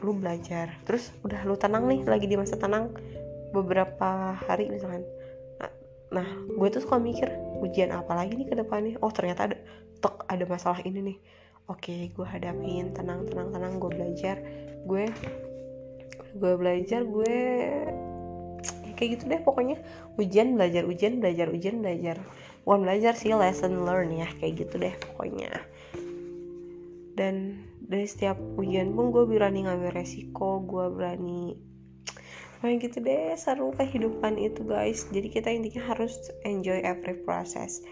lu 0.00 0.16
belajar. 0.16 0.80
Terus 0.88 1.12
udah 1.28 1.44
lu 1.44 1.60
tenang 1.60 1.84
nih 1.84 2.08
lagi 2.08 2.24
di 2.24 2.40
masa 2.40 2.56
tenang. 2.56 2.92
Beberapa 3.52 4.36
hari 4.48 4.72
misalkan. 4.72 5.04
Nah, 5.60 5.72
nah 6.08 6.28
gue 6.56 6.68
tuh 6.72 6.80
suka 6.80 6.96
mikir 6.96 7.28
ujian 7.60 7.92
apa 7.92 8.16
lagi 8.16 8.32
nih 8.32 8.48
ke 8.48 8.56
depannya? 8.56 8.96
Oh 9.04 9.12
ternyata 9.12 9.52
ada 9.52 9.56
tok 10.00 10.28
ada 10.28 10.44
masalah 10.44 10.80
ini 10.84 11.00
nih 11.00 11.18
oke 11.66 11.82
okay, 11.82 12.10
gue 12.14 12.26
hadapin. 12.26 12.94
Tenang 12.94 13.26
tenang 13.26 13.50
tenang 13.50 13.74
gue 13.82 13.90
belajar. 13.90 14.36
Gue 14.86 15.10
gue 16.36 16.52
belajar 16.54 17.00
gue 17.02 17.36
ya 18.86 18.92
kayak 18.94 19.10
gitu 19.18 19.24
deh 19.30 19.40
pokoknya. 19.42 19.76
Ujian 20.16 20.54
belajar 20.54 20.86
ujian 20.86 21.18
belajar 21.18 21.50
ujian 21.50 21.82
belajar. 21.82 22.16
Bukan 22.66 22.82
belajar 22.82 23.14
sih 23.14 23.34
lesson 23.34 23.86
learn 23.86 24.14
ya 24.14 24.26
kayak 24.38 24.66
gitu 24.66 24.78
deh 24.78 24.94
pokoknya. 25.10 25.50
Dan 27.16 27.62
dari 27.86 28.06
setiap 28.06 28.38
ujian 28.58 28.94
pun 28.94 29.14
gue 29.14 29.24
berani 29.26 29.66
ngambil 29.66 29.94
resiko 29.94 30.62
gue 30.66 30.86
berani 30.90 31.54
kayak 32.58 32.88
gitu 32.90 32.98
deh 33.04 33.38
seru 33.38 33.70
kehidupan 33.74 34.38
itu 34.38 34.66
guys. 34.66 35.06
Jadi 35.14 35.28
kita 35.30 35.48
intinya 35.54 35.94
harus 35.94 36.18
enjoy 36.42 36.82
every 36.82 37.14
process 37.22 37.82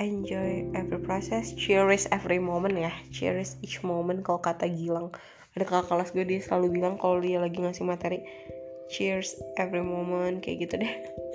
enjoy 0.00 0.70
every 0.72 1.00
process 1.00 1.52
cherish 1.52 2.08
every 2.08 2.40
moment 2.40 2.76
ya. 2.76 2.92
Cherish 3.12 3.58
each 3.60 3.84
moment 3.84 4.24
kalau 4.24 4.40
kata 4.40 4.68
Gilang. 4.70 5.12
Ada 5.52 5.68
kakak 5.68 5.86
kelas 5.92 6.08
gue 6.16 6.24
dia 6.24 6.40
selalu 6.40 6.80
bilang 6.80 6.96
kalau 6.96 7.20
dia 7.20 7.36
lagi 7.36 7.60
ngasih 7.60 7.84
materi 7.84 8.24
cheers 8.88 9.36
every 9.60 9.84
moment 9.84 10.40
kayak 10.40 10.68
gitu 10.68 10.80
deh. 10.80 10.94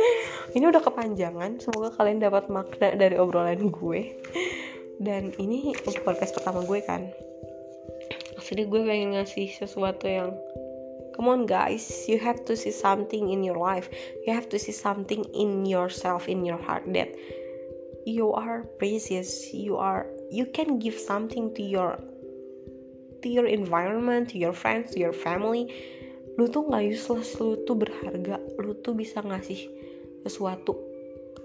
Ini 0.55 0.63
udah 0.69 0.81
kepanjangan 0.81 1.61
semoga 1.61 1.93
kalian 1.97 2.23
dapat 2.23 2.49
makna 2.49 2.95
dari 2.97 3.19
obrolan 3.19 3.69
gue. 3.69 4.15
Dan 4.97 5.29
ini 5.37 5.77
podcast 6.01 6.33
pertama 6.33 6.65
gue 6.65 6.81
kan. 6.81 7.13
Jadi 8.41 8.65
gue 8.65 8.81
pengen 8.81 9.13
ngasih 9.13 9.53
sesuatu 9.53 10.09
yang 10.09 10.33
come 11.13 11.33
on 11.33 11.49
guys 11.49 12.05
you 12.05 12.21
have 12.21 12.41
to 12.45 12.57
see 12.57 12.73
something 12.73 13.29
in 13.29 13.45
your 13.45 13.59
life. 13.59 13.91
You 14.25 14.33
have 14.33 14.49
to 14.49 14.57
see 14.57 14.73
something 14.73 15.21
in 15.37 15.69
yourself 15.69 16.25
in 16.25 16.41
your 16.41 16.57
heart 16.57 16.89
that 16.97 17.13
you 18.07 18.31
are 18.31 18.63
precious 18.79 19.51
you 19.51 19.75
are 19.75 20.07
you 20.31 20.47
can 20.55 20.79
give 20.79 20.95
something 20.95 21.51
to 21.51 21.59
your 21.59 21.99
to 23.21 23.27
your 23.29 23.47
environment 23.47 24.29
to 24.31 24.37
your 24.37 24.53
friends 24.53 24.95
to 24.95 24.97
your 24.99 25.13
family. 25.13 25.67
Lu 26.37 26.45
tuh 26.47 26.69
nggak 26.69 26.93
useless 26.93 27.35
lu 27.41 27.57
tuh 27.65 27.75
berharga 27.75 28.37
lu 28.61 28.77
tuh 28.79 28.93
bisa 28.93 29.19
ngasih 29.19 29.67
sesuatu. 30.23 30.77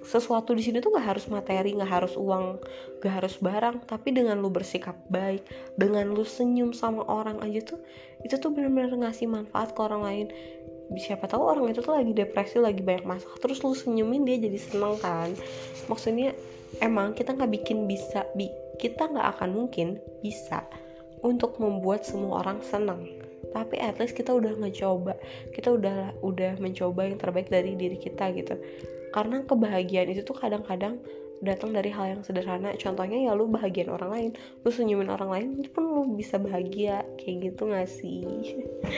Sesuatu 0.02 0.50
di 0.58 0.66
sini 0.66 0.82
tuh 0.82 0.98
gak 0.98 1.14
harus 1.14 1.30
materi 1.30 1.78
gak 1.78 1.86
harus 1.86 2.18
uang 2.18 2.58
gak 2.98 3.22
harus 3.22 3.38
barang 3.38 3.86
tapi 3.86 4.10
dengan 4.10 4.42
lu 4.42 4.50
bersikap 4.50 4.98
baik 5.06 5.46
dengan 5.78 6.10
lu 6.10 6.26
senyum 6.26 6.74
sama 6.74 7.06
orang 7.06 7.38
aja 7.38 7.62
tuh 7.62 7.80
itu 8.26 8.34
tuh 8.34 8.50
bener-bener 8.50 8.98
ngasih 8.98 9.30
manfaat 9.30 9.70
ke 9.70 9.78
orang 9.78 10.02
lain 10.02 10.26
siapa 10.98 11.28
tahu 11.28 11.42
orang 11.44 11.72
itu 11.72 11.80
tuh 11.80 11.96
lagi 11.96 12.12
depresi 12.12 12.60
lagi 12.60 12.80
banyak 12.84 13.04
masalah 13.06 13.38
terus 13.40 13.60
lu 13.64 13.72
senyumin 13.72 14.24
dia 14.24 14.36
jadi 14.40 14.58
seneng 14.58 14.96
kan. 15.00 15.32
Maksudnya 15.88 16.36
emang 16.80 17.12
kita 17.12 17.36
nggak 17.36 17.52
bikin 17.62 17.84
bisa 17.84 18.24
bi 18.36 18.48
kita 18.80 19.08
nggak 19.08 19.38
akan 19.38 19.50
mungkin 19.52 20.00
bisa 20.24 20.64
untuk 21.22 21.60
membuat 21.60 22.02
semua 22.02 22.42
orang 22.42 22.58
senang 22.64 23.04
tapi 23.52 23.76
at 23.76 24.00
least 24.00 24.16
kita 24.16 24.32
udah 24.32 24.56
ngecoba 24.56 25.12
kita 25.52 25.76
udah 25.76 26.16
udah 26.24 26.56
mencoba 26.56 27.04
yang 27.04 27.20
terbaik 27.20 27.52
dari 27.52 27.76
diri 27.76 28.00
kita 28.00 28.32
gitu. 28.32 28.56
Karena 29.12 29.44
kebahagiaan 29.44 30.08
itu 30.08 30.24
tuh 30.24 30.32
kadang-kadang 30.32 30.96
datang 31.42 31.74
dari 31.74 31.90
hal 31.90 32.16
yang 32.16 32.22
sederhana. 32.22 32.72
Contohnya 32.78 33.18
ya 33.18 33.34
lu 33.34 33.50
bahagian 33.50 33.90
orang 33.90 34.10
lain 34.14 34.30
lu 34.62 34.70
senyumin 34.70 35.10
orang 35.10 35.28
lain 35.28 35.46
itu 35.58 35.68
pun 35.74 35.84
lu 35.84 36.02
bisa 36.14 36.38
bahagia. 36.38 37.02
Kayak 37.18 37.52
gitu 37.52 37.62
gak 37.68 37.90
sih? 37.90 38.22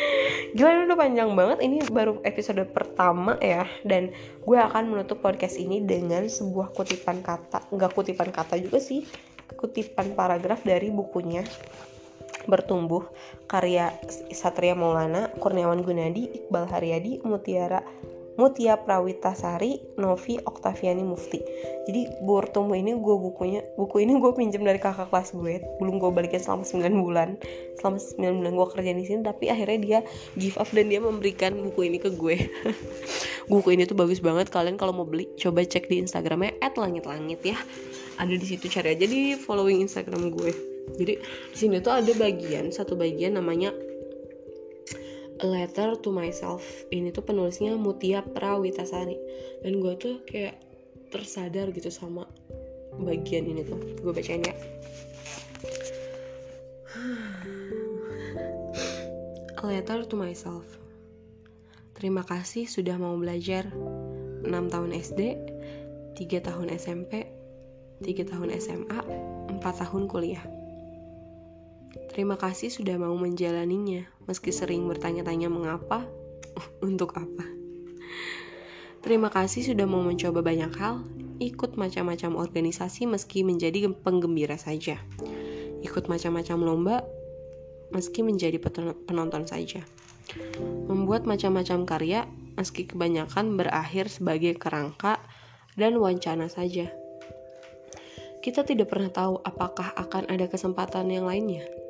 Gila 0.57 0.86
udah 0.86 0.99
panjang 1.01 1.32
banget. 1.32 1.59
Ini 1.64 1.88
baru 1.88 2.20
episode 2.22 2.62
pertama 2.70 3.40
ya. 3.40 3.64
Dan 3.82 4.12
gue 4.45 4.59
akan 4.61 4.92
menutup 4.92 5.24
podcast 5.24 5.57
ini 5.57 5.80
dengan 5.80 6.28
sebuah 6.28 6.76
kutipan 6.76 7.24
kata 7.24 7.64
nggak 7.72 7.90
kutipan 7.97 8.28
kata 8.28 8.61
juga 8.61 8.78
sih. 8.78 9.09
Kutipan 9.57 10.12
paragraf 10.12 10.61
dari 10.62 10.92
bukunya. 10.92 11.42
Bertumbuh 12.45 13.09
karya 13.49 13.97
Satria 14.36 14.76
Maulana, 14.76 15.32
Kurniawan 15.40 15.80
Gunadi, 15.80 16.28
Iqbal 16.28 16.68
Haryadi, 16.68 17.24
Mutiara 17.24 17.80
Mutia 18.35 18.74
Prawitasari, 18.82 19.95
Novi 19.95 20.43
Oktaviani 20.43 21.07
Mufti. 21.07 21.39
Jadi 21.87 22.11
bertumbuh 22.26 22.74
ini 22.74 22.99
gue 22.99 23.16
bukunya, 23.20 23.62
buku 23.78 24.03
ini 24.03 24.18
gue 24.18 24.32
pinjam 24.35 24.66
dari 24.66 24.82
kakak 24.82 25.14
kelas 25.14 25.39
gue. 25.39 25.62
Belum 25.78 26.03
gue 26.03 26.11
balikin 26.11 26.43
selama 26.43 26.66
9 26.66 26.99
bulan. 26.99 27.39
Selama 27.78 28.03
9 28.03 28.43
bulan 28.43 28.53
gue 28.59 28.66
kerja 28.74 28.91
di 28.91 29.05
sini, 29.07 29.20
tapi 29.22 29.55
akhirnya 29.55 29.78
dia 29.78 29.99
give 30.35 30.59
up 30.59 30.66
dan 30.74 30.91
dia 30.91 30.99
memberikan 30.99 31.55
buku 31.62 31.87
ini 31.87 32.03
ke 32.03 32.11
gue. 32.11 32.51
buku 33.53 33.78
ini 33.78 33.87
tuh 33.87 33.95
bagus 33.95 34.18
banget. 34.18 34.51
Kalian 34.51 34.74
kalau 34.82 34.91
mau 34.91 35.07
beli, 35.07 35.30
coba 35.39 35.62
cek 35.62 35.87
di 35.87 36.03
Instagramnya 36.03 36.59
@langit-langit 36.74 37.39
ya. 37.47 37.59
Ada 38.18 38.35
di 38.35 38.47
situ 38.47 38.66
cari 38.66 38.99
aja 38.99 39.07
di 39.07 39.39
following 39.39 39.78
Instagram 39.87 40.35
gue. 40.35 40.51
Jadi 40.99 41.14
di 41.55 41.57
sini 41.57 41.78
tuh 41.78 41.95
ada 41.95 42.12
bagian 42.18 42.74
satu 42.74 42.99
bagian 42.99 43.39
namanya 43.39 43.72
Letter 45.43 45.99
to 45.99 46.14
Myself. 46.14 46.62
Ini 46.95 47.11
tuh 47.11 47.26
penulisnya 47.26 47.74
Mutia 47.74 48.22
Prawitasari. 48.22 49.18
Dan 49.66 49.82
gue 49.82 49.99
tuh 49.99 50.22
kayak 50.28 50.61
tersadar 51.11 51.74
gitu 51.74 51.91
sama 51.91 52.22
bagian 53.03 53.51
ini 53.51 53.66
tuh. 53.66 53.80
Gue 53.99 54.14
bacain 54.14 54.45
ya. 54.45 54.55
A 59.59 59.66
Letter 59.66 60.07
to 60.07 60.14
Myself. 60.14 60.78
Terima 61.99 62.22
kasih 62.22 62.70
sudah 62.70 62.95
mau 63.01 63.16
belajar. 63.18 63.66
6 64.45 64.53
tahun 64.53 64.93
SD 64.93 65.20
3 66.14 66.45
tahun 66.45 66.68
SMP 66.76 67.24
3 68.05 68.28
tahun 68.28 68.53
SMA 68.61 69.01
4 69.57 69.64
tahun 69.64 70.05
kuliah 70.05 70.45
Terima 72.15 72.39
kasih 72.39 72.71
sudah 72.71 72.95
mau 72.95 73.19
menjalaninya, 73.19 74.07
meski 74.31 74.55
sering 74.55 74.87
bertanya-tanya 74.87 75.51
mengapa, 75.51 76.07
untuk 76.87 77.11
apa. 77.19 77.43
Terima 79.03 79.29
kasih 79.29 79.75
sudah 79.75 79.85
mau 79.85 80.01
mencoba 80.01 80.41
banyak 80.41 80.73
hal, 80.79 81.03
ikut 81.43 81.75
macam-macam 81.75 82.39
organisasi 82.39 83.11
meski 83.11 83.43
menjadi 83.43 83.91
penggembira 83.91 84.55
saja. 84.55 84.97
Ikut 85.83 86.07
macam-macam 86.07 86.59
lomba 86.62 86.97
meski 87.91 88.23
menjadi 88.23 88.62
penonton 89.05 89.45
saja. 89.45 89.83
Membuat 90.89 91.29
macam-macam 91.29 91.85
karya 91.85 92.31
meski 92.55 92.87
kebanyakan 92.87 93.59
berakhir 93.59 94.09
sebagai 94.09 94.55
kerangka 94.57 95.19
dan 95.75 95.99
wacana 95.99 96.47
saja. 96.47 96.89
Kita 98.41 98.62
tidak 98.62 98.89
pernah 98.89 99.11
tahu 99.11 99.43
apakah 99.43 99.93
akan 99.99 100.31
ada 100.31 100.47
kesempatan 100.47 101.11
yang 101.11 101.27
lainnya. 101.27 101.84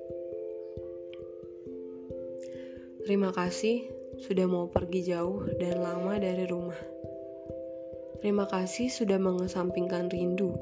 Terima 3.05 3.37
kasih 3.37 3.85
sudah 4.17 4.49
mau 4.49 4.73
pergi 4.73 5.13
jauh 5.13 5.45
dan 5.61 5.85
lama 5.85 6.17
dari 6.17 6.49
rumah. 6.49 6.81
Terima 8.25 8.49
kasih 8.49 8.89
sudah 8.89 9.21
mengesampingkan 9.21 10.09
rindu. 10.09 10.57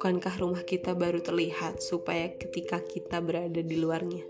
Bukankah 0.00 0.40
rumah 0.40 0.64
kita 0.64 0.96
baru 0.96 1.20
terlihat 1.20 1.84
supaya 1.84 2.32
ketika 2.32 2.80
kita 2.80 3.20
berada 3.20 3.60
di 3.60 3.76
luarnya? 3.76 4.24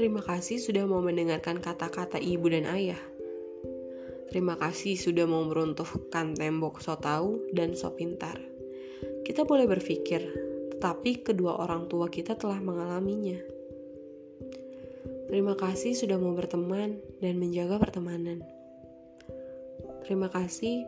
Terima 0.00 0.24
kasih 0.24 0.64
sudah 0.64 0.88
mau 0.88 1.04
mendengarkan 1.04 1.60
kata-kata 1.60 2.16
ibu 2.24 2.48
dan 2.48 2.64
ayah. 2.72 3.00
Terima 4.32 4.56
kasih 4.56 4.96
sudah 4.96 5.28
mau 5.28 5.44
meruntuhkan 5.44 6.32
tembok 6.32 6.80
so 6.80 6.96
tahu 6.96 7.52
dan 7.52 7.76
so 7.76 7.92
pintar. 7.92 8.40
Kita 9.28 9.44
boleh 9.44 9.68
berpikir, 9.68 10.24
tetapi 10.72 11.20
kedua 11.20 11.60
orang 11.60 11.84
tua 11.84 12.08
kita 12.08 12.32
telah 12.32 12.64
mengalaminya. 12.64 13.55
Terima 15.26 15.58
kasih 15.58 15.98
sudah 15.98 16.16
mau 16.22 16.32
berteman 16.38 17.02
dan 17.18 17.34
menjaga 17.42 17.82
pertemanan. 17.82 18.46
Terima 20.06 20.30
kasih 20.30 20.86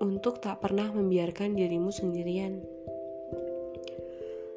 untuk 0.00 0.40
tak 0.40 0.64
pernah 0.64 0.88
membiarkan 0.88 1.52
dirimu 1.52 1.92
sendirian. 1.92 2.64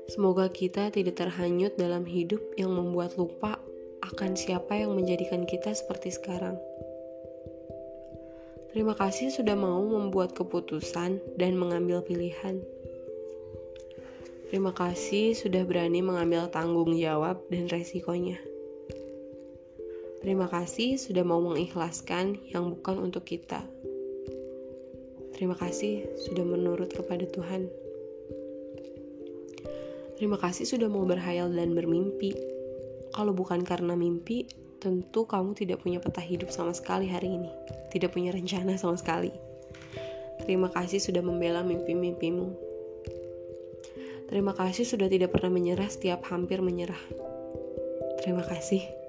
Semoga 0.07 0.47
kita 0.47 0.88
tidak 0.88 1.19
terhanyut 1.19 1.75
dalam 1.75 2.07
hidup 2.07 2.39
yang 2.55 2.71
membuat 2.71 3.19
lupa 3.19 3.59
akan 4.07 4.39
siapa 4.39 4.79
yang 4.79 4.95
menjadikan 4.95 5.43
kita 5.43 5.75
seperti 5.75 6.15
sekarang. 6.15 6.55
Terima 8.71 8.95
kasih 8.95 9.35
sudah 9.35 9.59
mau 9.59 9.83
membuat 9.83 10.31
keputusan 10.31 11.19
dan 11.35 11.59
mengambil 11.59 11.99
pilihan. 11.99 12.63
Terima 14.47 14.71
kasih 14.71 15.35
sudah 15.35 15.67
berani 15.67 15.99
mengambil 15.99 16.47
tanggung 16.47 16.95
jawab 16.95 17.43
dan 17.51 17.67
resikonya. 17.67 18.39
Terima 20.28 20.51
kasih 20.51 20.99
sudah 20.99 21.23
mau 21.23 21.39
mengikhlaskan 21.39 22.36
yang 22.51 22.75
bukan 22.75 22.99
untuk 22.99 23.23
kita. 23.23 23.63
Terima 25.32 25.55
kasih 25.55 26.03
sudah 26.28 26.43
menurut 26.43 26.91
kepada 26.91 27.23
Tuhan. 27.32 27.71
Terima 30.19 30.36
kasih 30.36 30.67
sudah 30.67 30.91
mau 30.91 31.07
berhayal 31.07 31.47
dan 31.55 31.71
bermimpi. 31.71 32.36
Kalau 33.15 33.32
bukan 33.32 33.63
karena 33.63 33.95
mimpi, 33.95 34.43
tentu 34.84 35.23
kamu 35.23 35.55
tidak 35.55 35.80
punya 35.88 36.03
peta 36.03 36.19
hidup 36.19 36.51
sama 36.51 36.75
sekali 36.75 37.07
hari 37.07 37.32
ini. 37.32 37.47
Tidak 37.95 38.11
punya 38.11 38.36
rencana 38.36 38.75
sama 38.75 38.99
sekali. 38.99 39.32
Terima 40.43 40.67
kasih 40.67 40.99
sudah 40.99 41.23
membela 41.23 41.63
mimpi-mimpimu. 41.63 42.51
Terima 44.28 44.51
kasih 44.51 44.84
sudah 44.84 45.07
tidak 45.07 45.32
pernah 45.32 45.55
menyerah 45.55 45.88
setiap 45.88 46.19
hampir 46.28 46.59
menyerah. 46.59 46.99
Terima 48.19 48.43
kasih 48.43 49.07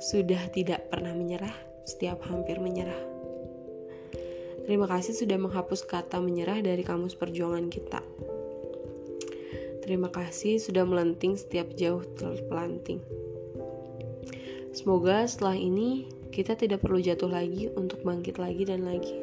sudah 0.00 0.48
tidak 0.48 0.88
pernah 0.88 1.12
menyerah 1.12 1.52
setiap 1.84 2.24
hampir 2.24 2.56
menyerah. 2.56 2.96
Terima 4.64 4.88
kasih 4.88 5.12
sudah 5.12 5.36
menghapus 5.36 5.84
kata 5.84 6.16
menyerah 6.24 6.64
dari 6.64 6.80
kamus 6.80 7.12
perjuangan 7.12 7.68
kita. 7.68 8.00
Terima 9.84 10.08
kasih 10.08 10.56
sudah 10.56 10.88
melenting 10.88 11.36
setiap 11.36 11.68
jauh 11.76 12.00
terpelanting. 12.16 13.04
Semoga 14.72 15.28
setelah 15.28 15.58
ini 15.58 16.08
kita 16.32 16.56
tidak 16.56 16.80
perlu 16.80 17.02
jatuh 17.02 17.28
lagi 17.28 17.68
untuk 17.76 18.00
bangkit 18.00 18.40
lagi 18.40 18.64
dan 18.64 18.88
lagi. 18.88 19.18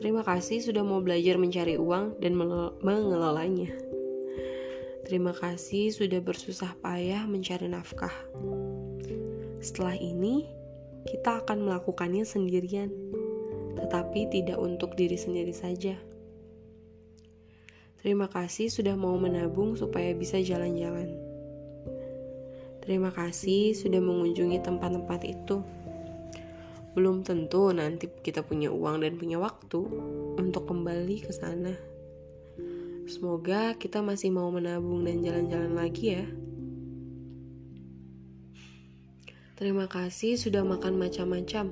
Terima 0.00 0.24
kasih 0.24 0.64
sudah 0.64 0.80
mau 0.80 1.04
belajar 1.04 1.36
mencari 1.36 1.76
uang 1.76 2.22
dan 2.24 2.38
mengelolanya. 2.80 3.68
Terima 5.02 5.34
kasih 5.34 5.90
sudah 5.90 6.22
bersusah 6.22 6.78
payah 6.78 7.26
mencari 7.26 7.66
nafkah. 7.66 8.14
Setelah 9.62 9.94
ini, 9.94 10.50
kita 11.06 11.46
akan 11.46 11.62
melakukannya 11.62 12.26
sendirian, 12.26 12.90
tetapi 13.78 14.26
tidak 14.26 14.58
untuk 14.58 14.98
diri 14.98 15.14
sendiri 15.14 15.54
saja. 15.54 15.94
Terima 18.02 18.26
kasih 18.26 18.66
sudah 18.66 18.98
mau 18.98 19.14
menabung 19.14 19.78
supaya 19.78 20.10
bisa 20.18 20.42
jalan-jalan. 20.42 21.14
Terima 22.82 23.14
kasih 23.14 23.78
sudah 23.78 24.02
mengunjungi 24.02 24.58
tempat-tempat 24.58 25.22
itu. 25.22 25.62
Belum 26.98 27.22
tentu 27.22 27.70
nanti 27.70 28.10
kita 28.10 28.42
punya 28.42 28.74
uang 28.74 29.06
dan 29.06 29.14
punya 29.14 29.38
waktu 29.38 29.78
untuk 30.42 30.66
kembali 30.66 31.22
ke 31.22 31.30
sana. 31.30 31.78
Semoga 33.06 33.78
kita 33.78 34.02
masih 34.02 34.34
mau 34.34 34.50
menabung 34.50 35.06
dan 35.06 35.22
jalan-jalan 35.22 35.78
lagi 35.78 36.18
ya. 36.18 36.26
Terima 39.62 39.86
kasih 39.86 40.34
sudah 40.34 40.66
makan 40.66 40.98
macam-macam. 40.98 41.70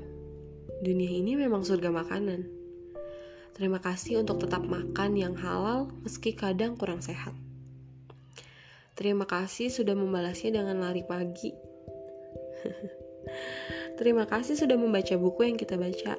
Dunia 0.78 1.11
ini 1.11 1.34
memang 1.34 1.66
surga 1.66 1.91
makanan. 1.91 2.47
Terima 3.51 3.82
kasih 3.82 4.22
untuk 4.22 4.47
tetap 4.47 4.62
makan 4.62 5.18
yang 5.18 5.34
halal 5.34 5.91
meski 6.07 6.30
kadang 6.30 6.78
kurang 6.78 7.03
sehat. 7.03 7.34
Terima 8.95 9.26
kasih 9.26 9.74
sudah 9.74 9.99
membalasnya 9.99 10.62
dengan 10.62 10.86
lari 10.86 11.03
pagi. 11.03 11.51
Terima 13.99 14.22
kasih 14.22 14.55
sudah 14.55 14.78
membaca 14.78 15.18
buku 15.18 15.51
yang 15.51 15.59
kita 15.59 15.74
baca. 15.74 16.14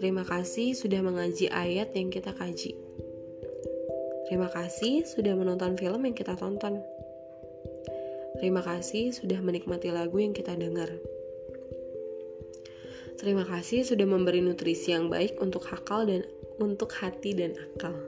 Terima 0.00 0.24
kasih 0.24 0.72
sudah 0.72 1.04
mengaji 1.04 1.52
ayat 1.52 1.92
yang 1.92 2.08
kita 2.08 2.32
kaji. 2.32 2.72
Terima 4.32 4.48
kasih 4.48 5.04
sudah 5.04 5.36
menonton 5.36 5.76
film 5.76 6.08
yang 6.08 6.16
kita 6.16 6.40
tonton. 6.40 6.80
Terima 8.38 8.62
kasih 8.62 9.10
sudah 9.10 9.42
menikmati 9.42 9.90
lagu 9.90 10.22
yang 10.22 10.30
kita 10.30 10.54
dengar. 10.54 10.86
Terima 13.18 13.42
kasih 13.42 13.82
sudah 13.82 14.06
memberi 14.06 14.38
nutrisi 14.38 14.94
yang 14.94 15.10
baik 15.10 15.42
untuk 15.42 15.66
akal 15.74 16.06
dan 16.06 16.22
untuk 16.62 16.94
hati 16.94 17.34
dan 17.34 17.58
akal. 17.58 17.98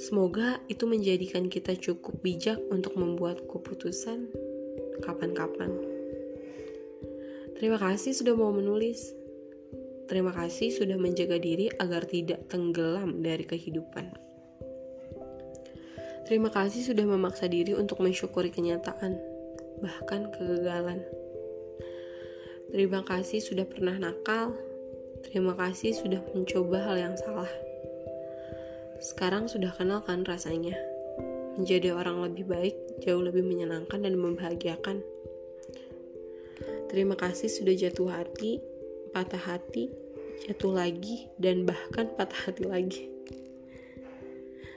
Semoga 0.00 0.56
itu 0.72 0.88
menjadikan 0.88 1.52
kita 1.52 1.76
cukup 1.76 2.16
bijak 2.24 2.56
untuk 2.72 2.96
membuat 2.96 3.44
keputusan 3.44 4.32
kapan-kapan. 5.04 5.68
Terima 7.60 7.76
kasih 7.76 8.16
sudah 8.16 8.32
mau 8.32 8.56
menulis. 8.56 9.12
Terima 10.08 10.32
kasih 10.32 10.72
sudah 10.72 10.96
menjaga 10.96 11.36
diri 11.36 11.68
agar 11.76 12.08
tidak 12.08 12.48
tenggelam 12.48 13.20
dari 13.20 13.44
kehidupan. 13.44 14.23
Terima 16.24 16.48
kasih 16.48 16.80
sudah 16.88 17.04
memaksa 17.04 17.52
diri 17.52 17.76
untuk 17.76 18.00
mensyukuri 18.00 18.48
kenyataan, 18.48 19.20
bahkan 19.84 20.32
kegagalan. 20.32 21.04
Terima 22.72 23.04
kasih 23.04 23.44
sudah 23.44 23.68
pernah 23.68 23.92
nakal. 24.00 24.56
Terima 25.20 25.52
kasih 25.52 25.92
sudah 25.92 26.24
mencoba 26.32 26.80
hal 26.80 26.96
yang 26.96 27.16
salah. 27.20 27.52
Sekarang 29.04 29.52
sudah 29.52 29.70
kenal 29.76 30.00
kan 30.00 30.24
rasanya. 30.24 30.72
Menjadi 31.60 31.92
orang 31.92 32.24
lebih 32.24 32.48
baik, 32.50 32.76
jauh 33.04 33.20
lebih 33.20 33.44
menyenangkan 33.44 34.00
dan 34.00 34.16
membahagiakan. 34.16 35.04
Terima 36.88 37.14
kasih 37.20 37.52
sudah 37.52 37.76
jatuh 37.76 38.10
hati, 38.10 38.64
patah 39.12 39.38
hati, 39.38 39.92
jatuh 40.48 40.72
lagi, 40.72 41.30
dan 41.38 41.68
bahkan 41.68 42.10
patah 42.16 42.48
hati 42.48 42.64
lagi. 42.66 43.13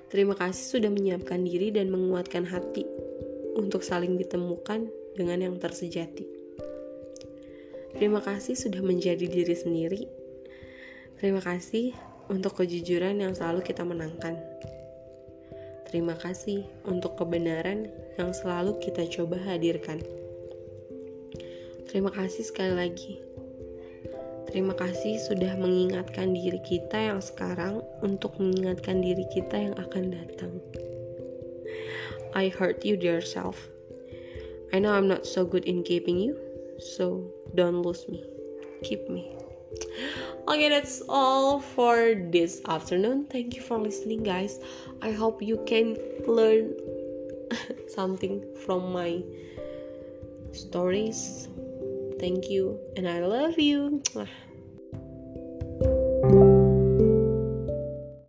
Terima 0.08 0.40
kasih 0.40 0.80
sudah 0.80 0.88
menyiapkan 0.88 1.44
diri 1.44 1.68
dan 1.68 1.92
menguatkan 1.92 2.48
hati 2.48 2.88
untuk 3.60 3.84
saling 3.84 4.16
ditemukan 4.16 4.88
dengan 5.20 5.44
yang 5.44 5.56
tersejati. 5.60 6.24
Terima 7.98 8.24
kasih 8.24 8.56
sudah 8.56 8.80
menjadi 8.80 9.28
diri 9.28 9.56
sendiri. 9.58 10.02
Terima 11.20 11.44
kasih 11.44 11.92
untuk 12.32 12.62
kejujuran 12.62 13.20
yang 13.20 13.34
selalu 13.36 13.66
kita 13.68 13.84
menangkan. 13.84 14.40
Terima 15.92 16.16
kasih 16.16 16.64
untuk 16.88 17.20
kebenaran 17.20 17.92
yang 18.16 18.32
selalu 18.32 18.80
kita 18.80 19.08
coba 19.12 19.36
hadirkan. 19.44 20.00
Terima 21.88 22.12
kasih 22.16 22.48
sekali 22.48 22.76
lagi. 22.76 23.27
Terima 24.58 24.74
kasih 24.74 25.22
sudah 25.22 25.54
mengingatkan 25.54 26.34
diri 26.34 26.58
kita 26.66 27.14
yang 27.14 27.22
sekarang 27.22 27.78
untuk 28.02 28.42
mengingatkan 28.42 29.06
diri 29.06 29.22
kita 29.30 29.54
yang 29.54 29.78
akan 29.78 30.10
datang. 30.10 30.58
I 32.34 32.50
hurt 32.50 32.82
you, 32.82 32.98
dear 32.98 33.22
self. 33.22 33.70
I 34.74 34.82
know 34.82 34.98
I'm 34.98 35.06
not 35.06 35.30
so 35.30 35.46
good 35.46 35.70
in 35.70 35.86
keeping 35.86 36.18
you, 36.18 36.34
so 36.82 37.30
don't 37.54 37.86
lose 37.86 38.10
me. 38.10 38.26
Keep 38.82 39.06
me. 39.14 39.30
Okay, 40.50 40.74
that's 40.74 41.06
all 41.06 41.62
for 41.62 42.18
this 42.18 42.66
afternoon. 42.66 43.30
Thank 43.30 43.54
you 43.54 43.62
for 43.62 43.78
listening, 43.78 44.26
guys. 44.26 44.58
I 45.06 45.14
hope 45.14 45.38
you 45.38 45.62
can 45.70 45.94
learn 46.26 46.74
something 47.94 48.42
from 48.66 48.90
my 48.90 49.22
stories 50.50 51.46
Thank 52.20 52.50
you, 52.50 52.80
and 52.96 53.08
I 53.08 53.20
love 53.20 53.60
you. 53.60 54.02